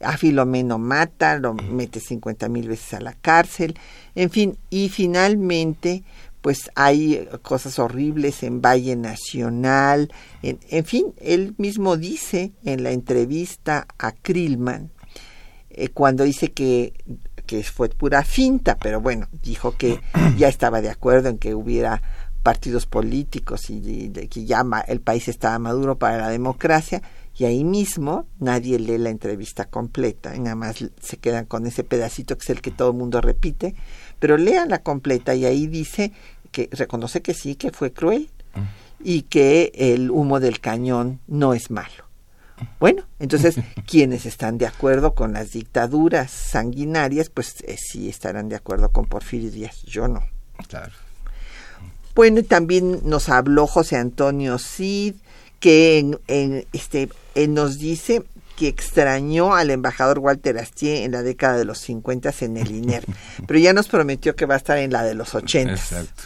a 0.00 0.16
Filomeno 0.16 0.78
mata, 0.78 1.38
lo 1.38 1.54
mete 1.54 2.00
50 2.00 2.48
mil 2.48 2.68
veces 2.68 2.94
a 2.94 3.00
la 3.00 3.14
cárcel, 3.14 3.78
en 4.14 4.30
fin, 4.30 4.58
y 4.70 4.88
finalmente 4.88 6.04
pues 6.40 6.70
hay 6.76 7.28
cosas 7.42 7.78
horribles 7.78 8.42
en 8.42 8.62
Valle 8.62 8.96
Nacional, 8.96 10.12
en, 10.42 10.60
en 10.70 10.84
fin, 10.84 11.12
él 11.20 11.54
mismo 11.58 11.96
dice 11.96 12.52
en 12.64 12.84
la 12.84 12.92
entrevista 12.92 13.86
a 13.98 14.12
Krillman, 14.12 14.90
eh, 15.70 15.88
cuando 15.88 16.24
dice 16.24 16.52
que, 16.52 16.92
que 17.46 17.62
fue 17.64 17.88
pura 17.88 18.22
finta, 18.24 18.76
pero 18.76 19.00
bueno, 19.00 19.28
dijo 19.42 19.76
que 19.76 20.00
ya 20.36 20.48
estaba 20.48 20.80
de 20.80 20.90
acuerdo 20.90 21.28
en 21.28 21.38
que 21.38 21.54
hubiera 21.54 22.02
partidos 22.42 22.86
políticos 22.86 23.68
y, 23.68 23.76
y 23.76 24.10
que 24.28 24.44
ya 24.44 24.64
el 24.86 25.00
país 25.00 25.28
estaba 25.28 25.58
maduro 25.58 25.98
para 25.98 26.18
la 26.18 26.30
democracia 26.30 27.02
y 27.38 27.44
ahí 27.44 27.62
mismo 27.62 28.26
nadie 28.40 28.80
lee 28.80 28.98
la 28.98 29.10
entrevista 29.10 29.64
completa, 29.64 30.36
nada 30.36 30.56
más 30.56 30.84
se 31.00 31.16
quedan 31.18 31.46
con 31.46 31.66
ese 31.66 31.84
pedacito 31.84 32.36
que 32.36 32.42
es 32.42 32.50
el 32.50 32.60
que 32.60 32.72
todo 32.72 32.90
el 32.90 32.96
mundo 32.96 33.20
repite, 33.20 33.76
pero 34.18 34.36
lean 34.36 34.70
la 34.70 34.82
completa 34.82 35.36
y 35.36 35.44
ahí 35.44 35.68
dice 35.68 36.12
que 36.50 36.68
reconoce 36.72 37.22
que 37.22 37.34
sí, 37.34 37.54
que 37.54 37.70
fue 37.70 37.92
cruel 37.92 38.28
y 38.98 39.22
que 39.22 39.70
el 39.74 40.10
humo 40.10 40.40
del 40.40 40.58
cañón 40.58 41.20
no 41.28 41.54
es 41.54 41.70
malo. 41.70 42.08
Bueno, 42.80 43.04
entonces 43.20 43.56
quienes 43.86 44.26
están 44.26 44.58
de 44.58 44.66
acuerdo 44.66 45.14
con 45.14 45.32
las 45.32 45.52
dictaduras 45.52 46.32
sanguinarias, 46.32 47.30
pues 47.30 47.60
eh, 47.60 47.76
sí 47.78 48.08
estarán 48.08 48.48
de 48.48 48.56
acuerdo 48.56 48.90
con 48.90 49.06
Porfirio 49.06 49.52
Díaz, 49.52 49.82
yo 49.82 50.08
no. 50.08 50.24
Claro. 50.66 50.92
Bueno, 52.16 52.42
también 52.42 53.02
nos 53.04 53.28
habló 53.28 53.68
José 53.68 53.96
Antonio 53.96 54.58
Cid, 54.58 55.14
que 55.60 55.98
en, 55.98 56.18
en, 56.28 56.66
este, 56.72 57.08
nos 57.48 57.78
dice 57.78 58.22
que 58.56 58.68
extrañó 58.68 59.54
al 59.54 59.70
embajador 59.70 60.18
Walter 60.18 60.58
Astier 60.58 61.04
en 61.04 61.12
la 61.12 61.22
década 61.22 61.56
de 61.56 61.64
los 61.64 61.78
50 61.78 62.34
en 62.40 62.56
el 62.56 62.70
INER, 62.72 63.04
pero 63.46 63.58
ya 63.58 63.72
nos 63.72 63.88
prometió 63.88 64.34
que 64.34 64.46
va 64.46 64.54
a 64.54 64.58
estar 64.58 64.78
en 64.78 64.92
la 64.92 65.04
de 65.04 65.14
los 65.14 65.34
80. 65.34 65.72
Exacto. 65.72 66.24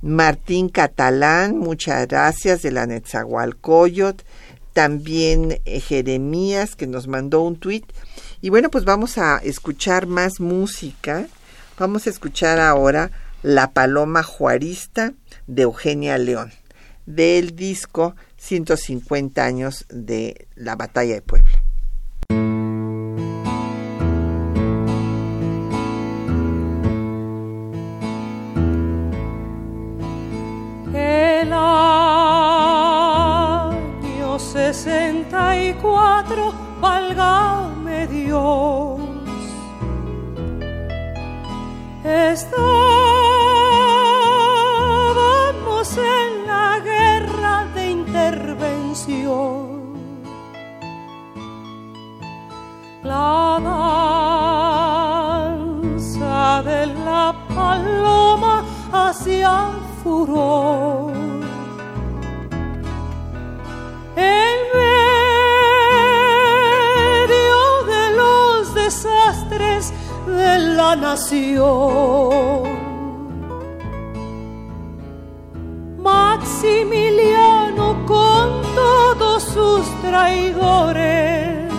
Martín 0.00 0.68
Catalán, 0.68 1.58
muchas 1.58 2.08
gracias, 2.08 2.62
de 2.62 2.72
la 2.72 2.86
Netzahualcoyot. 2.86 4.24
También 4.72 5.60
eh, 5.64 5.80
Jeremías, 5.80 6.74
que 6.74 6.86
nos 6.86 7.06
mandó 7.06 7.42
un 7.42 7.56
tuit. 7.56 7.84
Y 8.40 8.48
bueno, 8.48 8.70
pues 8.70 8.84
vamos 8.84 9.18
a 9.18 9.38
escuchar 9.38 10.06
más 10.06 10.40
música. 10.40 11.26
Vamos 11.78 12.06
a 12.06 12.10
escuchar 12.10 12.58
ahora 12.58 13.12
La 13.42 13.70
Paloma 13.70 14.22
Juarista 14.22 15.12
de 15.46 15.62
Eugenia 15.62 16.18
León, 16.18 16.52
del 17.06 17.54
disco 17.54 18.16
150 18.42 19.44
años 19.44 19.86
de 19.88 20.48
la 20.56 20.74
Batalla 20.74 21.14
de 21.14 21.22
Puebla. 21.22 21.62
El 30.92 31.52
año 31.52 31.88
sesenta 34.40 35.56
y 35.56 35.74
cuatro, 35.74 36.52
válgame 36.80 38.08
Dios. 38.08 39.00
Estábamos 42.04 42.72
la 53.02 53.58
danza 55.64 56.62
de 56.62 56.86
la 57.02 57.34
paloma 57.54 58.62
hacia 58.92 59.70
el 59.70 59.80
furor. 60.02 61.10
En 64.14 64.56
medio 64.76 65.04
de 67.92 68.02
los 68.18 68.74
desastres 68.74 69.84
de 70.26 70.58
la 70.76 70.94
nación. 70.96 72.81
Maximiliano 76.02 78.04
con 78.06 78.62
todos 78.74 79.42
sus 79.44 79.86
traidores 80.00 81.72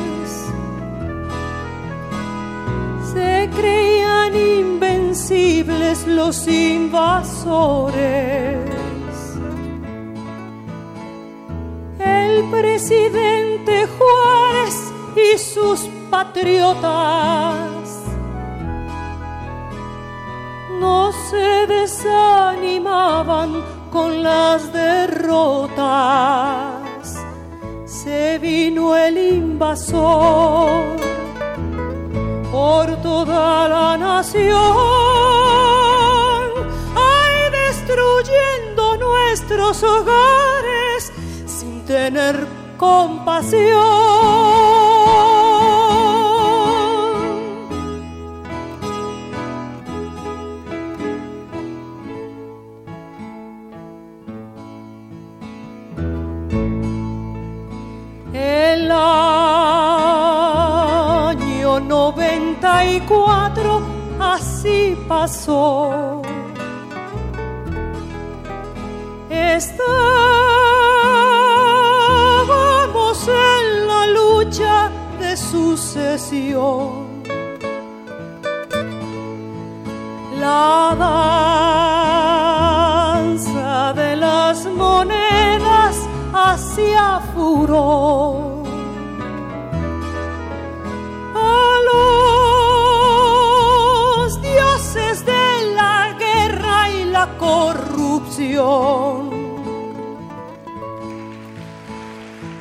se 3.13 3.49
creían 3.53 4.34
invencibles 4.34 6.07
los 6.07 6.47
invasores. 6.47 7.99
El 11.99 12.49
presidente 12.49 13.88
Juárez 13.97 14.93
y 15.17 15.38
sus 15.38 15.82
patriotas 16.09 17.74
no 20.80 21.11
se 21.30 21.67
desanimaban 21.67 23.72
con 23.94 24.24
las 24.24 24.74
derrotas. 24.74 25.84
Se 27.86 28.39
vino 28.39 28.96
el 28.98 29.18
invasor 29.36 30.98
por 32.52 32.96
toda 33.04 33.70
la 33.70 33.96
nación, 33.96 34.56
destruyendo 37.52 38.98
nuestros 38.98 39.84
hogares 39.84 41.12
sin 41.46 41.86
tener 41.86 42.48
compasión. 42.78 44.72
Pasó. 65.14 66.22
Estábamos 69.30 69.88
en 73.28 73.64
la 73.89 74.01
lucha 74.18 74.76
de 75.20 75.32
sucesión. 75.38 76.88
La 80.43 80.95
danza 83.14 83.93
de 84.01 84.16
las 84.16 84.66
monedas 84.66 85.95
hacía 86.34 87.05
furor. 87.34 88.43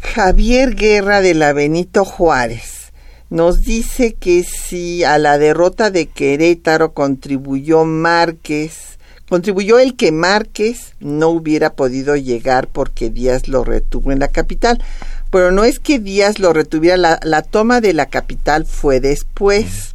Javier 0.00 0.74
Guerra 0.74 1.20
de 1.20 1.34
la 1.34 1.52
Benito 1.52 2.04
Juárez 2.04 2.92
nos 3.28 3.62
dice 3.62 4.14
que 4.14 4.44
si 4.44 5.04
a 5.04 5.18
la 5.18 5.38
derrota 5.38 5.90
de 5.90 6.06
Querétaro 6.06 6.92
contribuyó 6.92 7.84
Márquez, 7.84 8.98
contribuyó 9.28 9.78
el 9.78 9.96
que 9.96 10.12
Márquez 10.12 10.94
no 11.00 11.28
hubiera 11.28 11.74
podido 11.74 12.16
llegar 12.16 12.68
porque 12.68 13.10
Díaz 13.10 13.48
lo 13.48 13.64
retuvo 13.64 14.12
en 14.12 14.20
la 14.20 14.28
capital. 14.28 14.82
Pero 15.30 15.50
no 15.50 15.64
es 15.64 15.80
que 15.80 15.98
Díaz 15.98 16.38
lo 16.38 16.52
retuviera, 16.52 16.96
la, 16.96 17.18
la 17.22 17.42
toma 17.42 17.80
de 17.80 17.92
la 17.92 18.06
capital 18.06 18.64
fue 18.64 19.00
después, 19.00 19.94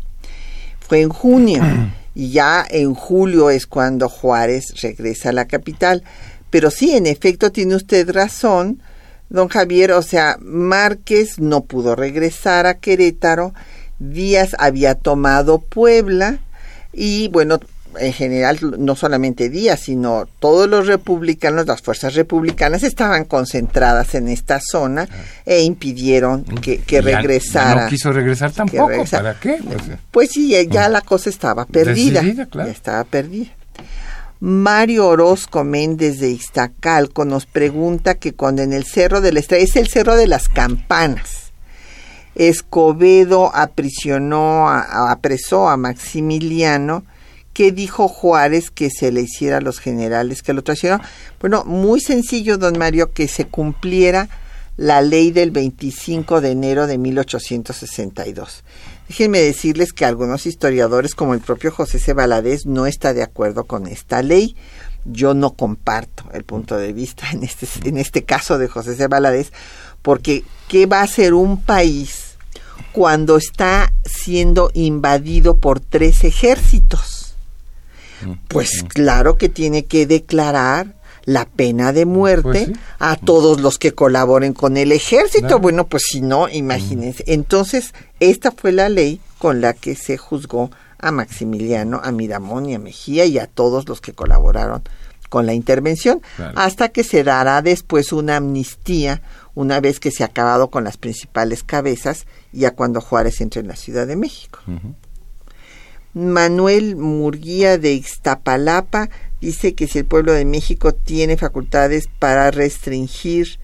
fue 0.79 1.01
en 1.01 1.09
junio, 1.09 1.63
y 2.13 2.31
ya 2.31 2.65
en 2.69 2.93
julio 2.93 3.49
es 3.49 3.65
cuando 3.67 4.09
Juárez 4.09 4.81
regresa 4.81 5.29
a 5.29 5.33
la 5.33 5.45
capital. 5.45 6.03
Pero 6.49 6.69
sí, 6.69 6.95
en 6.95 7.07
efecto, 7.07 7.51
tiene 7.51 7.75
usted 7.75 8.09
razón, 8.11 8.81
don 9.29 9.47
Javier, 9.47 9.93
o 9.93 10.01
sea, 10.01 10.37
Márquez 10.41 11.39
no 11.39 11.63
pudo 11.63 11.95
regresar 11.95 12.65
a 12.65 12.79
Querétaro, 12.79 13.53
Díaz 13.99 14.55
había 14.59 14.95
tomado 14.95 15.59
Puebla. 15.59 16.39
Y 16.93 17.29
bueno, 17.29 17.59
en 17.99 18.13
general 18.13 18.57
no 18.79 18.95
solamente 18.95 19.49
Díaz, 19.49 19.81
sino 19.81 20.27
todos 20.39 20.69
los 20.69 20.87
republicanos, 20.87 21.65
las 21.67 21.81
fuerzas 21.81 22.15
republicanas 22.15 22.83
estaban 22.83 23.25
concentradas 23.25 24.15
en 24.15 24.27
esta 24.27 24.59
zona 24.61 25.07
e 25.45 25.61
impidieron 25.63 26.43
que, 26.43 26.79
que 26.79 27.01
Ya- 27.01 27.09
ya 27.11 27.17
regresara. 27.17 27.83
no 27.83 27.89
quiso 27.89 28.11
regresar 28.13 28.51
tampoco. 28.51 28.87
regresara. 28.89 29.33
¿Para 29.33 29.39
qué? 29.39 29.59
Pues, 29.63 29.81
Pues 30.11 30.29
sí, 30.31 30.55
ya 30.69 30.89
la 30.89 31.01
cosa 31.01 31.29
estaba 31.29 31.65
perdida. 31.65 32.21
Decidida, 32.21 32.45
claro. 32.45 32.67
Ya 32.69 32.73
estaba 32.73 33.03
perdida. 33.03 33.51
Mario 34.39 35.07
Orozco 35.07 35.63
Méndez 35.63 36.19
de 36.19 36.29
Iztacalco 36.31 37.25
nos 37.25 37.45
pregunta 37.45 38.15
que 38.15 38.33
cuando 38.33 38.63
en 38.63 38.73
el 38.73 38.85
Cerro 38.85 39.21
de 39.21 39.31
la 39.33 39.39
Estrella, 39.39 39.63
es 39.65 39.75
el 39.75 39.87
Cerro 39.87 40.15
de 40.15 40.25
las 40.25 40.49
Campanas, 40.49 41.51
Escobedo 42.35 43.51
aprisionó, 43.55 44.67
a- 44.69 45.11
apresó 45.11 45.69
a 45.69 45.77
Maximiliano, 45.77 47.03
¿qué 47.53 47.71
dijo 47.71 48.07
Juárez 48.07 48.71
que 48.71 48.89
se 48.89 49.11
le 49.11 49.21
hiciera 49.21 49.57
a 49.57 49.61
los 49.61 49.79
generales 49.79 50.41
que 50.41 50.53
lo 50.53 50.63
traicionaron? 50.63 51.05
Bueno, 51.39 51.63
muy 51.65 51.99
sencillo, 51.99 52.57
don 52.57 52.77
Mario, 52.77 53.11
que 53.11 53.27
se 53.27 53.45
cumpliera 53.45 54.29
la 54.77 55.01
ley 55.01 55.31
del 55.31 55.51
25 55.51 56.41
de 56.41 56.51
enero 56.51 56.87
de 56.87 56.97
1862. 56.97 58.63
Déjenme 59.07 59.39
decirles 59.39 59.91
que 59.93 60.05
algunos 60.05 60.45
historiadores, 60.45 61.15
como 61.15 61.33
el 61.33 61.41
propio 61.41 61.71
José 61.71 61.99
C. 61.99 62.13
Valadez, 62.13 62.65
no 62.65 62.85
está 62.85 63.13
de 63.13 63.23
acuerdo 63.23 63.65
con 63.65 63.87
esta 63.87 64.21
ley. 64.21 64.55
Yo 65.03 65.33
no 65.33 65.51
comparto 65.51 66.23
el 66.33 66.43
punto 66.43 66.77
de 66.77 66.93
vista 66.93 67.29
en 67.31 67.43
este, 67.43 67.67
en 67.83 67.97
este 67.97 68.23
caso 68.23 68.57
de 68.57 68.67
José 68.67 68.95
C. 68.95 69.07
Valadez, 69.07 69.51
porque 70.01 70.43
¿qué 70.67 70.85
va 70.85 71.01
a 71.01 71.03
hacer 71.03 71.33
un 71.33 71.61
país 71.61 72.35
cuando 72.91 73.37
está 73.37 73.91
siendo 74.05 74.71
invadido 74.73 75.57
por 75.57 75.79
tres 75.79 76.23
ejércitos? 76.23 77.20
Pues 78.47 78.83
claro 78.87 79.37
que 79.37 79.49
tiene 79.49 79.85
que 79.85 80.05
declarar 80.05 80.95
la 81.25 81.45
pena 81.45 81.93
de 81.93 82.05
muerte 82.05 82.41
Pues 82.43 82.65
sí. 82.67 82.73
a 82.99 83.15
todos 83.15 83.61
los 83.61 83.77
que 83.77 83.91
colaboren 83.93 84.53
con 84.53 84.75
el 84.77 84.91
ejército. 84.91 85.47
Claro. 85.47 85.59
Bueno, 85.59 85.87
pues 85.87 86.03
si 86.09 86.21
no, 86.21 86.49
imagínense. 86.49 87.23
Entonces, 87.27 87.93
esta 88.19 88.51
fue 88.51 88.71
la 88.71 88.89
ley 88.89 89.21
con 89.37 89.61
la 89.61 89.73
que 89.73 89.95
se 89.95 90.17
juzgó 90.17 90.71
a 90.97 91.11
Maximiliano, 91.11 91.99
a 92.03 92.11
Miramón 92.11 92.67
y 92.67 92.73
a 92.75 92.79
Mejía 92.79 93.25
y 93.25 93.37
a 93.39 93.47
todos 93.47 93.87
los 93.87 94.01
que 94.01 94.13
colaboraron 94.13 94.81
con 95.29 95.45
la 95.45 95.53
intervención, 95.53 96.21
Claro. 96.35 96.59
hasta 96.59 96.89
que 96.89 97.03
se 97.03 97.23
dará 97.23 97.61
después 97.61 98.11
una 98.11 98.35
amnistía 98.37 99.21
una 99.55 99.79
vez 99.79 99.99
que 99.99 100.11
se 100.11 100.23
ha 100.23 100.27
acabado 100.27 100.69
con 100.69 100.83
las 100.83 100.97
principales 100.97 101.63
cabezas, 101.63 102.25
ya 102.51 102.71
cuando 102.71 102.99
Juárez 102.99 103.39
entre 103.41 103.61
en 103.61 103.67
la 103.67 103.75
Ciudad 103.77 104.07
de 104.07 104.15
México. 104.17 104.59
Manuel 106.13 106.95
Murguía 106.95 107.77
de 107.77 107.93
Ixtapalapa 107.93 109.09
dice 109.39 109.73
que 109.73 109.87
si 109.87 109.99
el 109.99 110.05
pueblo 110.05 110.33
de 110.33 110.45
México 110.45 110.93
tiene 110.93 111.37
facultades 111.37 112.07
para 112.19 112.51
restringir 112.51 113.59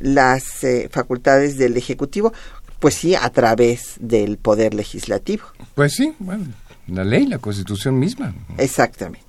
las 0.00 0.64
eh, 0.64 0.88
facultades 0.90 1.56
del 1.56 1.76
Ejecutivo, 1.76 2.32
pues 2.80 2.94
sí, 2.94 3.14
a 3.14 3.30
través 3.30 3.94
del 4.00 4.36
Poder 4.36 4.74
Legislativo. 4.74 5.44
Pues 5.74 5.94
sí, 5.94 6.14
bueno, 6.18 6.46
la 6.88 7.04
ley, 7.04 7.26
la 7.26 7.38
constitución 7.38 7.98
misma. 7.98 8.34
Exactamente. 8.58 9.24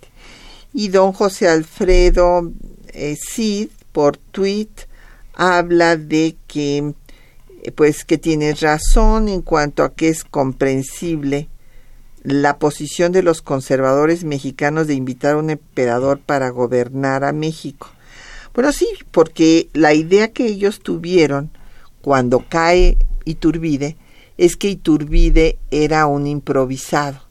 Y 0.73 0.89
don 0.89 1.13
José 1.13 1.47
Alfredo 1.47 2.51
eh, 2.89 3.15
Cid, 3.15 3.69
por 3.91 4.17
tweet, 4.17 4.69
habla 5.33 5.95
de 5.95 6.35
que, 6.47 6.93
eh, 7.63 7.71
pues, 7.71 8.03
que 8.03 8.17
tienes 8.17 8.59
razón 8.59 9.29
en 9.29 9.41
cuanto 9.41 9.83
a 9.83 9.93
que 9.93 10.09
es 10.09 10.23
comprensible 10.23 11.47
la 12.27 12.57
posición 12.57 13.13
de 13.13 13.23
los 13.23 13.41
conservadores 13.41 14.25
mexicanos 14.25 14.85
de 14.87 14.95
invitar 14.95 15.35
a 15.35 15.37
un 15.37 15.49
emperador 15.49 16.19
para 16.19 16.49
gobernar 16.49 17.23
a 17.23 17.31
México. 17.31 17.87
Bueno, 18.53 18.73
sí, 18.73 18.85
porque 19.11 19.69
la 19.71 19.93
idea 19.93 20.33
que 20.33 20.45
ellos 20.45 20.81
tuvieron 20.81 21.51
cuando 22.01 22.43
cae 22.49 22.97
Iturbide 23.23 23.95
es 24.37 24.57
que 24.57 24.67
Iturbide 24.67 25.57
era 25.71 26.05
un 26.05 26.27
improvisado, 26.27 27.21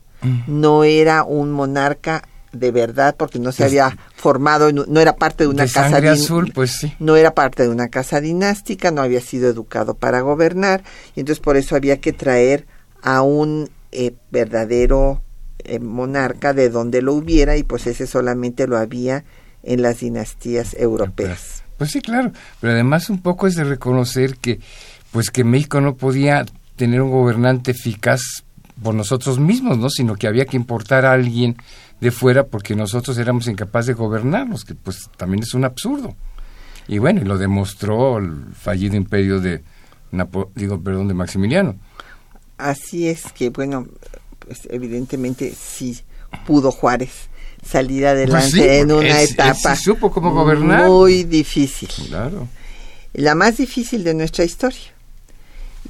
no 0.46 0.82
era 0.82 1.24
un 1.24 1.52
monarca 1.52 2.26
de 2.52 2.70
verdad 2.70 3.16
porque 3.18 3.38
no 3.38 3.52
se 3.52 3.64
había 3.64 3.98
formado, 4.14 4.72
no 4.72 4.98
era 4.98 5.16
parte 5.16 5.44
de 5.44 5.48
una 5.48 5.64
de 5.64 5.72
casa 5.72 5.98
azul, 6.10 6.52
pues 6.54 6.72
sí. 6.72 6.94
no 7.00 7.16
era 7.16 7.34
parte 7.34 7.64
de 7.64 7.68
una 7.68 7.88
casa 7.88 8.22
dinástica, 8.22 8.90
no 8.90 9.02
había 9.02 9.20
sido 9.20 9.50
educado 9.50 9.92
para 9.92 10.20
gobernar, 10.20 10.84
y 11.14 11.20
entonces 11.20 11.42
por 11.42 11.58
eso 11.58 11.76
había 11.76 12.00
que 12.00 12.14
traer 12.14 12.66
a 13.02 13.20
un 13.20 13.68
eh, 13.98 14.14
verdadero 14.30 15.22
eh, 15.64 15.78
monarca 15.80 16.52
de 16.52 16.68
donde 16.68 17.00
lo 17.02 17.14
hubiera, 17.14 17.56
y 17.56 17.62
pues 17.62 17.86
ese 17.86 18.06
solamente 18.06 18.66
lo 18.66 18.76
había 18.76 19.24
en 19.62 19.80
las 19.82 20.00
dinastías 20.00 20.74
europeas. 20.78 21.62
Pues 21.78 21.90
sí, 21.90 22.00
claro, 22.00 22.30
pero 22.60 22.72
además 22.74 23.10
un 23.10 23.20
poco 23.22 23.46
es 23.46 23.54
de 23.56 23.64
reconocer 23.64 24.36
que 24.36 24.60
pues 25.12 25.30
que 25.30 25.44
México 25.44 25.80
no 25.80 25.96
podía 25.96 26.44
tener 26.76 27.00
un 27.00 27.10
gobernante 27.10 27.70
eficaz 27.70 28.20
por 28.82 28.94
nosotros 28.94 29.38
mismos, 29.38 29.78
¿no? 29.78 29.88
Sino 29.88 30.14
que 30.16 30.26
había 30.26 30.44
que 30.44 30.56
importar 30.58 31.06
a 31.06 31.12
alguien 31.12 31.56
de 32.00 32.10
fuera 32.10 32.44
porque 32.44 32.76
nosotros 32.76 33.16
éramos 33.16 33.48
incapaces 33.48 33.86
de 33.88 33.92
gobernarnos, 33.94 34.64
que 34.64 34.74
pues 34.74 35.08
también 35.16 35.42
es 35.42 35.54
un 35.54 35.64
absurdo. 35.64 36.14
Y 36.86 36.98
bueno, 36.98 37.22
y 37.22 37.24
lo 37.24 37.38
demostró 37.38 38.18
el 38.18 38.52
fallido 38.54 38.94
imperio 38.96 39.40
de 39.40 39.62
Napo- 40.12 40.50
digo, 40.54 40.80
perdón, 40.82 41.08
de 41.08 41.14
Maximiliano. 41.14 41.76
Así 42.58 43.08
es 43.08 43.32
que, 43.32 43.50
bueno, 43.50 43.86
pues 44.38 44.62
evidentemente 44.70 45.52
sí 45.58 45.98
pudo 46.46 46.70
Juárez 46.72 47.28
salir 47.64 48.06
adelante 48.06 48.48
Pues 48.50 48.52
sí, 48.52 48.68
en 48.68 48.92
una 48.92 49.22
etapa 49.22 49.74
supo 49.76 50.10
cómo 50.10 50.32
gobernar. 50.32 50.88
muy 50.88 51.24
difícil. 51.24 51.88
Claro. 52.08 52.48
la 53.14 53.34
más 53.34 53.56
difícil 53.56 54.04
de 54.04 54.14
nuestra 54.14 54.44
historia. 54.44 54.94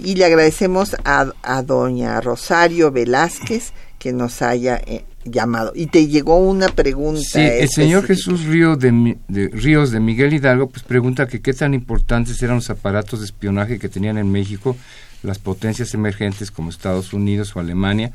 Y 0.02 0.14
le 0.14 0.26
agradecemos 0.26 0.94
a, 1.04 1.32
a 1.42 1.62
doña 1.62 2.20
Rosario 2.20 2.90
Velázquez 2.90 3.72
que 3.98 4.12
nos 4.12 4.42
haya 4.42 4.76
eh, 4.86 5.04
llamado. 5.24 5.72
Y 5.74 5.86
te 5.86 6.06
llegó 6.06 6.36
una 6.36 6.68
pregunta. 6.68 7.22
Sí, 7.22 7.40
el 7.40 7.68
señor. 7.70 8.04
Jesús 8.06 8.44
Río 8.44 8.76
de, 8.76 9.16
de 9.28 9.48
Ríos 9.48 9.90
de 9.90 10.00
Miguel 10.00 10.34
Hidalgo 10.34 10.68
pues 10.68 10.82
pregunta 10.82 11.26
que 11.26 11.40
qué 11.40 11.54
tan 11.54 11.72
importantes 11.74 12.40
eran 12.42 12.56
los 12.56 12.68
aparatos 12.70 13.20
de 13.20 13.26
espionaje 13.26 13.78
que 13.78 13.88
tenían 13.88 14.18
en 14.18 14.30
México 14.30 14.76
las 15.22 15.38
potencias 15.38 15.94
emergentes 15.94 16.50
como 16.50 16.70
Estados 16.70 17.12
Unidos 17.12 17.54
o 17.56 17.60
Alemania 17.60 18.12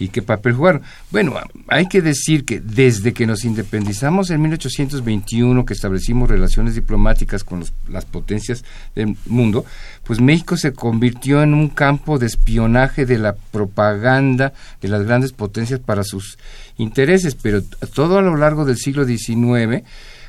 y 0.00 0.10
qué 0.10 0.22
papel 0.22 0.52
jugaron. 0.52 0.82
Bueno, 1.10 1.34
hay 1.66 1.86
que 1.88 2.00
decir 2.00 2.44
que 2.44 2.60
desde 2.60 3.12
que 3.12 3.26
nos 3.26 3.44
independizamos 3.44 4.30
en 4.30 4.40
1821, 4.42 5.66
que 5.66 5.74
establecimos 5.74 6.28
relaciones 6.30 6.76
diplomáticas 6.76 7.42
con 7.42 7.58
los- 7.58 7.72
las 7.88 8.04
potencias 8.04 8.64
del 8.94 9.16
mundo, 9.26 9.64
pues 10.04 10.20
México 10.20 10.56
se 10.56 10.72
convirtió 10.72 11.42
en 11.42 11.52
un 11.52 11.68
campo 11.68 12.20
de 12.20 12.26
espionaje 12.26 13.06
de 13.06 13.18
la 13.18 13.34
propaganda 13.34 14.52
de 14.80 14.86
las 14.88 15.02
grandes 15.04 15.32
potencias 15.32 15.80
para 15.80 16.04
sus 16.04 16.38
intereses, 16.76 17.34
pero 17.34 17.62
todo 17.92 18.18
a 18.18 18.22
lo 18.22 18.36
largo 18.36 18.64
del 18.64 18.76
siglo 18.76 19.04
XIX, 19.04 19.82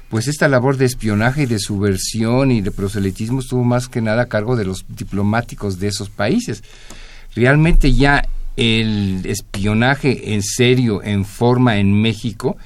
pues 0.09 0.27
esta 0.27 0.47
labor 0.47 0.77
de 0.77 0.85
espionaje 0.85 1.43
y 1.43 1.45
de 1.45 1.59
subversión 1.59 2.51
y 2.51 2.61
de 2.61 2.71
proselitismo 2.71 3.39
estuvo 3.39 3.63
más 3.63 3.87
que 3.87 4.01
nada 4.01 4.23
a 4.23 4.27
cargo 4.27 4.55
de 4.55 4.65
los 4.65 4.85
diplomáticos 4.89 5.79
de 5.79 5.87
esos 5.87 6.09
países. 6.09 6.63
Realmente 7.35 7.93
ya 7.93 8.27
el 8.57 9.21
espionaje 9.25 10.33
en 10.33 10.41
serio, 10.41 11.03
en 11.03 11.25
forma 11.25 11.77
en 11.77 11.93
México, 12.01 12.57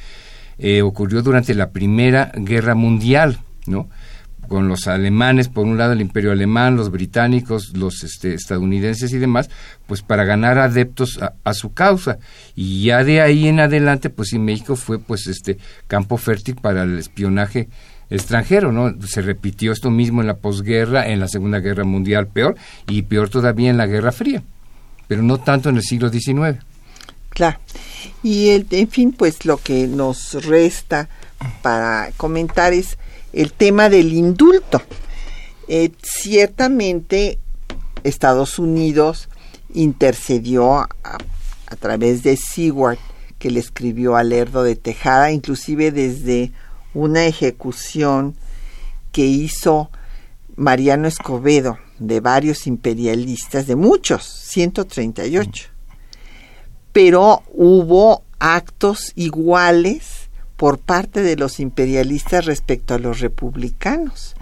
eh, 0.57 0.81
ocurrió 0.81 1.21
durante 1.21 1.53
la 1.53 1.71
Primera 1.71 2.31
Guerra 2.35 2.75
Mundial, 2.75 3.39
¿no? 3.65 3.89
Con 4.53 4.67
los 4.67 4.87
alemanes, 4.87 5.49
por 5.49 5.65
un 5.65 5.77
lado 5.77 5.93
el 5.93 6.01
imperio 6.01 6.31
alemán, 6.31 6.75
los 6.75 6.91
británicos, 6.91 7.75
los 7.75 8.03
este, 8.03 8.35
estadounidenses 8.35 9.11
y 9.13 9.17
demás, 9.17 9.49
pues 9.87 10.01
para 10.01 10.25
ganar 10.25 10.59
adeptos 10.59 11.19
a, 11.21 11.33
a 11.43 11.53
su 11.53 11.73
causa. 11.73 12.19
Y 12.55 12.83
ya 12.83 13.03
de 13.03 13.21
ahí 13.21 13.47
en 13.47 13.59
adelante, 13.59 14.09
pues 14.09 14.29
sí, 14.29 14.39
México 14.39 14.75
fue 14.75 14.99
pues 14.99 15.25
este 15.27 15.57
campo 15.87 16.17
fértil 16.17 16.55
para 16.55 16.83
el 16.83 16.99
espionaje 16.99 17.69
extranjero, 18.09 18.71
¿no? 18.71 18.93
Se 19.07 19.21
repitió 19.21 19.71
esto 19.71 19.89
mismo 19.89 20.21
en 20.21 20.27
la 20.27 20.37
posguerra, 20.37 21.07
en 21.07 21.19
la 21.19 21.27
Segunda 21.27 21.59
Guerra 21.59 21.83
Mundial 21.83 22.27
peor, 22.27 22.55
y 22.87 23.01
peor 23.01 23.29
todavía 23.29 23.71
en 23.71 23.77
la 23.77 23.87
Guerra 23.87 24.11
Fría 24.11 24.43
pero 25.07 25.21
no 25.21 25.39
tanto 25.39 25.69
en 25.69 25.77
el 25.77 25.83
siglo 25.83 26.09
XIX. 26.09 26.59
Claro. 27.29 27.59
Y 28.21 28.49
el, 28.49 28.65
en 28.71 28.87
fin, 28.87 29.11
pues 29.11 29.45
lo 29.45 29.57
que 29.57 29.87
nos 29.87 30.43
resta 30.45 31.09
para 31.61 32.11
comentar 32.17 32.73
es 32.73 32.97
el 33.33 33.51
tema 33.51 33.89
del 33.89 34.13
indulto. 34.13 34.81
Eh, 35.67 35.91
ciertamente 36.01 37.39
Estados 38.03 38.59
Unidos 38.59 39.29
intercedió 39.73 40.75
a, 40.77 40.89
a 41.67 41.75
través 41.75 42.23
de 42.23 42.37
Seward, 42.37 42.99
que 43.39 43.51
le 43.51 43.59
escribió 43.59 44.15
a 44.15 44.23
Lerdo 44.23 44.63
de 44.63 44.75
Tejada, 44.75 45.31
inclusive 45.31 45.91
desde 45.91 46.51
una 46.93 47.25
ejecución 47.25 48.35
que 49.11 49.25
hizo 49.25 49.89
Mariano 50.55 51.07
Escobedo 51.07 51.77
de 51.99 52.19
varios 52.19 52.67
imperialistas, 52.67 53.67
de 53.67 53.75
muchos, 53.75 54.23
138. 54.23 55.69
Pero 56.91 57.41
hubo 57.53 58.23
actos 58.39 59.13
iguales 59.15 60.22
por 60.63 60.79
parte 60.79 61.21
de 61.23 61.35
los 61.35 61.59
imperialistas 61.59 62.45
respecto 62.45 62.93
a 62.93 62.97
los 62.97 63.19
republicanos. 63.19 64.33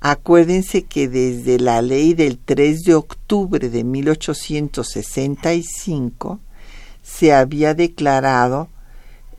Acuérdense 0.00 0.84
que 0.84 1.06
desde 1.06 1.58
la 1.58 1.82
ley 1.82 2.14
del 2.14 2.38
3 2.38 2.84
de 2.84 2.94
octubre 2.94 3.68
de 3.68 3.84
1865 3.84 6.40
se 7.02 7.34
había 7.34 7.74
declarado 7.74 8.70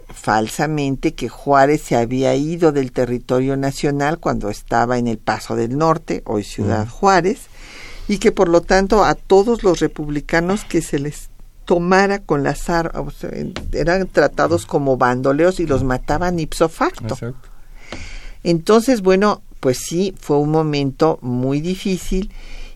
falsamente 0.09 1.15
que 1.15 1.27
Juárez 1.27 1.81
se 1.81 1.95
había 1.95 2.35
ido 2.35 2.71
del 2.71 2.91
territorio 2.91 3.57
nacional 3.57 4.19
cuando 4.19 4.51
estaba 4.51 4.99
en 4.99 5.07
el 5.07 5.17
Paso 5.17 5.55
del 5.55 5.75
Norte, 5.75 6.21
hoy 6.23 6.43
Ciudad 6.43 6.87
Juárez, 6.87 7.47
y 8.07 8.19
que 8.19 8.31
por 8.31 8.47
lo 8.47 8.61
tanto 8.61 9.03
a 9.03 9.15
todos 9.15 9.63
los 9.63 9.79
republicanos 9.79 10.65
que 10.65 10.83
se 10.83 10.99
les 10.99 11.31
tomara 11.67 12.19
con 12.19 12.43
las 12.43 12.69
armas, 12.69 13.13
eran 13.73 14.07
tratados 14.07 14.65
como 14.65 14.95
bandoleos 14.95 15.59
y 15.59 15.67
los 15.67 15.83
mataban 15.83 16.39
ipso 16.39 16.69
facto. 16.69 17.17
Entonces, 18.41 19.01
bueno, 19.01 19.41
pues 19.59 19.79
sí, 19.85 20.15
fue 20.17 20.37
un 20.37 20.49
momento 20.49 21.19
muy 21.21 21.59
difícil 21.59 22.31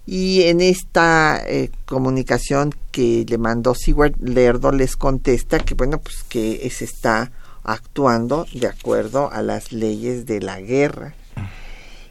y 0.06 0.42
en 0.44 0.60
esta 0.60 1.42
eh, 1.48 1.72
comunicación 1.86 2.76
que 2.92 3.26
le 3.30 3.38
mandó 3.38 3.76
Seward 3.76 4.16
Lerdo 4.20 4.74
les 4.74 4.98
contesta 4.98 5.60
que 5.60 5.76
bueno 5.76 6.00
pues 6.00 6.24
que 6.28 6.70
se 6.70 6.84
está 6.86 7.32
actuando 7.64 8.46
de 8.52 8.68
acuerdo 8.68 9.32
a 9.32 9.42
las 9.42 9.72
leyes 9.72 10.26
de 10.26 10.42
la 10.42 10.60
guerra 10.60 11.14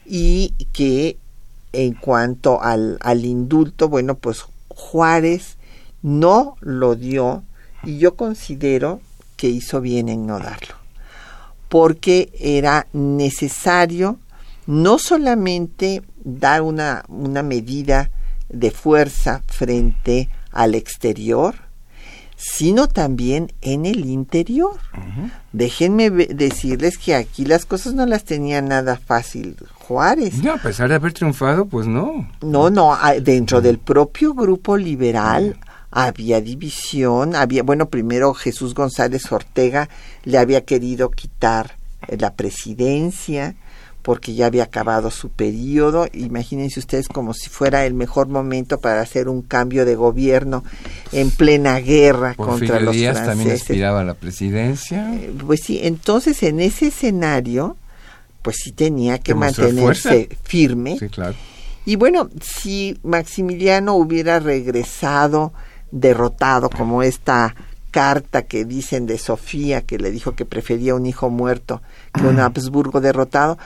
y 0.06 0.54
que 0.72 1.18
en 1.72 1.92
cuanto 1.94 2.62
al, 2.62 2.96
al 3.00 3.24
indulto 3.24 3.88
bueno 3.88 4.14
pues 4.14 4.46
Juárez 4.68 5.58
no 6.02 6.56
lo 6.60 6.94
dio 6.94 7.44
y 7.84 7.98
yo 7.98 8.16
considero 8.16 9.00
que 9.36 9.48
hizo 9.48 9.80
bien 9.80 10.08
en 10.08 10.26
no 10.26 10.38
darlo 10.38 10.80
porque 11.70 12.32
era 12.38 12.88
necesario 12.92 14.18
no 14.66 14.98
solamente 14.98 16.02
dar 16.22 16.62
una, 16.62 17.04
una 17.08 17.42
medida 17.42 18.10
de 18.48 18.72
fuerza 18.72 19.42
frente 19.46 20.28
al 20.50 20.74
exterior, 20.74 21.54
sino 22.36 22.88
también 22.88 23.52
en 23.60 23.86
el 23.86 24.06
interior. 24.06 24.78
Déjenme 25.52 26.10
decirles 26.10 26.98
que 26.98 27.14
aquí 27.14 27.44
las 27.44 27.66
cosas 27.66 27.94
no 27.94 28.04
las 28.04 28.24
tenía 28.24 28.60
nada 28.62 28.96
fácil 28.96 29.56
Juárez. 29.74 30.42
No, 30.42 30.54
a 30.54 30.58
pesar 30.58 30.88
de 30.88 30.96
haber 30.96 31.12
triunfado, 31.12 31.66
pues 31.66 31.86
no. 31.86 32.28
No, 32.42 32.70
no, 32.70 32.96
dentro 33.22 33.60
del 33.60 33.78
propio 33.78 34.34
grupo 34.34 34.76
liberal 34.76 35.56
había 35.90 36.40
división, 36.40 37.34
había, 37.34 37.62
bueno, 37.62 37.88
primero 37.88 38.34
Jesús 38.34 38.74
González 38.74 39.30
Ortega 39.32 39.88
le 40.24 40.38
había 40.38 40.64
querido 40.64 41.10
quitar 41.10 41.76
la 42.08 42.34
presidencia, 42.34 43.56
porque 44.02 44.34
ya 44.34 44.46
había 44.46 44.64
acabado 44.64 45.10
su 45.10 45.28
periodo. 45.28 46.06
Imagínense 46.12 46.80
ustedes 46.80 47.08
como 47.08 47.34
si 47.34 47.50
fuera 47.50 47.84
el 47.84 47.94
mejor 47.94 48.28
momento 48.28 48.80
para 48.80 49.00
hacer 49.00 49.28
un 49.28 49.42
cambio 49.42 49.84
de 49.84 49.94
gobierno 49.94 50.64
en 51.12 51.30
plena 51.30 51.78
guerra 51.80 52.34
contra 52.34 52.80
los 52.80 52.94
Díaz 52.94 53.24
también 53.24 53.50
aspiraba 53.50 54.00
a 54.00 54.04
la 54.04 54.14
presidencia. 54.14 55.14
Eh, 55.14 55.32
pues 55.46 55.60
sí, 55.64 55.80
entonces 55.82 56.42
en 56.42 56.60
ese 56.60 56.88
escenario, 56.88 57.76
pues 58.42 58.56
sí 58.64 58.72
tenía 58.72 59.18
que 59.18 59.34
mantenerse 59.34 60.28
firme. 60.44 60.96
Sí, 60.98 61.08
claro. 61.08 61.34
Y 61.84 61.96
bueno, 61.96 62.30
si 62.40 62.98
Maximiliano 63.02 63.94
hubiera 63.94 64.38
regresado 64.38 65.52
derrotado 65.90 66.70
como 66.70 67.02
esta 67.02 67.54
carta 67.90 68.42
que 68.42 68.64
dicen 68.64 69.06
de 69.06 69.18
Sofía 69.18 69.82
que 69.82 69.98
le 69.98 70.10
dijo 70.10 70.34
que 70.34 70.44
prefería 70.44 70.94
un 70.94 71.06
hijo 71.06 71.28
muerto 71.28 71.82
que 72.14 72.26
un 72.26 72.38
Habsburgo 72.38 73.00
derrotado, 73.00 73.58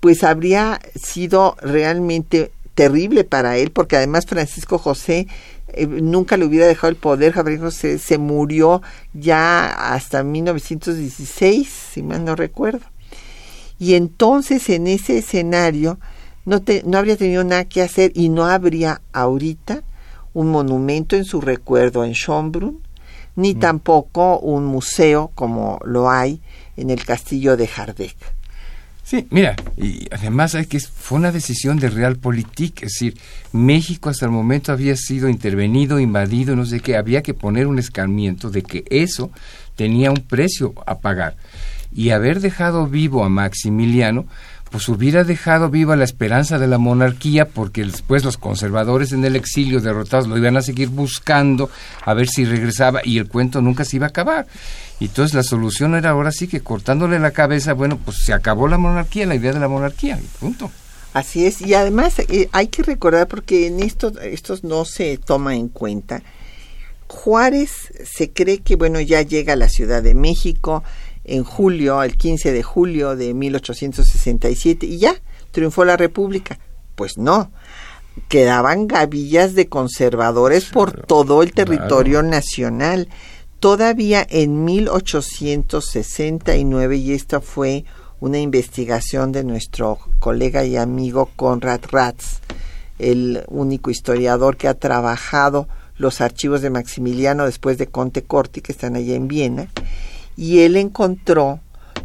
pues 0.00 0.24
habría 0.24 0.80
sido 0.94 1.56
realmente 1.60 2.52
terrible 2.74 3.24
para 3.24 3.58
él, 3.58 3.70
porque 3.70 3.96
además 3.96 4.26
Francisco 4.26 4.78
José 4.78 5.26
eh, 5.68 5.86
nunca 5.86 6.36
le 6.36 6.46
hubiera 6.46 6.66
dejado 6.66 6.88
el 6.88 6.96
poder, 6.96 7.32
Javier 7.32 7.60
José 7.60 7.98
se 7.98 8.18
murió 8.18 8.82
ya 9.12 9.66
hasta 9.92 10.22
1916, 10.22 11.68
si 11.68 12.02
mal 12.02 12.24
no 12.24 12.36
recuerdo. 12.36 12.86
Y 13.78 13.94
entonces 13.94 14.68
en 14.68 14.86
ese 14.86 15.18
escenario 15.18 15.98
no, 16.44 16.62
no 16.84 16.98
habría 16.98 17.16
tenido 17.16 17.44
nada 17.44 17.64
que 17.64 17.82
hacer 17.82 18.12
y 18.14 18.28
no 18.28 18.46
habría 18.46 19.00
ahorita 19.12 19.82
un 20.34 20.50
monumento 20.50 21.16
en 21.16 21.24
su 21.24 21.40
recuerdo 21.40 22.04
en 22.04 22.12
Schönbrunn, 22.14 22.80
ni 23.36 23.54
mm. 23.54 23.58
tampoco 23.58 24.38
un 24.38 24.64
museo 24.66 25.30
como 25.34 25.80
lo 25.84 26.10
hay 26.10 26.40
en 26.76 26.90
el 26.90 27.04
castillo 27.04 27.56
de 27.56 27.66
Hardegg. 27.66 28.16
Sí, 29.10 29.26
mira, 29.30 29.56
y 29.76 30.06
además 30.12 30.54
hay 30.54 30.66
que 30.66 30.78
fue 30.78 31.18
una 31.18 31.32
decisión 31.32 31.80
de 31.80 31.90
Realpolitik, 31.90 32.84
es 32.84 32.92
decir, 32.92 33.18
México 33.52 34.08
hasta 34.08 34.26
el 34.26 34.30
momento 34.30 34.70
había 34.70 34.94
sido 34.94 35.28
intervenido, 35.28 35.98
invadido, 35.98 36.54
no 36.54 36.64
sé 36.64 36.78
qué, 36.78 36.96
había 36.96 37.20
que 37.20 37.34
poner 37.34 37.66
un 37.66 37.80
escarmiento 37.80 38.50
de 38.50 38.62
que 38.62 38.84
eso 38.88 39.32
tenía 39.74 40.12
un 40.12 40.18
precio 40.20 40.74
a 40.86 40.98
pagar. 40.98 41.34
Y 41.92 42.10
haber 42.10 42.38
dejado 42.38 42.86
vivo 42.86 43.24
a 43.24 43.28
Maximiliano, 43.28 44.26
pues 44.70 44.88
hubiera 44.88 45.24
dejado 45.24 45.68
viva 45.68 45.96
la 45.96 46.04
esperanza 46.04 46.58
de 46.58 46.68
la 46.68 46.78
monarquía, 46.78 47.48
porque 47.48 47.84
después 47.84 48.24
los 48.24 48.36
conservadores 48.36 49.12
en 49.12 49.24
el 49.24 49.34
exilio 49.34 49.80
derrotados 49.80 50.28
lo 50.28 50.38
iban 50.38 50.56
a 50.56 50.62
seguir 50.62 50.88
buscando 50.88 51.70
a 52.04 52.14
ver 52.14 52.28
si 52.28 52.44
regresaba 52.44 53.00
y 53.04 53.18
el 53.18 53.28
cuento 53.28 53.60
nunca 53.60 53.84
se 53.84 53.96
iba 53.96 54.06
a 54.06 54.10
acabar. 54.10 54.46
Y 55.00 55.06
entonces 55.06 55.34
la 55.34 55.42
solución 55.42 55.94
era 55.94 56.10
ahora 56.10 56.30
sí 56.30 56.46
que 56.46 56.60
cortándole 56.60 57.18
la 57.18 57.32
cabeza, 57.32 57.72
bueno, 57.72 57.98
pues 57.98 58.18
se 58.24 58.32
acabó 58.32 58.68
la 58.68 58.78
monarquía, 58.78 59.26
la 59.26 59.34
idea 59.34 59.52
de 59.52 59.60
la 59.60 59.68
monarquía, 59.68 60.18
punto. 60.38 60.70
Así 61.12 61.44
es, 61.44 61.60
y 61.60 61.74
además 61.74 62.20
eh, 62.20 62.48
hay 62.52 62.68
que 62.68 62.84
recordar, 62.84 63.26
porque 63.26 63.66
en 63.66 63.80
esto, 63.80 64.12
estos 64.20 64.62
no 64.62 64.84
se 64.84 65.18
toma 65.18 65.56
en 65.56 65.68
cuenta, 65.68 66.22
Juárez 67.08 67.92
se 68.04 68.30
cree 68.30 68.58
que, 68.58 68.76
bueno, 68.76 69.00
ya 69.00 69.22
llega 69.22 69.54
a 69.54 69.56
la 69.56 69.68
Ciudad 69.68 70.00
de 70.00 70.14
México 70.14 70.84
en 71.24 71.44
julio, 71.44 72.02
el 72.02 72.16
15 72.16 72.52
de 72.52 72.62
julio 72.62 73.16
de 73.16 73.34
1867, 73.34 74.86
y 74.86 74.98
ya 74.98 75.14
triunfó 75.50 75.84
la 75.84 75.96
República. 75.96 76.58
Pues 76.94 77.18
no, 77.18 77.50
quedaban 78.28 78.86
gavillas 78.86 79.54
de 79.54 79.68
conservadores 79.68 80.66
por 80.66 81.06
todo 81.06 81.42
el 81.42 81.52
territorio 81.52 82.22
nacional 82.22 83.08
todavía 83.60 84.26
en 84.28 84.64
1869, 84.64 86.96
y 86.96 87.12
esta 87.12 87.40
fue 87.40 87.84
una 88.18 88.38
investigación 88.38 89.30
de 89.32 89.44
nuestro 89.44 89.98
colega 90.18 90.64
y 90.64 90.76
amigo 90.76 91.30
Conrad 91.36 91.82
Ratz, 91.90 92.40
el 92.98 93.44
único 93.48 93.90
historiador 93.90 94.56
que 94.56 94.68
ha 94.68 94.74
trabajado 94.74 95.68
los 95.96 96.22
archivos 96.22 96.62
de 96.62 96.70
Maximiliano 96.70 97.44
después 97.44 97.78
de 97.78 97.86
Conte 97.86 98.22
Corti, 98.22 98.62
que 98.62 98.72
están 98.72 98.96
allá 98.96 99.14
en 99.14 99.28
Viena, 99.28 99.68
y 100.40 100.60
él 100.60 100.76
encontró 100.76 101.60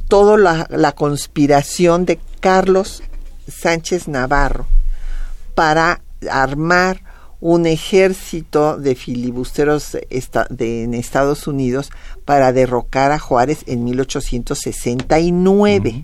toda 0.09 0.37
la, 0.37 0.67
la 0.69 0.91
conspiración 0.91 2.05
de 2.05 2.19
Carlos 2.41 3.01
Sánchez 3.47 4.09
Navarro 4.09 4.67
para 5.55 6.01
armar 6.29 7.01
un 7.39 7.65
ejército 7.65 8.77
de 8.77 8.95
filibusteros 8.95 9.97
en 10.09 10.93
Estados 10.93 11.47
Unidos 11.47 11.91
para 12.25 12.51
derrocar 12.51 13.13
a 13.13 13.19
Juárez 13.19 13.59
en 13.67 13.85
1869. 13.85 16.03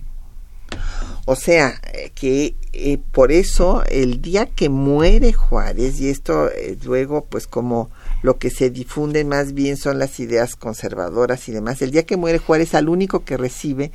O 1.26 1.36
sea, 1.36 1.78
que 2.14 2.56
eh, 2.72 2.98
por 3.12 3.30
eso 3.30 3.84
el 3.90 4.22
día 4.22 4.46
que 4.46 4.70
muere 4.70 5.34
Juárez, 5.34 6.00
y 6.00 6.08
esto 6.08 6.48
eh, 6.48 6.78
luego 6.82 7.26
pues 7.26 7.46
como 7.46 7.90
lo 8.22 8.38
que 8.38 8.50
se 8.50 8.70
difunde 8.70 9.24
más 9.24 9.52
bien 9.52 9.76
son 9.76 9.98
las 9.98 10.18
ideas 10.20 10.56
conservadoras 10.56 11.48
y 11.48 11.52
demás, 11.52 11.82
el 11.82 11.90
día 11.90 12.04
que 12.04 12.16
muere 12.16 12.38
Juárez 12.38 12.74
al 12.74 12.88
único 12.88 13.24
que 13.24 13.36
recibe 13.36 13.92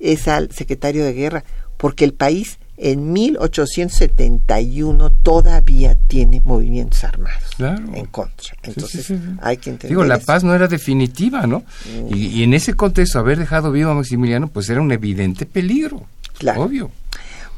es 0.00 0.28
al 0.28 0.50
secretario 0.52 1.04
de 1.04 1.12
guerra, 1.12 1.44
porque 1.76 2.04
el 2.04 2.14
país 2.14 2.58
en 2.76 3.12
1871 3.12 5.10
todavía 5.22 5.94
tiene 5.94 6.42
movimientos 6.44 7.04
armados 7.04 7.44
en 7.58 8.06
contra. 8.06 8.56
Entonces 8.62 9.12
hay 9.40 9.58
que 9.58 9.70
entender. 9.70 9.90
Digo, 9.90 10.04
la 10.04 10.18
paz 10.18 10.42
no 10.42 10.54
era 10.54 10.66
definitiva, 10.66 11.46
¿no? 11.46 11.60
Mm. 11.60 12.14
Y, 12.14 12.42
en 12.42 12.52
ese 12.54 12.74
contexto, 12.74 13.20
haber 13.20 13.38
dejado 13.38 13.70
vivo 13.70 13.90
a 13.90 13.94
Maximiliano, 13.94 14.48
pues 14.48 14.68
era 14.68 14.80
un 14.80 14.90
evidente 14.90 15.46
peligro. 15.46 16.04
Claro. 16.38 16.62
Obvio. 16.62 16.90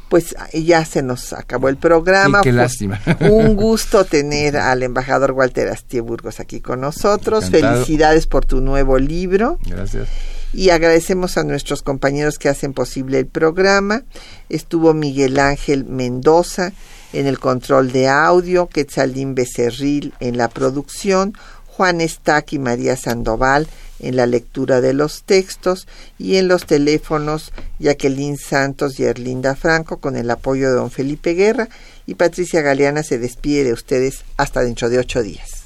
Pues 0.09 0.35
ya 0.53 0.85
se 0.85 1.01
nos 1.01 1.33
acabó 1.33 1.69
el 1.69 1.77
programa. 1.77 2.41
qué 2.41 2.51
lástima. 2.51 3.01
Un 3.19 3.55
gusto 3.55 4.05
tener 4.05 4.57
al 4.57 4.83
embajador 4.83 5.31
Walter 5.31 5.67
Astie 5.69 6.01
Burgos 6.01 6.39
aquí 6.39 6.61
con 6.61 6.81
nosotros. 6.81 7.49
Felicidades 7.49 8.27
por 8.27 8.45
tu 8.45 8.61
nuevo 8.61 8.97
libro. 8.97 9.59
Gracias 9.65 10.07
y 10.53 10.69
agradecemos 10.69 11.37
a 11.37 11.43
nuestros 11.43 11.81
compañeros 11.81 12.39
que 12.39 12.49
hacen 12.49 12.73
posible 12.73 13.19
el 13.19 13.27
programa. 13.27 14.03
Estuvo 14.49 14.93
Miguel 14.93 15.39
Ángel 15.39 15.85
Mendoza 15.85 16.73
en 17.13 17.27
el 17.27 17.39
control 17.39 17.91
de 17.91 18.07
audio, 18.07 18.67
Quetzalín 18.67 19.35
Becerril 19.35 20.13
en 20.19 20.37
la 20.37 20.47
producción, 20.49 21.33
Juan 21.65 22.01
Estac 22.01 22.53
y 22.53 22.59
María 22.59 22.95
Sandoval 22.95 23.67
en 23.99 24.15
la 24.15 24.25
lectura 24.25 24.81
de 24.81 24.93
los 24.93 25.23
textos 25.23 25.87
y 26.17 26.37
en 26.37 26.47
los 26.47 26.65
teléfonos 26.65 27.51
Jacqueline 27.79 28.37
Santos 28.37 28.99
y 28.99 29.03
Erlinda 29.03 29.55
Franco 29.55 29.97
con 29.97 30.15
el 30.15 30.29
apoyo 30.29 30.69
de 30.69 30.75
don 30.75 30.91
Felipe 30.91 31.33
Guerra 31.33 31.69
y 32.05 32.15
Patricia 32.15 32.61
Galeana 32.61 33.03
se 33.03 33.19
despide 33.19 33.65
de 33.65 33.73
ustedes 33.73 34.23
hasta 34.37 34.61
dentro 34.61 34.89
de 34.89 34.99
ocho 34.99 35.21
días. 35.21 35.63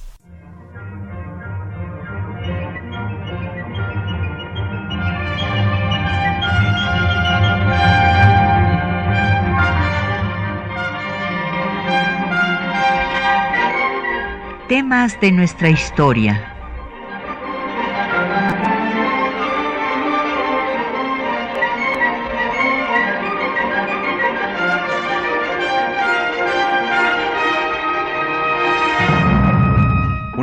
Temas 14.67 15.19
de 15.19 15.33
nuestra 15.33 15.69
historia 15.69 16.50